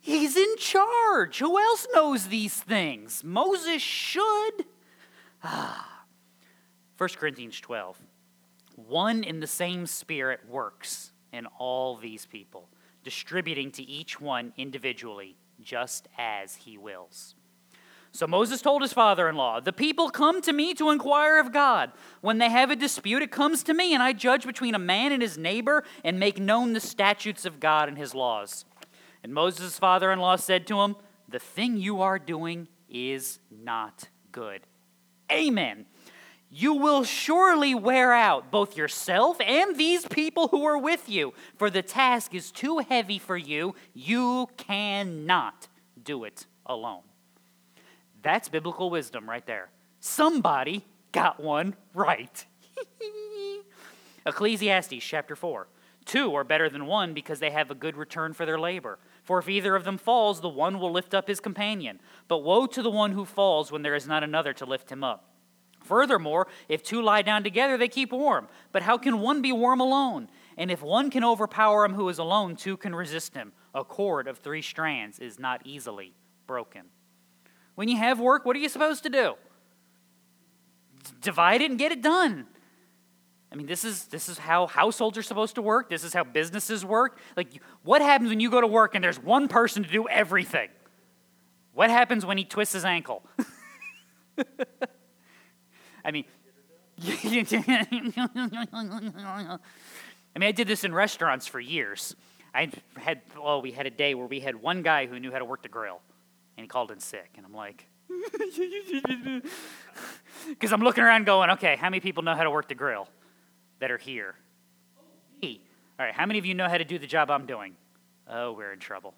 He's 0.02 0.36
in 0.36 0.58
charge. 0.58 1.40
Who 1.40 1.58
else 1.58 1.88
knows 1.94 2.28
these 2.28 2.56
things? 2.56 3.24
Moses 3.24 3.82
should. 3.82 4.66
Ah. 5.44 6.06
1 6.98 7.10
Corinthians 7.18 7.60
12. 7.60 7.98
One 8.76 9.24
in 9.24 9.40
the 9.40 9.48
same 9.48 9.86
Spirit 9.86 10.42
works 10.48 11.12
in 11.34 11.46
all 11.58 11.98
these 11.98 12.26
people, 12.26 12.70
distributing 13.04 13.72
to 13.72 13.84
each 13.84 14.20
one 14.20 14.54
individually, 14.58 15.36
just 15.62 16.08
as 16.18 16.56
he 16.56 16.78
wills. 16.78 17.36
So 18.14 18.28
Moses 18.28 18.62
told 18.62 18.82
his 18.82 18.92
father 18.92 19.30
in 19.30 19.36
law, 19.36 19.60
The 19.60 19.72
people 19.72 20.10
come 20.10 20.42
to 20.42 20.52
me 20.52 20.74
to 20.76 20.90
inquire 20.90 21.40
of 21.40 21.54
God. 21.54 21.92
When 22.20 22.40
they 22.40 22.50
have 22.50 22.70
a 22.70 22.76
dispute, 22.76 23.22
it 23.22 23.32
comes 23.32 23.64
to 23.64 23.74
me, 23.74 23.94
and 23.94 24.04
I 24.04 24.14
judge 24.14 24.46
between 24.46 24.76
a 24.76 24.80
man 24.80 25.12
and 25.12 25.22
his 25.22 25.38
neighbor 25.38 25.84
and 26.04 26.20
make 26.20 26.40
known 26.40 26.74
the 26.74 26.82
statutes 26.82 27.46
of 27.46 27.60
God 27.60 27.88
and 27.88 27.98
his 27.98 28.14
laws. 28.14 28.66
And 29.24 29.34
Moses' 29.34 29.80
father 29.80 30.12
in 30.12 30.20
law 30.20 30.36
said 30.36 30.68
to 30.68 30.82
him, 30.82 30.98
The 31.30 31.40
thing 31.40 31.78
you 31.78 32.02
are 32.02 32.20
doing 32.20 32.68
is 32.90 33.40
not 33.50 34.10
good. 34.32 34.62
Amen. 35.32 35.86
You 36.54 36.74
will 36.74 37.06
surely 37.06 37.74
wear 37.74 38.12
out 38.12 38.52
both 38.52 38.76
yourself 38.76 39.40
and 39.40 39.78
these 39.78 40.06
people 40.06 40.50
who 40.50 40.66
are 40.66 40.78
with 40.78 41.08
you, 41.08 41.34
for 41.56 41.70
the 41.70 41.82
task 41.82 42.36
is 42.36 42.52
too 42.52 42.80
heavy 42.80 43.20
for 43.20 43.38
you. 43.38 43.74
You 43.94 44.50
cannot 44.58 45.70
do 46.04 46.26
it 46.26 46.46
alone. 46.66 47.04
That's 48.22 48.50
biblical 48.50 48.90
wisdom 48.90 49.30
right 49.30 49.46
there. 49.46 49.70
Somebody 50.00 50.86
got 51.12 51.40
one 51.40 51.76
right. 51.94 52.46
Ecclesiastes 54.26 55.04
chapter 55.04 55.36
4. 55.36 55.68
Two 56.06 56.34
are 56.36 56.44
better 56.44 56.70
than 56.70 56.88
one 56.88 57.14
because 57.14 57.40
they 57.40 57.52
have 57.52 57.70
a 57.70 57.76
good 57.76 57.96
return 57.96 58.34
for 58.34 58.46
their 58.46 58.60
labor. 58.60 59.00
For 59.24 59.40
if 59.40 59.48
either 59.48 59.76
of 59.76 59.84
them 59.84 59.98
falls, 59.98 60.42
the 60.42 60.50
one 60.50 60.80
will 60.80 60.92
lift 60.92 61.14
up 61.14 61.28
his 61.28 61.40
companion. 61.40 62.00
But 62.28 62.40
woe 62.40 62.66
to 62.68 62.82
the 62.82 62.90
one 62.90 63.12
who 63.12 63.26
falls 63.26 63.72
when 63.72 63.82
there 63.84 63.96
is 63.96 64.08
not 64.08 64.24
another 64.24 64.54
to 64.54 64.66
lift 64.66 64.92
him 64.92 65.04
up. 65.04 65.28
Furthermore, 65.84 66.48
if 66.70 66.84
two 66.84 67.02
lie 67.02 67.22
down 67.22 67.44
together, 67.44 67.78
they 67.78 67.88
keep 67.88 68.12
warm. 68.12 68.48
But 68.72 68.84
how 68.84 68.98
can 68.98 69.20
one 69.20 69.42
be 69.42 69.52
warm 69.52 69.80
alone? 69.80 70.30
And 70.58 70.70
if 70.72 70.82
one 70.82 71.10
can 71.10 71.24
overpower 71.24 71.86
him 71.86 71.94
who 71.94 72.10
is 72.10 72.20
alone, 72.20 72.56
two 72.56 72.78
can 72.78 72.94
resist 72.94 73.36
him. 73.36 73.52
A 73.74 73.84
cord 73.84 74.28
of 74.28 74.38
three 74.38 74.62
strands 74.62 75.20
is 75.20 75.40
not 75.40 75.62
easily 75.66 76.14
broken. 76.46 76.84
When 77.76 77.88
you 77.88 77.98
have 77.98 78.20
work, 78.20 78.46
what 78.46 78.56
are 78.56 78.60
you 78.60 78.70
supposed 78.70 79.04
to 79.04 79.10
do? 79.10 79.36
Divide 81.22 81.62
it 81.62 81.70
and 81.72 81.80
get 81.80 81.92
it 81.92 82.02
done. 82.02 82.48
I 83.52 83.56
mean, 83.56 83.68
this 83.68 83.84
is 83.84 84.06
this 84.06 84.30
is 84.30 84.38
how 84.38 84.68
households 84.68 85.18
are 85.18 85.24
supposed 85.24 85.56
to 85.56 85.62
work. 85.62 85.90
This 85.90 86.04
is 86.04 86.14
how 86.14 86.24
businesses 86.24 86.86
work. 86.86 87.20
Like, 87.36 87.50
what 87.84 88.02
happens 88.02 88.30
when 88.30 88.40
you 88.40 88.50
go 88.50 88.62
to 88.62 88.68
work 88.68 88.96
and 88.96 89.04
there's 89.04 89.20
one 89.20 89.48
person 89.48 89.84
to 89.84 89.90
do 89.90 90.08
everything? 90.08 90.70
What 91.74 91.90
happens 91.90 92.26
when 92.26 92.38
he 92.38 92.46
twists 92.46 92.74
his 92.74 92.86
ankle? 92.86 93.24
I 96.06 96.12
mean, 96.12 96.26
I 97.04 97.88
mean, 100.40 100.48
I 100.48 100.52
did 100.52 100.68
this 100.68 100.84
in 100.84 100.94
restaurants 100.94 101.48
for 101.48 101.60
years. 101.60 102.16
I 102.54 102.70
had, 102.98 103.22
oh, 103.38 103.60
we 103.60 103.72
had 103.72 103.86
a 103.86 103.90
day 103.90 104.14
where 104.14 104.28
we 104.28 104.40
had 104.40 104.56
one 104.56 104.82
guy 104.82 105.08
who 105.08 105.20
knew 105.20 105.32
how 105.32 105.40
to 105.40 105.46
work 105.46 105.64
the 105.64 105.70
grill 105.70 106.02
and 106.62 106.66
he 106.66 106.68
called 106.68 106.92
in 106.92 107.00
sick. 107.00 107.32
And 107.38 107.46
I'm 107.46 107.56
like, 107.56 107.88
because 110.50 110.72
I'm 110.72 110.82
looking 110.82 111.04
around 111.04 111.26
going, 111.26 111.50
okay, 111.52 111.76
how 111.76 111.90
many 111.90 112.00
people 112.00 112.22
know 112.22 112.36
how 112.36 112.44
to 112.44 112.52
work 112.52 112.68
the 112.68 112.76
grill 112.76 113.08
that 113.80 113.90
are 113.90 113.98
here? 113.98 114.36
Me. 115.42 115.60
All 116.00 116.06
right, 116.06 116.14
how 116.14 116.28
many 116.28 116.38
of 116.38 116.46
you 116.46 116.54
know 116.54 116.70
how 116.70 116.78
to 116.78 116.84
do 116.84 117.00
the 117.00 117.08
job 117.08 117.32
I'm 117.32 117.48
doing? 117.48 117.76
Oh, 118.30 118.52
we're 118.52 118.72
in 118.72 118.78
trouble. 118.78 119.16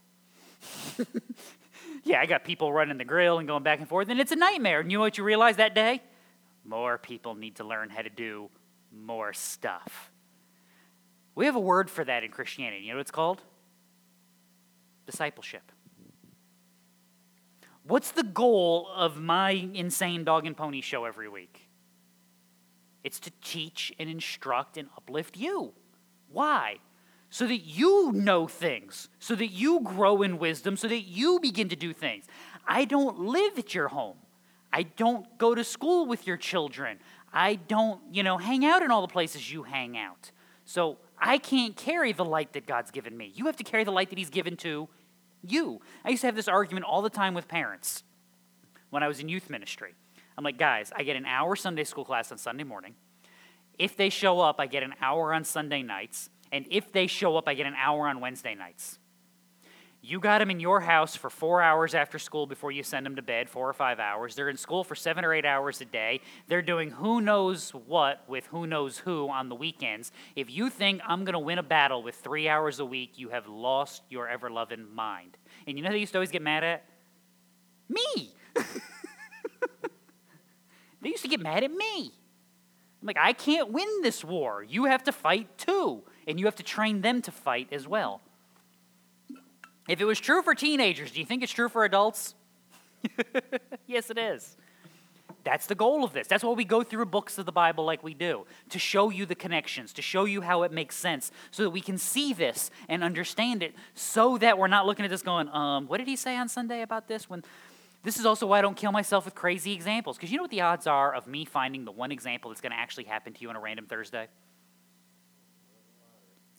yeah, 2.06 2.22
I 2.22 2.26
got 2.26 2.46
people 2.46 2.72
running 2.72 2.98
the 2.98 3.04
grill 3.04 3.40
and 3.40 3.48
going 3.48 3.64
back 3.64 3.80
and 3.80 3.90
forth, 3.90 4.08
and 4.08 4.22
it's 4.22 4.32
a 4.32 4.38
nightmare. 4.38 4.80
And 4.80 4.90
you 4.90 4.98
know 4.98 5.04
what 5.04 5.18
you 5.18 5.26
realize 5.26 5.58
that 5.58 5.76
day? 5.76 6.02
More 6.64 6.98
people 6.98 7.36
need 7.36 7.58
to 7.58 7.66
learn 7.66 7.90
how 7.90 8.04
to 8.04 8.10
do 8.10 8.50
more 8.90 9.34
stuff. 9.34 10.12
We 11.36 11.46
have 11.46 11.58
a 11.58 11.60
word 11.60 11.90
for 11.90 12.06
that 12.06 12.24
in 12.24 12.32
Christianity. 12.32 12.84
You 12.84 12.92
know 12.92 13.00
what 13.00 13.02
it's 13.02 13.12
called? 13.12 13.42
Discipleship. 15.06 15.73
What's 17.86 18.12
the 18.12 18.24
goal 18.24 18.88
of 18.96 19.20
my 19.22 19.52
insane 19.52 20.24
dog 20.24 20.46
and 20.46 20.56
pony 20.56 20.82
show 20.82 21.04
every 21.04 21.28
week? 21.28 21.70
It's 23.04 23.20
to 23.22 23.32
teach 23.42 23.92
and 24.00 24.10
instruct 24.10 24.78
and 24.78 24.88
uplift 24.96 25.36
you. 25.36 25.74
Why? 26.32 26.78
So 27.30 27.46
that 27.48 27.58
you 27.58 28.12
know 28.14 28.48
things, 28.48 29.10
so 29.20 29.36
that 29.36 29.48
you 29.48 29.82
grow 29.82 30.22
in 30.22 30.40
wisdom, 30.40 30.78
so 30.78 30.88
that 30.88 31.02
you 31.02 31.40
begin 31.42 31.68
to 31.70 31.76
do 31.76 31.92
things. 31.92 32.26
I 32.66 32.86
don't 32.86 33.20
live 33.20 33.58
at 33.60 33.76
your 33.76 33.90
home. 33.90 34.18
I 34.72 34.84
don't 34.84 35.38
go 35.38 35.54
to 35.54 35.64
school 35.64 36.06
with 36.06 36.26
your 36.26 36.38
children. 36.38 37.00
I 37.34 37.56
don't, 37.56 38.02
you 38.12 38.24
know, 38.24 38.38
hang 38.38 38.66
out 38.66 38.82
in 38.82 38.92
all 38.92 39.02
the 39.02 39.12
places 39.12 39.52
you 39.52 39.64
hang 39.64 39.98
out. 39.98 40.32
So 40.64 40.98
I 41.18 41.38
can't 41.38 41.76
carry 41.76 42.14
the 42.14 42.24
light 42.24 42.54
that 42.54 42.66
God's 42.66 42.92
given 42.92 43.18
me. 43.18 43.32
You 43.36 43.46
have 43.48 43.58
to 43.58 43.64
carry 43.64 43.84
the 43.84 43.92
light 43.92 44.10
that 44.10 44.18
He's 44.18 44.30
given 44.30 44.56
to 44.58 44.88
you. 45.44 45.82
I 46.04 46.10
used 46.10 46.22
to 46.22 46.28
have 46.28 46.36
this 46.36 46.48
argument 46.48 46.86
all 46.86 47.02
the 47.02 47.10
time 47.10 47.34
with 47.34 47.48
parents 47.48 48.04
when 48.90 49.04
I 49.04 49.08
was 49.08 49.20
in 49.20 49.30
youth 49.30 49.50
ministry. 49.50 49.94
I'm 50.38 50.44
like, 50.44 50.58
guys, 50.58 50.92
I 50.96 51.04
get 51.04 51.16
an 51.16 51.26
hour 51.26 51.56
Sunday 51.56 51.84
school 51.84 52.06
class 52.06 52.32
on 52.32 52.38
Sunday 52.38 52.64
morning. 52.64 52.96
If 53.78 53.98
they 53.98 54.10
show 54.10 54.40
up, 54.40 54.60
I 54.60 54.68
get 54.68 54.84
an 54.84 54.94
hour 55.02 55.34
on 55.34 55.44
Sunday 55.44 55.84
nights. 55.84 56.30
And 56.52 56.66
if 56.70 56.92
they 56.92 57.08
show 57.08 57.38
up, 57.38 57.48
I 57.48 57.54
get 57.54 57.66
an 57.66 57.76
hour 57.76 58.08
on 58.08 58.20
Wednesday 58.20 58.56
nights. 58.56 59.00
You 60.06 60.20
got 60.20 60.40
them 60.40 60.52
in 60.52 60.60
your 60.60 60.82
house 60.82 61.16
for 61.16 61.30
four 61.30 61.62
hours 61.62 61.96
after 61.96 62.20
school 62.20 62.46
before 62.46 62.74
you 62.74 62.84
send 62.84 63.06
them 63.06 63.16
to 63.16 63.22
bed, 63.22 63.50
four 63.50 63.70
or 63.70 63.74
five 63.74 64.02
hours. 64.02 64.36
They're 64.36 64.50
in 64.50 64.58
school 64.58 64.84
for 64.84 64.96
seven 64.96 65.24
or 65.24 65.34
eight 65.34 65.46
hours 65.46 65.80
a 65.80 65.86
day. 65.86 66.20
They're 66.50 66.62
doing 66.62 66.92
who 66.92 67.22
knows 67.22 67.70
what 67.70 68.22
with 68.28 68.46
who 68.48 68.68
knows 68.68 68.98
who 68.98 69.30
on 69.30 69.48
the 69.48 69.56
weekends. 69.56 70.12
If 70.36 70.52
you 70.52 70.70
think 70.70 71.00
I'm 71.08 71.24
going 71.24 71.34
to 71.34 71.40
win 71.40 71.58
a 71.58 71.64
battle 71.64 72.04
with 72.04 72.16
three 72.16 72.50
hours 72.50 72.82
a 72.82 72.86
week, 72.86 73.14
you 73.16 73.30
have 73.30 73.48
lost 73.48 74.04
your 74.10 74.28
ever 74.28 74.50
loving 74.50 74.94
mind. 74.94 75.38
And 75.68 75.78
you 75.78 75.84
know 75.84 75.88
who 75.88 75.94
they 75.94 76.02
used 76.02 76.12
to 76.12 76.18
always 76.18 76.32
get 76.32 76.42
mad 76.42 76.66
at? 76.66 76.84
Me. 77.88 78.34
they 81.02 81.10
used 81.10 81.24
to 81.24 81.30
get 81.30 81.40
mad 81.40 81.64
at 81.64 81.72
me. 81.72 82.12
I'm 83.02 83.08
like, 83.08 83.18
I 83.18 83.32
can't 83.32 83.72
win 83.72 84.02
this 84.02 84.22
war. 84.22 84.66
You 84.68 84.84
have 84.84 85.04
to 85.06 85.14
fight 85.14 85.58
too. 85.58 86.04
And 86.28 86.42
you 86.42 86.46
have 86.46 86.58
to 86.58 86.64
train 86.64 87.00
them 87.00 87.22
to 87.22 87.32
fight 87.32 87.70
as 87.72 87.88
well. 87.88 88.20
If 89.88 90.00
it 90.00 90.06
was 90.06 90.20
true 90.20 90.42
for 90.42 90.56
teenagers, 90.56 91.12
do 91.12 91.20
you 91.20 91.26
think 91.26 91.44
it's 91.44 91.52
true 91.52 91.70
for 91.70 91.84
adults? 91.84 92.36
yes, 93.88 94.10
it 94.10 94.18
is. 94.18 94.56
That's 95.44 95.68
the 95.68 95.76
goal 95.76 96.06
of 96.06 96.14
this. 96.14 96.28
That's 96.28 96.44
why 96.44 96.54
we 96.54 96.64
go 96.64 96.84
through 96.84 97.06
books 97.06 97.38
of 97.38 97.46
the 97.46 97.52
Bible 97.52 97.84
like 97.84 98.02
we 98.02 98.14
do, 98.14 98.46
to 98.70 98.80
show 98.80 99.10
you 99.10 99.26
the 99.26 99.36
connections, 99.36 99.92
to 99.94 100.02
show 100.02 100.24
you 100.24 100.40
how 100.40 100.64
it 100.64 100.72
makes 100.72 100.96
sense, 100.96 101.32
so 101.52 101.64
that 101.64 101.72
we 101.72 101.82
can 101.82 101.98
see 101.98 102.34
this 102.34 102.72
and 102.88 103.04
understand 103.04 103.62
it, 103.62 103.76
so 103.94 104.38
that 104.38 104.58
we're 104.58 104.68
not 104.68 104.86
looking 104.86 105.04
at 105.04 105.12
this 105.12 105.22
going, 105.22 105.50
um, 105.50 105.88
what 105.88 105.98
did 105.98 106.08
he 106.08 106.16
say 106.16 106.38
on 106.38 106.48
Sunday 106.48 106.82
about 106.82 107.10
this? 107.10 107.30
When 107.30 107.44
this 108.04 108.18
is 108.18 108.26
also 108.26 108.48
why 108.48 108.60
I 108.60 108.62
don't 108.62 108.78
kill 108.78 108.94
myself 108.94 109.26
with 109.26 109.36
crazy 109.36 109.74
examples, 109.74 110.16
because 110.16 110.32
you 110.32 110.38
know 110.38 110.44
what 110.44 110.52
the 110.52 110.62
odds 110.62 110.88
are 110.88 111.14
of 111.14 111.28
me 111.28 111.44
finding 111.44 111.84
the 111.84 111.92
one 111.92 112.12
example 112.12 112.50
that's 112.50 112.62
going 112.62 112.72
to 112.72 112.80
actually 112.80 113.06
happen 113.06 113.34
to 113.34 113.42
you 113.42 113.50
on 113.50 113.58
a 113.58 113.60
random 113.60 113.86
Thursday? 113.86 114.28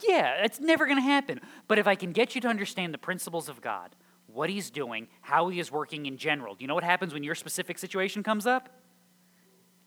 Yeah, 0.00 0.42
it's 0.42 0.60
never 0.60 0.86
going 0.86 0.98
to 0.98 1.02
happen. 1.02 1.40
But 1.68 1.78
if 1.78 1.86
I 1.86 1.94
can 1.94 2.12
get 2.12 2.34
you 2.34 2.40
to 2.42 2.48
understand 2.48 2.92
the 2.92 2.98
principles 2.98 3.48
of 3.48 3.60
God, 3.60 3.94
what 4.26 4.50
He's 4.50 4.70
doing, 4.70 5.08
how 5.22 5.48
He 5.48 5.60
is 5.60 5.70
working 5.70 6.06
in 6.06 6.16
general, 6.16 6.54
do 6.54 6.64
you 6.64 6.68
know 6.68 6.74
what 6.74 6.84
happens 6.84 7.12
when 7.12 7.22
your 7.22 7.34
specific 7.34 7.78
situation 7.78 8.22
comes 8.22 8.46
up? 8.46 8.68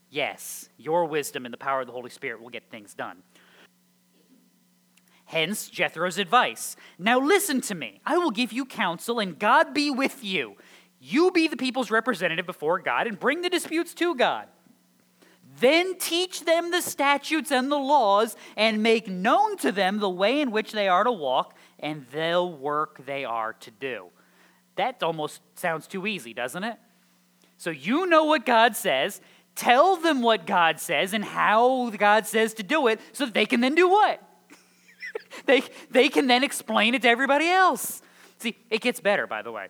Yes, 0.09 0.69
your 0.77 1.05
wisdom 1.05 1.45
and 1.45 1.53
the 1.53 1.57
power 1.57 1.81
of 1.81 1.87
the 1.87 1.93
Holy 1.93 2.09
Spirit 2.09 2.41
will 2.41 2.49
get 2.49 2.71
things 2.71 2.93
done. 2.93 3.23
Hence 5.25 5.69
Jethro's 5.69 6.17
advice. 6.17 6.77
Now 6.97 7.19
listen 7.19 7.59
to 7.61 7.75
me. 7.75 7.99
I 8.05 8.17
will 8.17 8.31
give 8.31 8.53
you 8.53 8.63
counsel, 8.63 9.19
and 9.19 9.37
God 9.37 9.73
be 9.73 9.91
with 9.91 10.23
you. 10.23 10.55
You 11.01 11.31
be 11.31 11.49
the 11.49 11.57
people's 11.57 11.91
representative 11.91 12.45
before 12.45 12.79
God 12.79 13.07
and 13.07 13.19
bring 13.19 13.41
the 13.41 13.49
disputes 13.49 13.93
to 13.95 14.15
God. 14.15 14.47
Then 15.59 15.97
teach 15.97 16.41
them 16.41 16.71
the 16.71 16.81
statutes 16.81 17.51
and 17.51 17.71
the 17.71 17.77
laws 17.77 18.35
and 18.55 18.83
make 18.83 19.07
known 19.07 19.57
to 19.57 19.71
them 19.71 19.99
the 19.99 20.09
way 20.09 20.41
in 20.41 20.51
which 20.51 20.71
they 20.71 20.87
are 20.87 21.03
to 21.03 21.11
walk 21.11 21.55
and 21.79 22.05
the 22.11 22.43
work 22.43 23.05
they 23.05 23.25
are 23.25 23.53
to 23.53 23.71
do. 23.71 24.07
That 24.75 25.01
almost 25.01 25.41
sounds 25.55 25.87
too 25.87 26.05
easy, 26.05 26.33
doesn't 26.33 26.63
it? 26.63 26.77
So 27.57 27.71
you 27.71 28.05
know 28.05 28.25
what 28.25 28.45
God 28.45 28.75
says. 28.75 29.19
Tell 29.55 29.95
them 29.95 30.21
what 30.21 30.45
God 30.45 30.79
says 30.79 31.13
and 31.13 31.25
how 31.25 31.89
God 31.89 32.27
says 32.27 32.53
to 32.55 32.63
do 32.63 32.87
it 32.87 32.99
so 33.11 33.25
that 33.25 33.33
they 33.33 33.47
can 33.47 33.59
then 33.59 33.73
do 33.73 33.89
what? 33.89 34.21
they, 35.47 35.63
they 35.89 36.09
can 36.09 36.27
then 36.27 36.43
explain 36.43 36.93
it 36.93 37.01
to 37.01 37.09
everybody 37.09 37.47
else. 37.47 38.03
See, 38.37 38.55
it 38.69 38.81
gets 38.81 38.99
better, 38.99 39.25
by 39.25 39.41
the 39.41 39.51
way. 39.51 39.69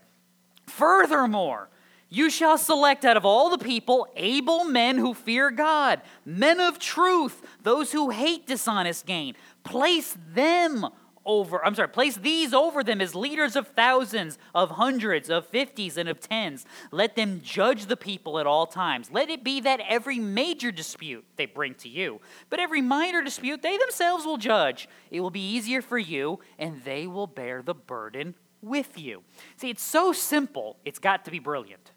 Furthermore, 0.65 1.69
you 2.09 2.29
shall 2.29 2.57
select 2.57 3.03
out 3.03 3.17
of 3.17 3.25
all 3.25 3.49
the 3.49 3.57
people 3.57 4.07
able 4.15 4.63
men 4.63 4.97
who 4.97 5.13
fear 5.13 5.51
God, 5.51 6.01
men 6.25 6.59
of 6.59 6.79
truth, 6.79 7.41
those 7.63 7.91
who 7.91 8.09
hate 8.11 8.47
dishonest 8.47 9.05
gain. 9.05 9.35
Place 9.63 10.17
them 10.33 10.87
over, 11.25 11.63
I'm 11.63 11.75
sorry, 11.75 11.89
place 11.89 12.15
these 12.15 12.53
over 12.53 12.83
them 12.83 13.01
as 13.01 13.13
leaders 13.13 13.57
of 13.57 13.67
thousands, 13.67 14.39
of 14.55 14.71
hundreds, 14.71 15.29
of 15.29 15.45
fifties, 15.45 15.97
and 15.97 16.07
of 16.07 16.21
tens. 16.21 16.65
Let 16.89 17.17
them 17.17 17.41
judge 17.43 17.87
the 17.87 17.97
people 17.97 18.39
at 18.39 18.47
all 18.47 18.65
times. 18.65 19.11
Let 19.11 19.29
it 19.29 19.43
be 19.43 19.59
that 19.59 19.81
every 19.87 20.19
major 20.19 20.71
dispute 20.71 21.25
they 21.35 21.45
bring 21.45 21.75
to 21.75 21.89
you, 21.89 22.21
but 22.49 22.61
every 22.61 22.81
minor 22.81 23.21
dispute 23.21 23.61
they 23.61 23.77
themselves 23.77 24.25
will 24.25 24.37
judge. 24.37 24.87
It 25.11 25.19
will 25.19 25.29
be 25.29 25.45
easier 25.45 25.81
for 25.81 25.97
you, 25.97 26.39
and 26.57 26.81
they 26.85 27.05
will 27.05 27.27
bear 27.27 27.61
the 27.61 27.75
burden 27.75 28.35
with 28.61 28.97
you. 28.97 29.23
See, 29.57 29.69
it's 29.69 29.83
so 29.83 30.13
simple, 30.13 30.77
it's 30.85 30.99
got 30.99 31.25
to 31.25 31.31
be 31.31 31.39
brilliant. 31.39 31.91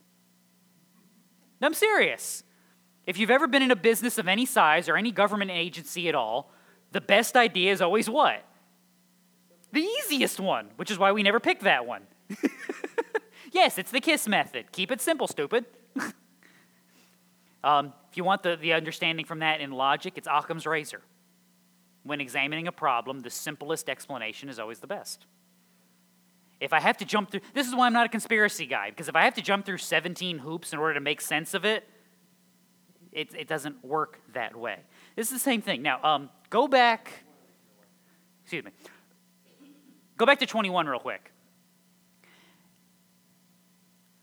I'm 1.63 1.75
serious. 1.75 2.43
If 3.07 3.19
you've 3.19 3.31
ever 3.31 3.47
been 3.47 3.63
in 3.63 3.71
a 3.71 3.77
business 3.77 4.19
of 4.19 4.29
any 4.29 4.47
size 4.47 4.89
or 4.89 4.97
any 4.97 5.11
government 5.11 5.51
agency 5.51 6.09
at 6.09 6.15
all, 6.15 6.53
the 6.93 7.01
best 7.01 7.37
idea 7.37 7.73
is 7.73 7.81
always 7.81 8.09
what? 8.09 8.45
The 9.73 9.81
easiest 9.81 10.41
one, 10.41 10.69
which 10.77 10.91
is 10.91 10.99
why 10.99 11.13
we 11.13 11.23
never 11.23 11.41
pick 11.41 11.61
that 11.61 11.87
one. 11.87 12.03
yes, 13.53 13.79
it's 13.79 13.91
the 13.91 14.01
KISS 14.01 14.27
method. 14.29 14.73
Keep 14.73 14.91
it 14.91 15.01
simple, 15.01 15.29
stupid. 15.29 15.65
um, 17.65 17.93
if 18.11 18.17
you 18.17 18.25
want 18.25 18.43
the, 18.43 18.57
the 18.57 18.73
understanding 18.73 19.25
from 19.25 19.41
that 19.41 19.61
in 19.61 19.71
logic, 19.71 20.15
it's 20.17 20.29
Occam's 20.31 20.67
razor. 20.67 21.03
When 22.03 22.21
examining 22.21 22.67
a 22.67 22.73
problem, 22.73 23.21
the 23.21 23.31
simplest 23.31 23.89
explanation 23.89 24.49
is 24.49 24.59
always 24.59 24.81
the 24.81 24.87
best. 24.87 25.27
If 26.61 26.75
I 26.75 26.81
have 26.81 26.99
to 26.99 27.07
jump 27.07 27.31
through, 27.31 27.41
this 27.55 27.67
is 27.67 27.75
why 27.75 27.87
I'm 27.87 27.95
not 27.95 28.05
a 28.05 28.11
conspiracy 28.11 28.67
guy, 28.67 28.91
because 28.91 29.09
if 29.09 29.17
I 29.17 29.25
have 29.25 29.35
to 29.35 29.43
jump 29.43 29.65
through 29.65 29.79
17 29.79 30.39
hoops 30.39 30.73
in 30.73 30.79
order 30.79 30.95
to 30.95 31.01
make 31.01 31.23
sense 31.23 31.55
of 31.55 31.65
it, 31.65 31.89
it, 33.13 33.35
it 33.35 33.49
doesn't 33.49 33.83
work 33.83 34.21
that 34.35 34.55
way. 34.55 34.79
This 35.17 35.29
is 35.29 35.33
the 35.33 35.39
same 35.39 35.63
thing. 35.63 35.83
Now, 35.83 36.05
um, 36.05 36.31
go 36.51 36.69
back, 36.69 37.25
excuse 38.43 38.63
me, 38.63 38.73
go 40.19 40.27
back 40.27 40.39
to 40.41 40.47
21 40.47 40.87
real 40.87 41.01
quick. 41.01 41.33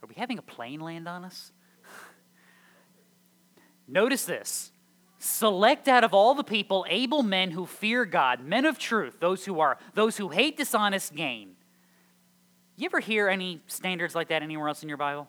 Are 0.04 0.08
we 0.08 0.16
having 0.16 0.38
a 0.38 0.44
plane 0.44 0.80
land 0.80 1.08
on 1.08 1.26
us? 1.26 1.52
Notice 3.88 4.26
this. 4.26 4.72
Select 5.18 5.88
out 5.88 6.04
of 6.04 6.14
all 6.14 6.36
the 6.36 6.44
people 6.44 6.86
able 6.88 7.24
men 7.24 7.50
who 7.50 7.66
fear 7.66 8.06
God, 8.06 8.42
men 8.42 8.66
of 8.66 8.78
truth, 8.78 9.20
those 9.20 9.46
who 9.46 9.60
are 9.60 9.80
those 9.96 10.18
who 10.18 10.30
hate 10.30 10.56
dishonest 10.56 11.16
gain 11.16 11.57
you 12.78 12.86
ever 12.86 13.00
hear 13.00 13.28
any 13.28 13.62
standards 13.68 14.16
like 14.16 14.30
that 14.30 14.44
anywhere 14.44 14.68
else 14.68 14.84
in 14.84 14.90
your 14.90 14.98
Bible? 14.98 15.28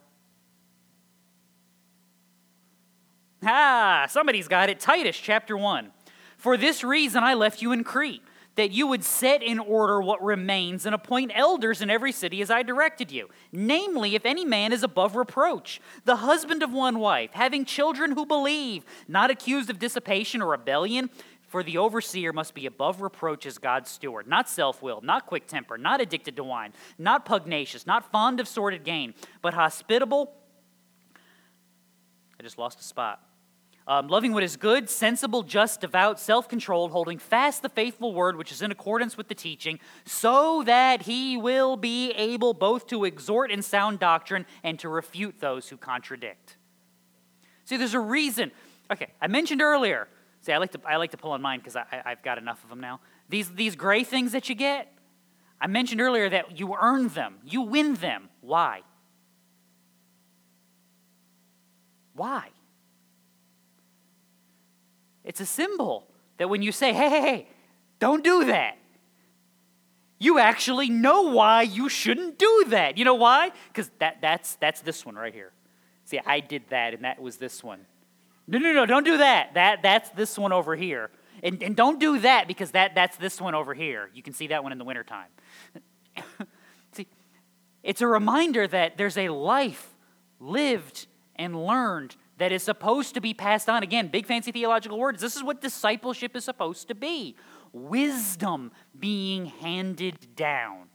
Ah, 3.42 4.06
somebody's 4.08 4.48
got 4.48 4.68
it. 4.68 4.80
Titus 4.80 5.16
chapter 5.16 5.56
1. 5.56 5.90
For 6.36 6.56
this 6.56 6.84
reason 6.84 7.24
I 7.24 7.34
left 7.34 7.62
you 7.62 7.72
in 7.72 7.84
Crete, 7.84 8.22
that 8.56 8.72
you 8.72 8.88
would 8.88 9.04
set 9.04 9.40
in 9.40 9.60
order 9.60 10.00
what 10.00 10.22
remains 10.22 10.84
and 10.84 10.92
appoint 10.92 11.30
elders 11.32 11.80
in 11.80 11.88
every 11.88 12.10
city 12.10 12.42
as 12.42 12.50
I 12.50 12.64
directed 12.64 13.12
you. 13.12 13.28
Namely, 13.52 14.16
if 14.16 14.26
any 14.26 14.44
man 14.44 14.72
is 14.72 14.82
above 14.82 15.14
reproach, 15.14 15.80
the 16.04 16.16
husband 16.16 16.64
of 16.64 16.72
one 16.72 16.98
wife, 16.98 17.30
having 17.34 17.64
children 17.64 18.12
who 18.12 18.26
believe, 18.26 18.84
not 19.06 19.30
accused 19.30 19.70
of 19.70 19.78
dissipation 19.78 20.42
or 20.42 20.50
rebellion, 20.50 21.08
for 21.48 21.62
the 21.62 21.78
overseer 21.78 22.32
must 22.32 22.54
be 22.54 22.66
above 22.66 23.00
reproach 23.00 23.46
as 23.46 23.58
God's 23.58 23.90
steward, 23.90 24.28
not 24.28 24.48
self 24.48 24.82
willed, 24.82 25.02
not 25.02 25.26
quick 25.26 25.46
tempered, 25.46 25.80
not 25.80 26.00
addicted 26.00 26.36
to 26.36 26.44
wine, 26.44 26.72
not 26.98 27.24
pugnacious, 27.24 27.86
not 27.86 28.12
fond 28.12 28.38
of 28.38 28.46
sordid 28.46 28.84
gain, 28.84 29.14
but 29.42 29.54
hospitable. 29.54 30.32
I 32.38 32.42
just 32.42 32.58
lost 32.58 32.78
a 32.78 32.84
spot. 32.84 33.22
Um, 33.88 34.08
loving 34.08 34.34
what 34.34 34.42
is 34.42 34.58
good, 34.58 34.90
sensible, 34.90 35.42
just, 35.42 35.80
devout, 35.80 36.20
self 36.20 36.46
controlled, 36.46 36.92
holding 36.92 37.18
fast 37.18 37.62
the 37.62 37.70
faithful 37.70 38.12
word 38.12 38.36
which 38.36 38.52
is 38.52 38.60
in 38.60 38.70
accordance 38.70 39.16
with 39.16 39.28
the 39.28 39.34
teaching, 39.34 39.80
so 40.04 40.62
that 40.64 41.02
he 41.02 41.38
will 41.38 41.78
be 41.78 42.10
able 42.10 42.52
both 42.52 42.86
to 42.88 43.06
exhort 43.06 43.50
in 43.50 43.62
sound 43.62 43.98
doctrine 43.98 44.44
and 44.62 44.78
to 44.80 44.90
refute 44.90 45.40
those 45.40 45.70
who 45.70 45.78
contradict. 45.78 46.58
See, 47.64 47.78
there's 47.78 47.94
a 47.94 48.00
reason. 48.00 48.52
Okay, 48.90 49.08
I 49.22 49.26
mentioned 49.26 49.62
earlier 49.62 50.08
See, 50.48 50.54
I 50.54 50.56
like 50.56 50.72
to, 50.72 50.80
I 50.88 50.96
like 50.96 51.10
to 51.10 51.18
pull 51.18 51.32
on 51.32 51.42
mine 51.42 51.58
because 51.58 51.76
I've 51.76 52.22
got 52.22 52.38
enough 52.38 52.64
of 52.64 52.70
them 52.70 52.80
now. 52.80 53.00
These, 53.28 53.50
these 53.50 53.76
gray 53.76 54.02
things 54.02 54.32
that 54.32 54.48
you 54.48 54.54
get, 54.54 54.90
I 55.60 55.66
mentioned 55.66 56.00
earlier 56.00 56.30
that 56.30 56.58
you 56.58 56.74
earn 56.74 57.08
them, 57.08 57.34
you 57.44 57.60
win 57.60 57.96
them. 57.96 58.30
Why? 58.40 58.80
Why? 62.14 62.48
It's 65.22 65.42
a 65.42 65.44
symbol 65.44 66.06
that 66.38 66.48
when 66.48 66.62
you 66.62 66.72
say, 66.72 66.94
hey, 66.94 67.10
hey, 67.10 67.20
hey, 67.20 67.48
don't 67.98 68.24
do 68.24 68.46
that, 68.46 68.78
you 70.18 70.38
actually 70.38 70.88
know 70.88 71.24
why 71.30 71.60
you 71.60 71.90
shouldn't 71.90 72.38
do 72.38 72.64
that. 72.68 72.96
You 72.96 73.04
know 73.04 73.16
why? 73.16 73.50
Because 73.66 73.90
that, 73.98 74.22
that's, 74.22 74.54
that's 74.54 74.80
this 74.80 75.04
one 75.04 75.14
right 75.14 75.34
here. 75.34 75.52
See, 76.06 76.18
I 76.24 76.40
did 76.40 76.62
that, 76.70 76.94
and 76.94 77.04
that 77.04 77.20
was 77.20 77.36
this 77.36 77.62
one. 77.62 77.84
No, 78.48 78.58
no, 78.58 78.72
no, 78.72 78.86
don't 78.86 79.04
do 79.04 79.18
that. 79.18 79.54
That 79.54 79.82
that's 79.82 80.10
this 80.10 80.36
one 80.38 80.52
over 80.52 80.74
here. 80.74 81.10
And, 81.42 81.62
and 81.62 81.76
don't 81.76 82.00
do 82.00 82.18
that 82.20 82.48
because 82.48 82.72
that, 82.72 82.94
that's 82.94 83.16
this 83.16 83.40
one 83.40 83.54
over 83.54 83.74
here. 83.74 84.10
You 84.12 84.22
can 84.22 84.32
see 84.32 84.48
that 84.48 84.62
one 84.62 84.72
in 84.72 84.78
the 84.78 84.84
wintertime. 84.84 85.28
see, 86.92 87.06
it's 87.82 88.00
a 88.00 88.06
reminder 88.06 88.66
that 88.66 88.96
there's 88.96 89.16
a 89.16 89.28
life 89.28 89.94
lived 90.40 91.06
and 91.36 91.64
learned 91.64 92.16
that 92.38 92.52
is 92.52 92.62
supposed 92.62 93.14
to 93.14 93.20
be 93.20 93.34
passed 93.34 93.68
on. 93.68 93.82
Again, 93.82 94.08
big 94.08 94.26
fancy 94.26 94.52
theological 94.52 94.98
words. 94.98 95.20
This 95.20 95.36
is 95.36 95.42
what 95.42 95.60
discipleship 95.60 96.34
is 96.36 96.44
supposed 96.44 96.88
to 96.88 96.94
be 96.94 97.36
wisdom 97.72 98.72
being 98.98 99.46
handed 99.46 100.34
down. 100.34 100.86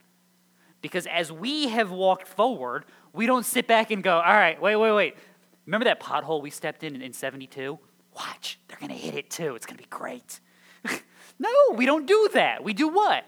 Because 0.81 1.05
as 1.07 1.31
we 1.31 1.69
have 1.69 1.91
walked 1.91 2.27
forward, 2.27 2.85
we 3.13 3.25
don't 3.25 3.45
sit 3.45 3.67
back 3.67 3.91
and 3.91 4.03
go, 4.03 4.15
all 4.15 4.33
right, 4.33 4.61
wait, 4.61 4.75
wait, 4.75 4.91
wait. 4.91 5.15
Remember 5.65 5.85
that 5.85 5.99
pothole 5.99 6.41
we 6.41 6.49
stepped 6.49 6.83
in 6.83 7.01
in 7.01 7.13
72? 7.13 7.79
Watch, 8.15 8.59
they're 8.67 8.77
going 8.79 8.91
to 8.91 8.97
hit 8.97 9.15
it 9.15 9.29
too. 9.29 9.55
It's 9.55 9.65
going 9.65 9.77
to 9.77 9.83
be 9.83 9.89
great. 9.89 10.39
no, 11.39 11.49
we 11.73 11.85
don't 11.85 12.05
do 12.05 12.29
that. 12.33 12.63
We 12.63 12.73
do 12.73 12.87
what? 12.89 13.25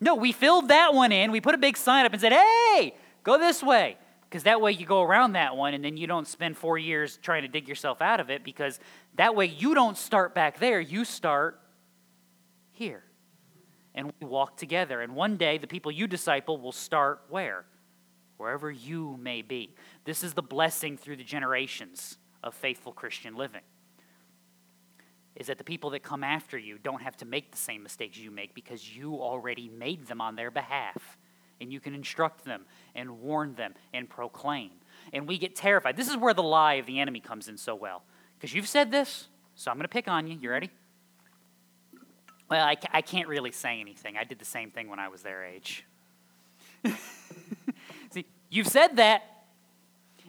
No, 0.00 0.14
we 0.16 0.32
filled 0.32 0.68
that 0.68 0.92
one 0.92 1.12
in. 1.12 1.30
We 1.30 1.40
put 1.40 1.54
a 1.54 1.58
big 1.58 1.76
sign 1.76 2.04
up 2.04 2.12
and 2.12 2.20
said, 2.20 2.32
hey, 2.32 2.94
go 3.22 3.38
this 3.38 3.62
way. 3.62 3.96
Because 4.28 4.42
that 4.42 4.60
way 4.60 4.72
you 4.72 4.84
go 4.84 5.00
around 5.00 5.34
that 5.34 5.56
one 5.56 5.74
and 5.74 5.84
then 5.84 5.96
you 5.96 6.08
don't 6.08 6.26
spend 6.26 6.56
four 6.56 6.76
years 6.76 7.18
trying 7.22 7.42
to 7.42 7.48
dig 7.48 7.68
yourself 7.68 8.02
out 8.02 8.18
of 8.18 8.30
it 8.30 8.42
because 8.42 8.80
that 9.14 9.36
way 9.36 9.46
you 9.46 9.74
don't 9.74 9.96
start 9.96 10.34
back 10.34 10.58
there, 10.58 10.80
you 10.80 11.04
start 11.04 11.60
here. 12.72 13.04
And 13.94 14.12
we 14.20 14.26
walk 14.26 14.56
together. 14.56 15.00
And 15.00 15.14
one 15.14 15.36
day 15.36 15.56
the 15.56 15.68
people 15.68 15.92
you 15.92 16.08
disciple 16.08 16.60
will 16.60 16.72
start 16.72 17.22
where? 17.28 17.64
Wherever 18.36 18.70
you 18.70 19.16
may 19.20 19.42
be. 19.42 19.74
This 20.04 20.22
is 20.22 20.34
the 20.34 20.42
blessing 20.42 20.96
through 20.96 21.16
the 21.16 21.24
generations 21.24 22.18
of 22.42 22.54
faithful 22.54 22.92
Christian 22.92 23.36
living. 23.36 23.62
Is 25.36 25.48
that 25.48 25.58
the 25.58 25.64
people 25.64 25.90
that 25.90 26.02
come 26.02 26.22
after 26.22 26.56
you 26.56 26.78
don't 26.78 27.02
have 27.02 27.16
to 27.18 27.24
make 27.24 27.50
the 27.50 27.56
same 27.56 27.82
mistakes 27.82 28.18
you 28.18 28.30
make 28.30 28.54
because 28.54 28.96
you 28.96 29.14
already 29.14 29.68
made 29.68 30.06
them 30.06 30.20
on 30.20 30.36
their 30.36 30.50
behalf. 30.50 31.18
And 31.60 31.72
you 31.72 31.80
can 31.80 31.94
instruct 31.94 32.44
them 32.44 32.66
and 32.94 33.20
warn 33.20 33.54
them 33.54 33.74
and 33.92 34.08
proclaim. 34.08 34.70
And 35.12 35.26
we 35.26 35.38
get 35.38 35.56
terrified. 35.56 35.96
This 35.96 36.08
is 36.08 36.16
where 36.16 36.34
the 36.34 36.42
lie 36.42 36.74
of 36.74 36.86
the 36.86 37.00
enemy 37.00 37.20
comes 37.20 37.48
in 37.48 37.56
so 37.56 37.74
well. 37.74 38.02
Because 38.36 38.54
you've 38.54 38.68
said 38.68 38.90
this, 38.90 39.28
so 39.54 39.70
I'm 39.70 39.76
going 39.76 39.84
to 39.84 39.88
pick 39.88 40.08
on 40.08 40.26
you. 40.26 40.38
You 40.40 40.50
ready? 40.50 40.70
Well, 42.50 42.64
I, 42.64 42.76
I 42.92 43.00
can't 43.00 43.28
really 43.28 43.52
say 43.52 43.80
anything. 43.80 44.16
I 44.16 44.24
did 44.24 44.38
the 44.38 44.44
same 44.44 44.70
thing 44.70 44.88
when 44.88 44.98
I 44.98 45.08
was 45.08 45.22
their 45.22 45.44
age. 45.44 45.84
You've 48.54 48.68
said 48.68 48.96
that. 48.96 49.22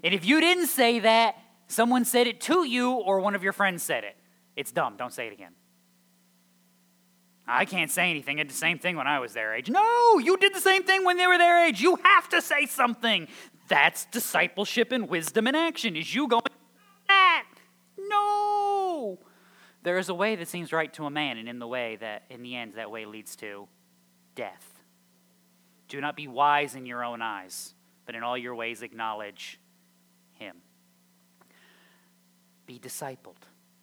And 0.03 0.13
if 0.13 0.25
you 0.25 0.39
didn't 0.39 0.67
say 0.67 0.99
that, 0.99 1.35
someone 1.67 2.05
said 2.05 2.25
it 2.25 2.41
to 2.41 2.63
you 2.65 2.91
or 2.91 3.19
one 3.19 3.35
of 3.35 3.43
your 3.43 3.53
friends 3.53 3.83
said 3.83 4.03
it. 4.03 4.15
It's 4.55 4.71
dumb. 4.71 4.95
Don't 4.97 5.13
say 5.13 5.27
it 5.27 5.33
again. 5.33 5.51
I 7.47 7.65
can't 7.65 7.91
say 7.91 8.09
anything. 8.09 8.39
I 8.39 8.43
did 8.43 8.49
the 8.49 8.55
same 8.55 8.79
thing 8.79 8.97
when 8.97 9.05
I 9.05 9.19
was 9.19 9.33
their 9.33 9.53
age. 9.53 9.69
No, 9.69 10.17
you 10.17 10.37
did 10.37 10.55
the 10.55 10.59
same 10.59 10.81
thing 10.81 11.05
when 11.05 11.17
they 11.17 11.27
were 11.27 11.37
their 11.37 11.67
age. 11.67 11.81
You 11.81 11.99
have 12.03 12.27
to 12.29 12.41
say 12.41 12.65
something. 12.65 13.27
That's 13.67 14.05
discipleship 14.05 14.91
and 14.91 15.07
wisdom 15.07 15.45
in 15.45 15.53
action. 15.53 15.95
Is 15.95 16.15
you 16.15 16.27
going 16.27 16.41
that? 17.07 17.45
No. 17.99 19.19
There 19.83 19.99
is 19.99 20.09
a 20.09 20.15
way 20.15 20.35
that 20.35 20.47
seems 20.47 20.73
right 20.73 20.91
to 20.93 21.05
a 21.05 21.11
man, 21.11 21.37
and 21.37 21.47
in 21.47 21.59
the 21.59 21.67
way 21.67 21.97
that 21.97 22.23
in 22.31 22.41
the 22.41 22.55
end 22.55 22.73
that 22.77 22.89
way 22.89 23.05
leads 23.05 23.35
to 23.35 23.67
death. 24.33 24.81
Do 25.87 26.01
not 26.01 26.15
be 26.15 26.27
wise 26.27 26.73
in 26.73 26.87
your 26.87 27.03
own 27.03 27.21
eyes, 27.21 27.74
but 28.05 28.15
in 28.15 28.23
all 28.23 28.37
your 28.37 28.55
ways 28.55 28.81
acknowledge 28.81 29.59
him. 30.33 30.57
Be 32.65 32.79
discipled, 32.79 33.37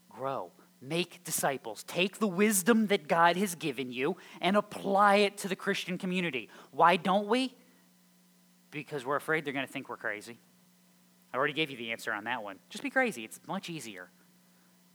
grow, 0.08 0.50
make 0.80 1.22
disciples. 1.24 1.84
Take 1.84 2.18
the 2.18 2.28
wisdom 2.28 2.88
that 2.88 3.08
God 3.08 3.36
has 3.36 3.54
given 3.54 3.92
you 3.92 4.16
and 4.40 4.56
apply 4.56 5.16
it 5.16 5.38
to 5.38 5.48
the 5.48 5.56
Christian 5.56 5.98
community. 5.98 6.48
Why 6.72 6.96
don't 6.96 7.28
we? 7.28 7.54
Because 8.70 9.04
we're 9.04 9.16
afraid 9.16 9.44
they're 9.44 9.52
going 9.52 9.66
to 9.66 9.72
think 9.72 9.88
we're 9.88 9.96
crazy. 9.96 10.38
I 11.32 11.36
already 11.36 11.52
gave 11.52 11.70
you 11.70 11.76
the 11.76 11.92
answer 11.92 12.12
on 12.12 12.24
that 12.24 12.42
one. 12.42 12.58
Just 12.68 12.82
be 12.82 12.90
crazy, 12.90 13.24
it's 13.24 13.40
much 13.46 13.70
easier. 13.70 14.10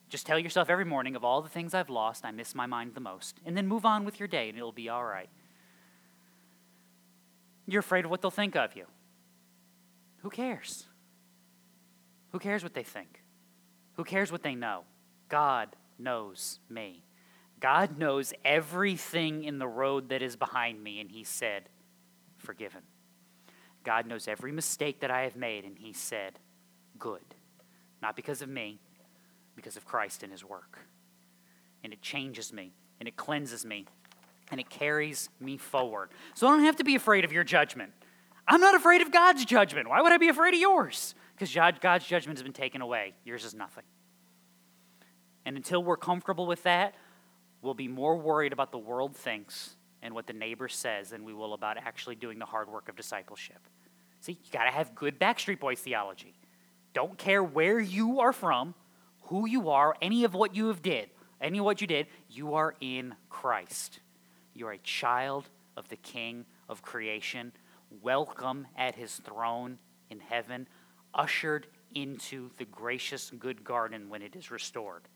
Just 0.09 0.25
tell 0.25 0.39
yourself 0.39 0.69
every 0.69 0.86
morning 0.86 1.15
of 1.15 1.25
all 1.25 1.41
the 1.41 1.49
things 1.49 1.73
I've 1.73 1.89
lost, 1.89 2.23
I 2.23 2.32
miss 2.32 2.55
my 2.55 2.65
mind 2.65 2.93
the 2.93 3.01
most. 3.01 3.39
And 3.45 3.57
then 3.57 3.67
move 3.67 3.86
on 3.86 4.05
with 4.05 4.19
your 4.19 4.28
day 4.28 4.47
and 4.49 4.57
it'll 4.57 4.71
be 4.71 4.88
all 4.88 5.03
right. 5.03 5.30
You're 7.65 7.82
afraid 7.82 8.05
of 8.05 8.11
what 8.11 8.21
they'll 8.21 8.32
think 8.32 8.55
of 8.55 8.75
you. 8.75 8.86
Who 10.22 10.30
cares? 10.30 10.86
Who 12.32 12.39
cares 12.39 12.63
what 12.63 12.74
they 12.74 12.84
think? 12.84 13.24
Who 13.93 14.03
cares 14.03 14.32
what 14.32 14.43
they 14.43 14.55
know? 14.55 14.84
God 15.30 15.76
knows 15.97 16.59
me. 16.70 17.03
God 17.59 17.97
knows 17.97 18.34
everything 18.45 19.43
in 19.43 19.57
the 19.57 19.68
road 19.68 20.09
that 20.09 20.22
is 20.22 20.36
behind 20.36 20.84
me, 20.84 20.99
and 20.99 21.09
He 21.09 21.24
said, 21.24 21.70
Forgiven. 22.38 22.82
God 23.84 24.05
knows 24.05 24.28
every 24.28 24.51
mistake 24.51 24.99
that 24.99 25.09
I 25.09 25.22
have 25.22 25.36
made, 25.36 25.65
and 25.65 25.78
He 25.78 25.93
said, 25.93 26.39
Good. 26.99 27.36
Not 28.01 28.15
because 28.15 28.41
of 28.41 28.49
me, 28.49 28.80
because 29.55 29.78
of 29.78 29.86
Christ 29.86 30.22
and 30.22 30.32
His 30.32 30.45
work. 30.45 30.80
And 31.84 31.91
it 31.91 32.01
changes 32.01 32.53
me, 32.53 32.74
and 32.99 33.07
it 33.07 33.15
cleanses 33.15 33.65
me, 33.65 33.86
and 34.51 34.59
it 34.59 34.70
carries 34.70 35.30
me 35.39 35.57
forward. 35.57 36.09
So 36.36 36.47
I 36.47 36.51
don't 36.51 36.65
have 36.65 36.76
to 36.76 36.84
be 36.84 36.95
afraid 36.95 37.26
of 37.26 37.32
your 37.32 37.43
judgment. 37.43 37.91
I'm 38.48 38.62
not 38.62 38.76
afraid 38.76 39.02
of 39.02 39.12
God's 39.12 39.43
judgment. 39.43 39.89
Why 39.89 40.02
would 40.02 40.12
I 40.12 40.18
be 40.18 40.30
afraid 40.30 40.54
of 40.54 40.60
yours? 40.60 41.16
Because 41.38 41.54
God's 41.80 42.06
judgment 42.06 42.38
has 42.39 42.43
been 42.43 42.54
taken 42.54 42.82
away. 42.82 43.14
Yours 43.26 43.43
is 43.43 43.54
nothing. 43.54 43.84
And 45.45 45.58
until 45.58 45.84
we're 45.84 45.98
comfortable 45.98 46.48
with 46.48 46.64
that, 46.64 46.95
we'll 47.62 47.74
be 47.74 47.88
more 47.88 48.18
worried 48.18 48.54
about 48.54 48.72
the 48.72 48.78
world 48.78 49.16
thinks 49.16 49.76
and 50.02 50.14
what 50.14 50.28
the 50.28 50.34
neighbor 50.34 50.68
says 50.68 51.10
than 51.10 51.24
we 51.24 51.34
will 51.34 51.54
about 51.54 51.78
actually 51.78 52.16
doing 52.16 52.39
the 52.39 52.45
hard 52.45 52.70
work 52.70 52.88
of 52.88 52.95
discipleship. 52.95 53.60
See, 54.22 54.34
you 54.34 54.52
got 54.52 54.64
to 54.64 54.72
have 54.72 54.95
good 54.95 55.20
Backstreet 55.20 55.60
Boys 55.60 55.80
theology. 55.80 56.34
Don't 56.93 57.18
care 57.18 57.43
where 57.43 57.80
you 57.80 58.20
are 58.20 58.34
from, 58.34 58.74
who 59.24 59.48
you 59.48 59.70
are, 59.70 59.95
any 60.02 60.24
of 60.24 60.34
what 60.34 60.56
you 60.56 60.68
have 60.68 60.82
did, 60.82 61.10
any 61.41 61.60
of 61.60 61.66
what 61.66 61.82
you 61.82 61.88
did, 61.88 62.08
you 62.30 62.56
are 62.56 62.76
in 62.82 63.16
Christ. 63.30 64.00
You're 64.54 64.72
a 64.72 64.78
child 64.80 65.50
of 65.76 65.89
the 65.89 65.98
King 65.98 66.45
of 66.68 66.82
creation, 66.82 67.52
welcome 67.90 68.68
at 68.78 68.96
his 68.96 69.16
throne 69.16 69.78
in 70.10 70.20
heaven, 70.20 70.68
ushered 71.14 71.68
into 71.94 72.52
the 72.58 72.66
gracious 72.66 73.32
good 73.40 73.64
garden 73.64 74.10
when 74.10 74.22
it 74.22 74.36
is 74.36 74.52
restored. 74.52 75.08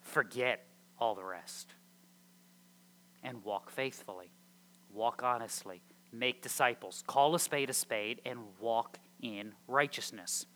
Forget 0.00 0.66
all 0.98 1.14
the 1.14 1.24
rest. 1.24 1.74
And 3.22 3.44
walk 3.44 3.70
faithfully, 3.70 4.32
walk 4.92 5.22
honestly, 5.22 5.82
make 6.12 6.42
disciples, 6.42 7.04
call 7.06 7.34
a 7.34 7.38
spade 7.38 7.70
a 7.70 7.74
spade, 7.74 8.20
and 8.24 8.40
walk 8.58 8.98
in 9.20 9.52
righteousness. 9.68 10.46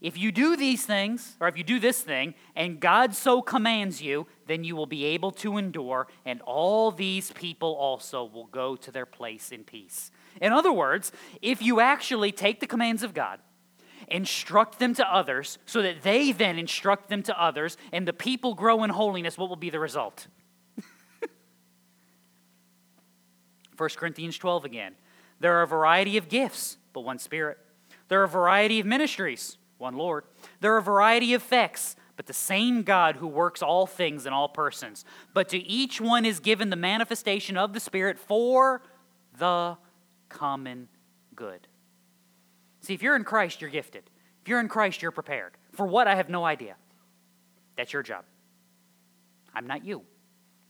If 0.00 0.16
you 0.16 0.32
do 0.32 0.56
these 0.56 0.86
things, 0.86 1.36
or 1.40 1.48
if 1.48 1.58
you 1.58 1.64
do 1.64 1.78
this 1.78 2.00
thing, 2.00 2.34
and 2.56 2.80
God 2.80 3.14
so 3.14 3.42
commands 3.42 4.00
you, 4.00 4.26
then 4.46 4.64
you 4.64 4.74
will 4.74 4.86
be 4.86 5.04
able 5.04 5.30
to 5.32 5.58
endure, 5.58 6.08
and 6.24 6.40
all 6.42 6.90
these 6.90 7.32
people 7.32 7.74
also 7.74 8.24
will 8.24 8.46
go 8.46 8.76
to 8.76 8.90
their 8.90 9.04
place 9.04 9.52
in 9.52 9.62
peace. 9.62 10.10
In 10.40 10.52
other 10.52 10.72
words, 10.72 11.12
if 11.42 11.62
you 11.62 11.80
actually 11.80 12.32
take 12.32 12.60
the 12.60 12.66
commands 12.66 13.02
of 13.02 13.14
God, 13.14 13.40
instruct 14.08 14.78
them 14.78 14.94
to 14.94 15.14
others, 15.14 15.58
so 15.66 15.82
that 15.82 16.02
they 16.02 16.32
then 16.32 16.58
instruct 16.58 17.08
them 17.08 17.22
to 17.22 17.40
others, 17.40 17.76
and 17.92 18.06
the 18.08 18.12
people 18.12 18.54
grow 18.54 18.82
in 18.84 18.90
holiness, 18.90 19.38
what 19.38 19.48
will 19.48 19.56
be 19.56 19.70
the 19.70 19.78
result? 19.78 20.26
1 23.76 23.88
Corinthians 23.96 24.36
12 24.36 24.64
again. 24.64 24.94
There 25.38 25.56
are 25.58 25.62
a 25.62 25.66
variety 25.66 26.16
of 26.16 26.28
gifts, 26.28 26.76
but 26.92 27.00
one 27.00 27.18
Spirit. 27.18 27.58
There 28.08 28.20
are 28.20 28.24
a 28.24 28.28
variety 28.28 28.80
of 28.80 28.86
ministries, 28.86 29.56
one 29.78 29.96
Lord. 29.96 30.24
There 30.60 30.74
are 30.74 30.78
a 30.78 30.82
variety 30.82 31.32
of 31.32 31.42
effects, 31.42 31.96
but 32.16 32.26
the 32.26 32.32
same 32.34 32.82
God 32.82 33.16
who 33.16 33.26
works 33.26 33.62
all 33.62 33.86
things 33.86 34.26
in 34.26 34.32
all 34.32 34.48
persons. 34.48 35.04
But 35.32 35.48
to 35.50 35.58
each 35.58 36.00
one 36.00 36.26
is 36.26 36.40
given 36.40 36.68
the 36.68 36.76
manifestation 36.76 37.56
of 37.56 37.72
the 37.72 37.80
Spirit 37.80 38.18
for 38.18 38.82
the 39.38 39.78
common 40.30 40.88
good. 41.36 41.68
See, 42.80 42.94
if 42.94 43.02
you're 43.02 43.16
in 43.16 43.24
Christ, 43.24 43.60
you're 43.60 43.70
gifted. 43.70 44.04
If 44.40 44.48
you're 44.48 44.60
in 44.60 44.68
Christ, 44.68 45.02
you're 45.02 45.10
prepared. 45.10 45.52
For 45.72 45.86
what, 45.86 46.06
I 46.06 46.14
have 46.14 46.30
no 46.30 46.44
idea. 46.44 46.76
That's 47.76 47.92
your 47.92 48.02
job. 48.02 48.24
I'm 49.54 49.66
not 49.66 49.84
you. 49.84 50.02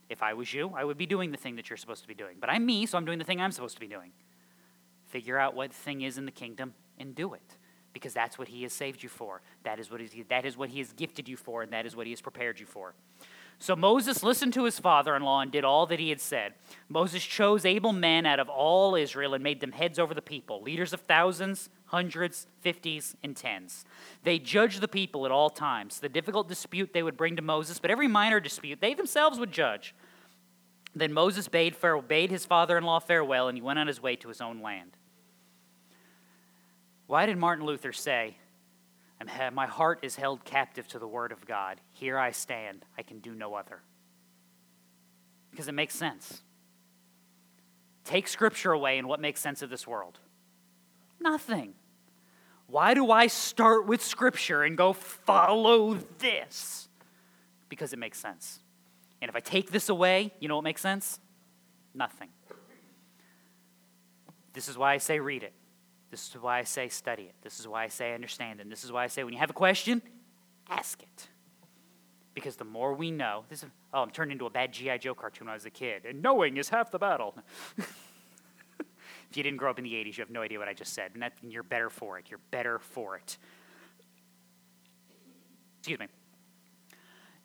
If 0.09 0.21
I 0.21 0.33
was 0.33 0.53
you, 0.53 0.73
I 0.75 0.83
would 0.83 0.97
be 0.97 1.05
doing 1.05 1.31
the 1.31 1.37
thing 1.37 1.55
that 1.55 1.69
you're 1.69 1.77
supposed 1.77 2.01
to 2.01 2.07
be 2.07 2.13
doing. 2.13 2.35
But 2.39 2.49
I'm 2.49 2.65
me, 2.65 2.85
so 2.85 2.97
I'm 2.97 3.05
doing 3.05 3.19
the 3.19 3.23
thing 3.23 3.39
I'm 3.39 3.51
supposed 3.51 3.75
to 3.75 3.79
be 3.79 3.87
doing. 3.87 4.11
Figure 5.07 5.37
out 5.37 5.55
what 5.55 5.69
the 5.69 5.75
thing 5.75 6.01
is 6.01 6.17
in 6.17 6.25
the 6.25 6.31
kingdom 6.31 6.73
and 6.97 7.15
do 7.15 7.33
it. 7.33 7.57
Because 7.93 8.13
that's 8.13 8.37
what 8.37 8.49
he 8.49 8.63
has 8.63 8.73
saved 8.73 9.03
you 9.03 9.09
for. 9.09 9.41
That 9.63 9.79
is 9.79 9.89
what, 9.89 10.01
he, 10.01 10.23
that 10.23 10.45
is 10.45 10.57
what 10.57 10.69
he 10.69 10.79
has 10.79 10.91
gifted 10.93 11.29
you 11.29 11.37
for, 11.37 11.61
and 11.61 11.71
that 11.71 11.85
is 11.85 11.95
what 11.95 12.07
he 12.07 12.11
has 12.11 12.21
prepared 12.21 12.59
you 12.59 12.65
for. 12.65 12.93
So 13.61 13.75
Moses 13.75 14.23
listened 14.23 14.53
to 14.53 14.63
his 14.63 14.79
father 14.79 15.15
in 15.15 15.21
law 15.21 15.39
and 15.39 15.51
did 15.51 15.63
all 15.63 15.85
that 15.85 15.99
he 15.99 16.09
had 16.09 16.19
said. 16.19 16.55
Moses 16.89 17.23
chose 17.23 17.63
able 17.63 17.93
men 17.93 18.25
out 18.25 18.39
of 18.39 18.49
all 18.49 18.95
Israel 18.95 19.35
and 19.35 19.43
made 19.43 19.59
them 19.59 19.73
heads 19.73 19.99
over 19.99 20.15
the 20.15 20.21
people, 20.21 20.63
leaders 20.63 20.93
of 20.93 21.01
thousands, 21.01 21.69
hundreds, 21.85 22.47
fifties, 22.61 23.15
and 23.21 23.37
tens. 23.37 23.85
They 24.23 24.39
judged 24.39 24.81
the 24.81 24.87
people 24.87 25.27
at 25.27 25.31
all 25.31 25.51
times. 25.51 25.99
The 25.99 26.09
difficult 26.09 26.49
dispute 26.49 26.91
they 26.91 27.03
would 27.03 27.15
bring 27.15 27.35
to 27.35 27.43
Moses, 27.43 27.77
but 27.77 27.91
every 27.91 28.07
minor 28.07 28.39
dispute 28.39 28.81
they 28.81 28.95
themselves 28.95 29.37
would 29.37 29.51
judge. 29.51 29.93
Then 30.95 31.13
Moses 31.13 31.47
bade, 31.47 31.75
bade 32.07 32.31
his 32.31 32.47
father 32.47 32.79
in 32.79 32.83
law 32.83 32.97
farewell, 32.97 33.47
and 33.47 33.55
he 33.55 33.61
went 33.61 33.77
on 33.77 33.85
his 33.85 34.01
way 34.01 34.15
to 34.15 34.27
his 34.27 34.41
own 34.41 34.63
land. 34.63 34.97
Why 37.05 37.27
did 37.27 37.37
Martin 37.37 37.67
Luther 37.67 37.93
say, 37.93 38.37
my 39.53 39.67
heart 39.67 39.99
is 40.01 40.15
held 40.15 40.43
captive 40.45 40.87
to 40.89 40.99
the 40.99 41.07
word 41.07 41.31
of 41.31 41.45
God. 41.45 41.79
Here 41.91 42.17
I 42.17 42.31
stand. 42.31 42.85
I 42.97 43.03
can 43.03 43.19
do 43.19 43.35
no 43.35 43.53
other. 43.55 43.81
Because 45.51 45.67
it 45.67 45.73
makes 45.73 45.95
sense. 45.95 46.41
Take 48.03 48.27
scripture 48.27 48.71
away, 48.71 48.97
and 48.97 49.07
what 49.07 49.19
makes 49.19 49.41
sense 49.41 49.61
of 49.61 49.69
this 49.69 49.85
world? 49.85 50.19
Nothing. 51.19 51.73
Why 52.67 52.93
do 52.93 53.11
I 53.11 53.27
start 53.27 53.85
with 53.85 54.01
scripture 54.01 54.63
and 54.63 54.77
go 54.77 54.93
follow 54.93 55.95
this? 56.19 56.87
Because 57.69 57.93
it 57.93 57.99
makes 57.99 58.17
sense. 58.17 58.59
And 59.21 59.29
if 59.29 59.35
I 59.35 59.39
take 59.39 59.71
this 59.71 59.89
away, 59.89 60.33
you 60.39 60.47
know 60.47 60.55
what 60.55 60.63
makes 60.63 60.81
sense? 60.81 61.19
Nothing. 61.93 62.29
This 64.53 64.67
is 64.67 64.77
why 64.77 64.93
I 64.93 64.97
say 64.97 65.19
read 65.19 65.43
it. 65.43 65.53
This 66.11 66.27
is 66.29 66.41
why 66.41 66.59
I 66.59 66.63
say 66.63 66.89
study 66.89 67.23
it. 67.23 67.35
This 67.41 67.59
is 67.59 67.67
why 67.67 67.85
I 67.85 67.87
say 67.87 68.13
understand 68.13 68.59
it. 68.59 68.63
And 68.63 68.71
this 68.71 68.83
is 68.83 68.91
why 68.91 69.05
I 69.05 69.07
say 69.07 69.23
when 69.23 69.33
you 69.33 69.39
have 69.39 69.49
a 69.49 69.53
question, 69.53 70.01
ask 70.69 71.01
it. 71.01 71.27
Because 72.33 72.57
the 72.57 72.65
more 72.65 72.93
we 72.93 73.11
know, 73.11 73.45
this 73.49 73.63
is, 73.63 73.69
oh, 73.93 74.01
I'm 74.01 74.11
turned 74.11 74.31
into 74.31 74.45
a 74.45 74.49
bad 74.49 74.73
G.I. 74.73 74.97
Joe 74.97 75.15
cartoon 75.15 75.47
when 75.47 75.51
I 75.51 75.55
was 75.55 75.65
a 75.65 75.69
kid. 75.69 76.05
And 76.05 76.21
knowing 76.21 76.57
is 76.57 76.69
half 76.69 76.91
the 76.91 76.99
battle. 76.99 77.35
if 77.77 79.35
you 79.35 79.43
didn't 79.43 79.57
grow 79.57 79.69
up 79.69 79.77
in 79.79 79.85
the 79.85 79.93
80s, 79.93 80.17
you 80.17 80.21
have 80.21 80.29
no 80.29 80.41
idea 80.41 80.59
what 80.59 80.67
I 80.67 80.73
just 80.73 80.93
said. 80.93 81.11
And, 81.13 81.23
that, 81.23 81.33
and 81.41 81.51
you're 81.51 81.63
better 81.63 81.89
for 81.89 82.19
it. 82.19 82.25
You're 82.29 82.39
better 82.51 82.79
for 82.79 83.15
it. 83.15 83.37
Excuse 85.79 85.99
me. 85.99 86.07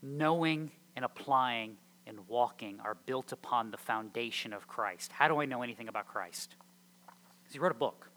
Knowing 0.03 0.73
and 0.97 1.05
applying 1.05 1.77
and 2.07 2.19
walking 2.29 2.81
are 2.85 2.97
built 3.07 3.33
upon 3.33 3.71
the 3.71 3.77
foundation 3.77 4.53
of 4.53 4.67
Christ. 4.67 5.13
How 5.13 5.29
do 5.29 5.41
I 5.41 5.47
know 5.47 5.63
anything 5.63 5.89
about 5.89 6.07
Christ? 6.07 6.55
Because 7.07 7.53
he 7.53 7.59
wrote 7.59 7.73
a 7.73 7.77
book. 7.77 8.09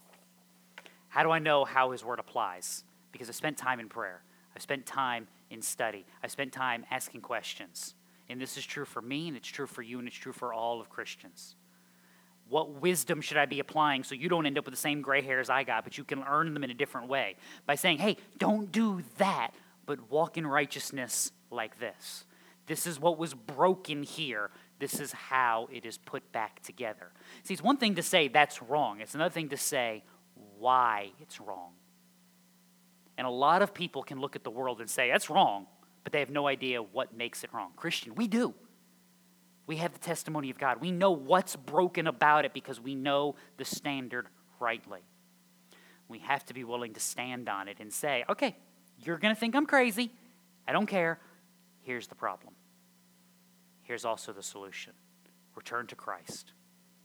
How 1.09 1.23
do 1.23 1.31
I 1.31 1.39
know 1.39 1.65
how 1.65 1.91
His 1.91 2.03
Word 2.03 2.19
applies? 2.19 2.83
Because 3.11 3.29
I've 3.29 3.35
spent 3.35 3.57
time 3.57 3.79
in 3.79 3.89
prayer. 3.89 4.21
I've 4.55 4.61
spent 4.61 4.85
time 4.85 5.27
in 5.49 5.61
study. 5.61 6.05
I've 6.23 6.31
spent 6.31 6.53
time 6.53 6.85
asking 6.91 7.21
questions. 7.21 7.95
And 8.29 8.39
this 8.39 8.57
is 8.57 8.65
true 8.65 8.85
for 8.85 9.01
me, 9.01 9.27
and 9.27 9.35
it's 9.35 9.47
true 9.47 9.65
for 9.65 9.81
you, 9.81 9.99
and 9.99 10.07
it's 10.07 10.17
true 10.17 10.33
for 10.33 10.53
all 10.53 10.79
of 10.79 10.89
Christians. 10.89 11.55
What 12.47 12.81
wisdom 12.81 13.21
should 13.21 13.37
I 13.37 13.45
be 13.45 13.59
applying 13.59 14.03
so 14.03 14.15
you 14.15 14.29
don't 14.29 14.45
end 14.45 14.57
up 14.57 14.65
with 14.65 14.73
the 14.73 14.79
same 14.79 15.01
gray 15.01 15.21
hairs 15.21 15.49
I 15.49 15.63
got, 15.63 15.83
but 15.83 15.97
you 15.97 16.03
can 16.03 16.23
earn 16.23 16.53
them 16.53 16.63
in 16.63 16.71
a 16.71 16.75
different 16.75 17.07
way? 17.07 17.35
By 17.65 17.75
saying, 17.75 17.99
hey, 17.99 18.17
don't 18.37 18.71
do 18.71 19.03
that, 19.17 19.51
but 19.85 20.11
walk 20.11 20.37
in 20.37 20.45
righteousness 20.45 21.31
like 21.51 21.79
this. 21.79 22.25
This 22.65 22.85
is 22.85 22.99
what 22.99 23.17
was 23.17 23.33
broken 23.33 24.03
here. 24.03 24.51
This 24.79 24.99
is 24.99 25.11
how 25.11 25.69
it 25.71 25.85
is 25.85 25.97
put 25.97 26.31
back 26.31 26.61
together. 26.61 27.11
See, 27.43 27.53
it's 27.53 27.63
one 27.63 27.77
thing 27.77 27.95
to 27.95 28.03
say 28.03 28.27
that's 28.27 28.61
wrong, 28.61 29.01
it's 29.01 29.15
another 29.15 29.33
thing 29.33 29.49
to 29.49 29.57
say 29.57 30.03
why 30.59 31.11
it's 31.19 31.39
wrong. 31.39 31.71
And 33.17 33.25
a 33.25 33.29
lot 33.29 33.61
of 33.61 33.73
people 33.73 34.03
can 34.03 34.19
look 34.19 34.35
at 34.35 34.43
the 34.43 34.49
world 34.49 34.79
and 34.79 34.89
say, 34.89 35.09
that's 35.09 35.29
wrong, 35.29 35.67
but 36.03 36.13
they 36.13 36.19
have 36.19 36.29
no 36.29 36.47
idea 36.47 36.81
what 36.81 37.15
makes 37.15 37.43
it 37.43 37.53
wrong. 37.53 37.71
Christian, 37.75 38.15
we 38.15 38.27
do. 38.27 38.53
We 39.67 39.77
have 39.77 39.93
the 39.93 39.99
testimony 39.99 40.49
of 40.49 40.57
God. 40.57 40.81
We 40.81 40.91
know 40.91 41.11
what's 41.11 41.55
broken 41.55 42.07
about 42.07 42.45
it 42.45 42.53
because 42.53 42.79
we 42.79 42.95
know 42.95 43.35
the 43.57 43.65
standard 43.65 44.27
rightly. 44.59 45.01
We 46.07 46.19
have 46.19 46.45
to 46.45 46.53
be 46.53 46.63
willing 46.63 46.93
to 46.93 46.99
stand 46.99 47.49
on 47.49 47.67
it 47.67 47.77
and 47.79 47.93
say, 47.93 48.25
okay, 48.29 48.55
you're 48.97 49.17
going 49.17 49.33
to 49.33 49.39
think 49.39 49.55
I'm 49.55 49.65
crazy. 49.65 50.11
I 50.67 50.71
don't 50.71 50.87
care. 50.87 51.19
Here's 51.81 52.07
the 52.07 52.15
problem. 52.15 52.53
Here's 53.83 54.05
also 54.05 54.33
the 54.33 54.43
solution 54.43 54.93
return 55.55 55.87
to 55.87 55.95
Christ 55.95 56.53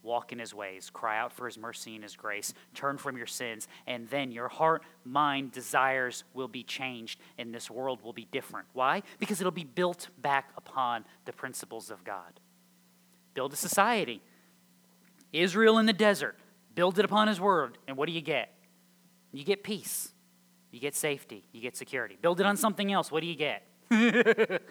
walk 0.05 0.30
in 0.32 0.38
his 0.38 0.55
ways, 0.55 0.90
cry 0.90 1.18
out 1.18 1.32
for 1.32 1.46
his 1.46 1.59
mercy 1.59 1.94
and 1.94 2.05
his 2.05 2.14
grace, 2.14 2.55
turn 2.74 2.98
from 2.98 3.16
your 3.16 3.26
sins, 3.26 3.66
and 3.86 4.09
then 4.11 4.30
your 4.30 4.48
heart, 4.48 4.82
mind, 5.05 5.50
desires 5.52 6.24
will 6.34 6.48
be 6.48 6.62
changed, 6.62 7.18
and 7.38 7.55
this 7.55 7.70
world 7.70 8.02
will 8.02 8.12
be 8.12 8.28
different. 8.30 8.68
Why? 8.72 9.02
Because 9.18 9.40
it'll 9.40 9.50
be 9.50 9.64
built 9.64 10.09
back 10.18 10.50
upon 10.57 11.05
the 11.24 11.32
principles 11.32 11.90
of 11.90 12.05
God. 12.05 12.40
Build 13.32 13.52
a 13.52 13.57
society. 13.57 14.22
Israel 15.32 15.78
in 15.78 15.86
the 15.86 15.92
desert, 15.92 16.38
build 16.74 16.98
it 16.98 17.05
upon 17.05 17.26
his 17.26 17.40
word, 17.40 17.78
and 17.88 17.96
what 17.96 18.07
do 18.07 18.12
you 18.12 18.20
get? 18.20 18.52
You 19.32 19.44
get 19.44 19.64
peace. 19.64 20.12
You 20.70 20.80
get 20.80 20.94
safety. 20.94 21.44
You 21.52 21.61
get 21.61 21.76
security. 21.76 22.18
Build 22.20 22.40
it 22.40 22.46
on 22.46 22.57
something 22.57 22.92
else. 22.92 23.11
What 23.11 23.20
do 23.20 23.26
you 23.26 23.36
get? 23.36 23.62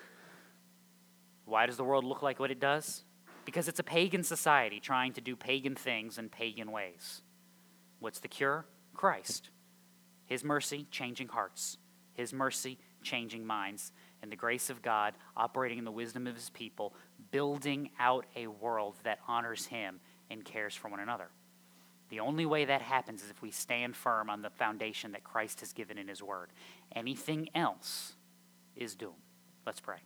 Why 1.45 1.65
does 1.65 1.77
the 1.77 1.83
world 1.83 2.03
look 2.03 2.21
like 2.21 2.39
what 2.39 2.51
it 2.51 2.59
does? 2.59 3.03
Because 3.45 3.67
it's 3.67 3.79
a 3.79 3.83
pagan 3.83 4.23
society 4.23 4.79
trying 4.79 5.13
to 5.13 5.21
do 5.21 5.35
pagan 5.35 5.75
things 5.75 6.17
in 6.17 6.29
pagan 6.29 6.71
ways. 6.71 7.21
What's 7.99 8.19
the 8.19 8.27
cure? 8.27 8.65
Christ. 8.93 9.49
His 10.25 10.43
mercy, 10.43 10.87
changing 10.91 11.29
hearts. 11.29 11.77
His 12.13 12.33
mercy, 12.33 12.77
changing 13.01 13.45
minds. 13.45 13.91
And 14.21 14.31
the 14.31 14.37
grace 14.37 14.69
of 14.69 14.81
God, 14.81 15.13
operating 15.35 15.77
in 15.77 15.85
the 15.85 15.91
wisdom 15.91 16.27
of 16.27 16.35
his 16.35 16.49
people, 16.49 16.93
building 17.31 17.89
out 17.99 18.25
a 18.35 18.47
world 18.47 18.95
that 19.03 19.19
honors 19.27 19.65
him 19.65 19.99
and 20.29 20.45
cares 20.45 20.75
for 20.75 20.87
one 20.87 20.99
another. 20.99 21.29
The 22.09 22.19
only 22.19 22.45
way 22.45 22.65
that 22.65 22.81
happens 22.81 23.23
is 23.23 23.29
if 23.29 23.41
we 23.41 23.51
stand 23.51 23.95
firm 23.95 24.29
on 24.29 24.41
the 24.41 24.49
foundation 24.49 25.13
that 25.13 25.23
Christ 25.23 25.61
has 25.61 25.73
given 25.73 25.97
in 25.97 26.07
his 26.07 26.21
word. 26.21 26.49
Anything 26.95 27.49
else 27.55 28.13
is 28.75 28.95
doom. 28.95 29.15
Let's 29.65 29.79
pray. 29.79 29.97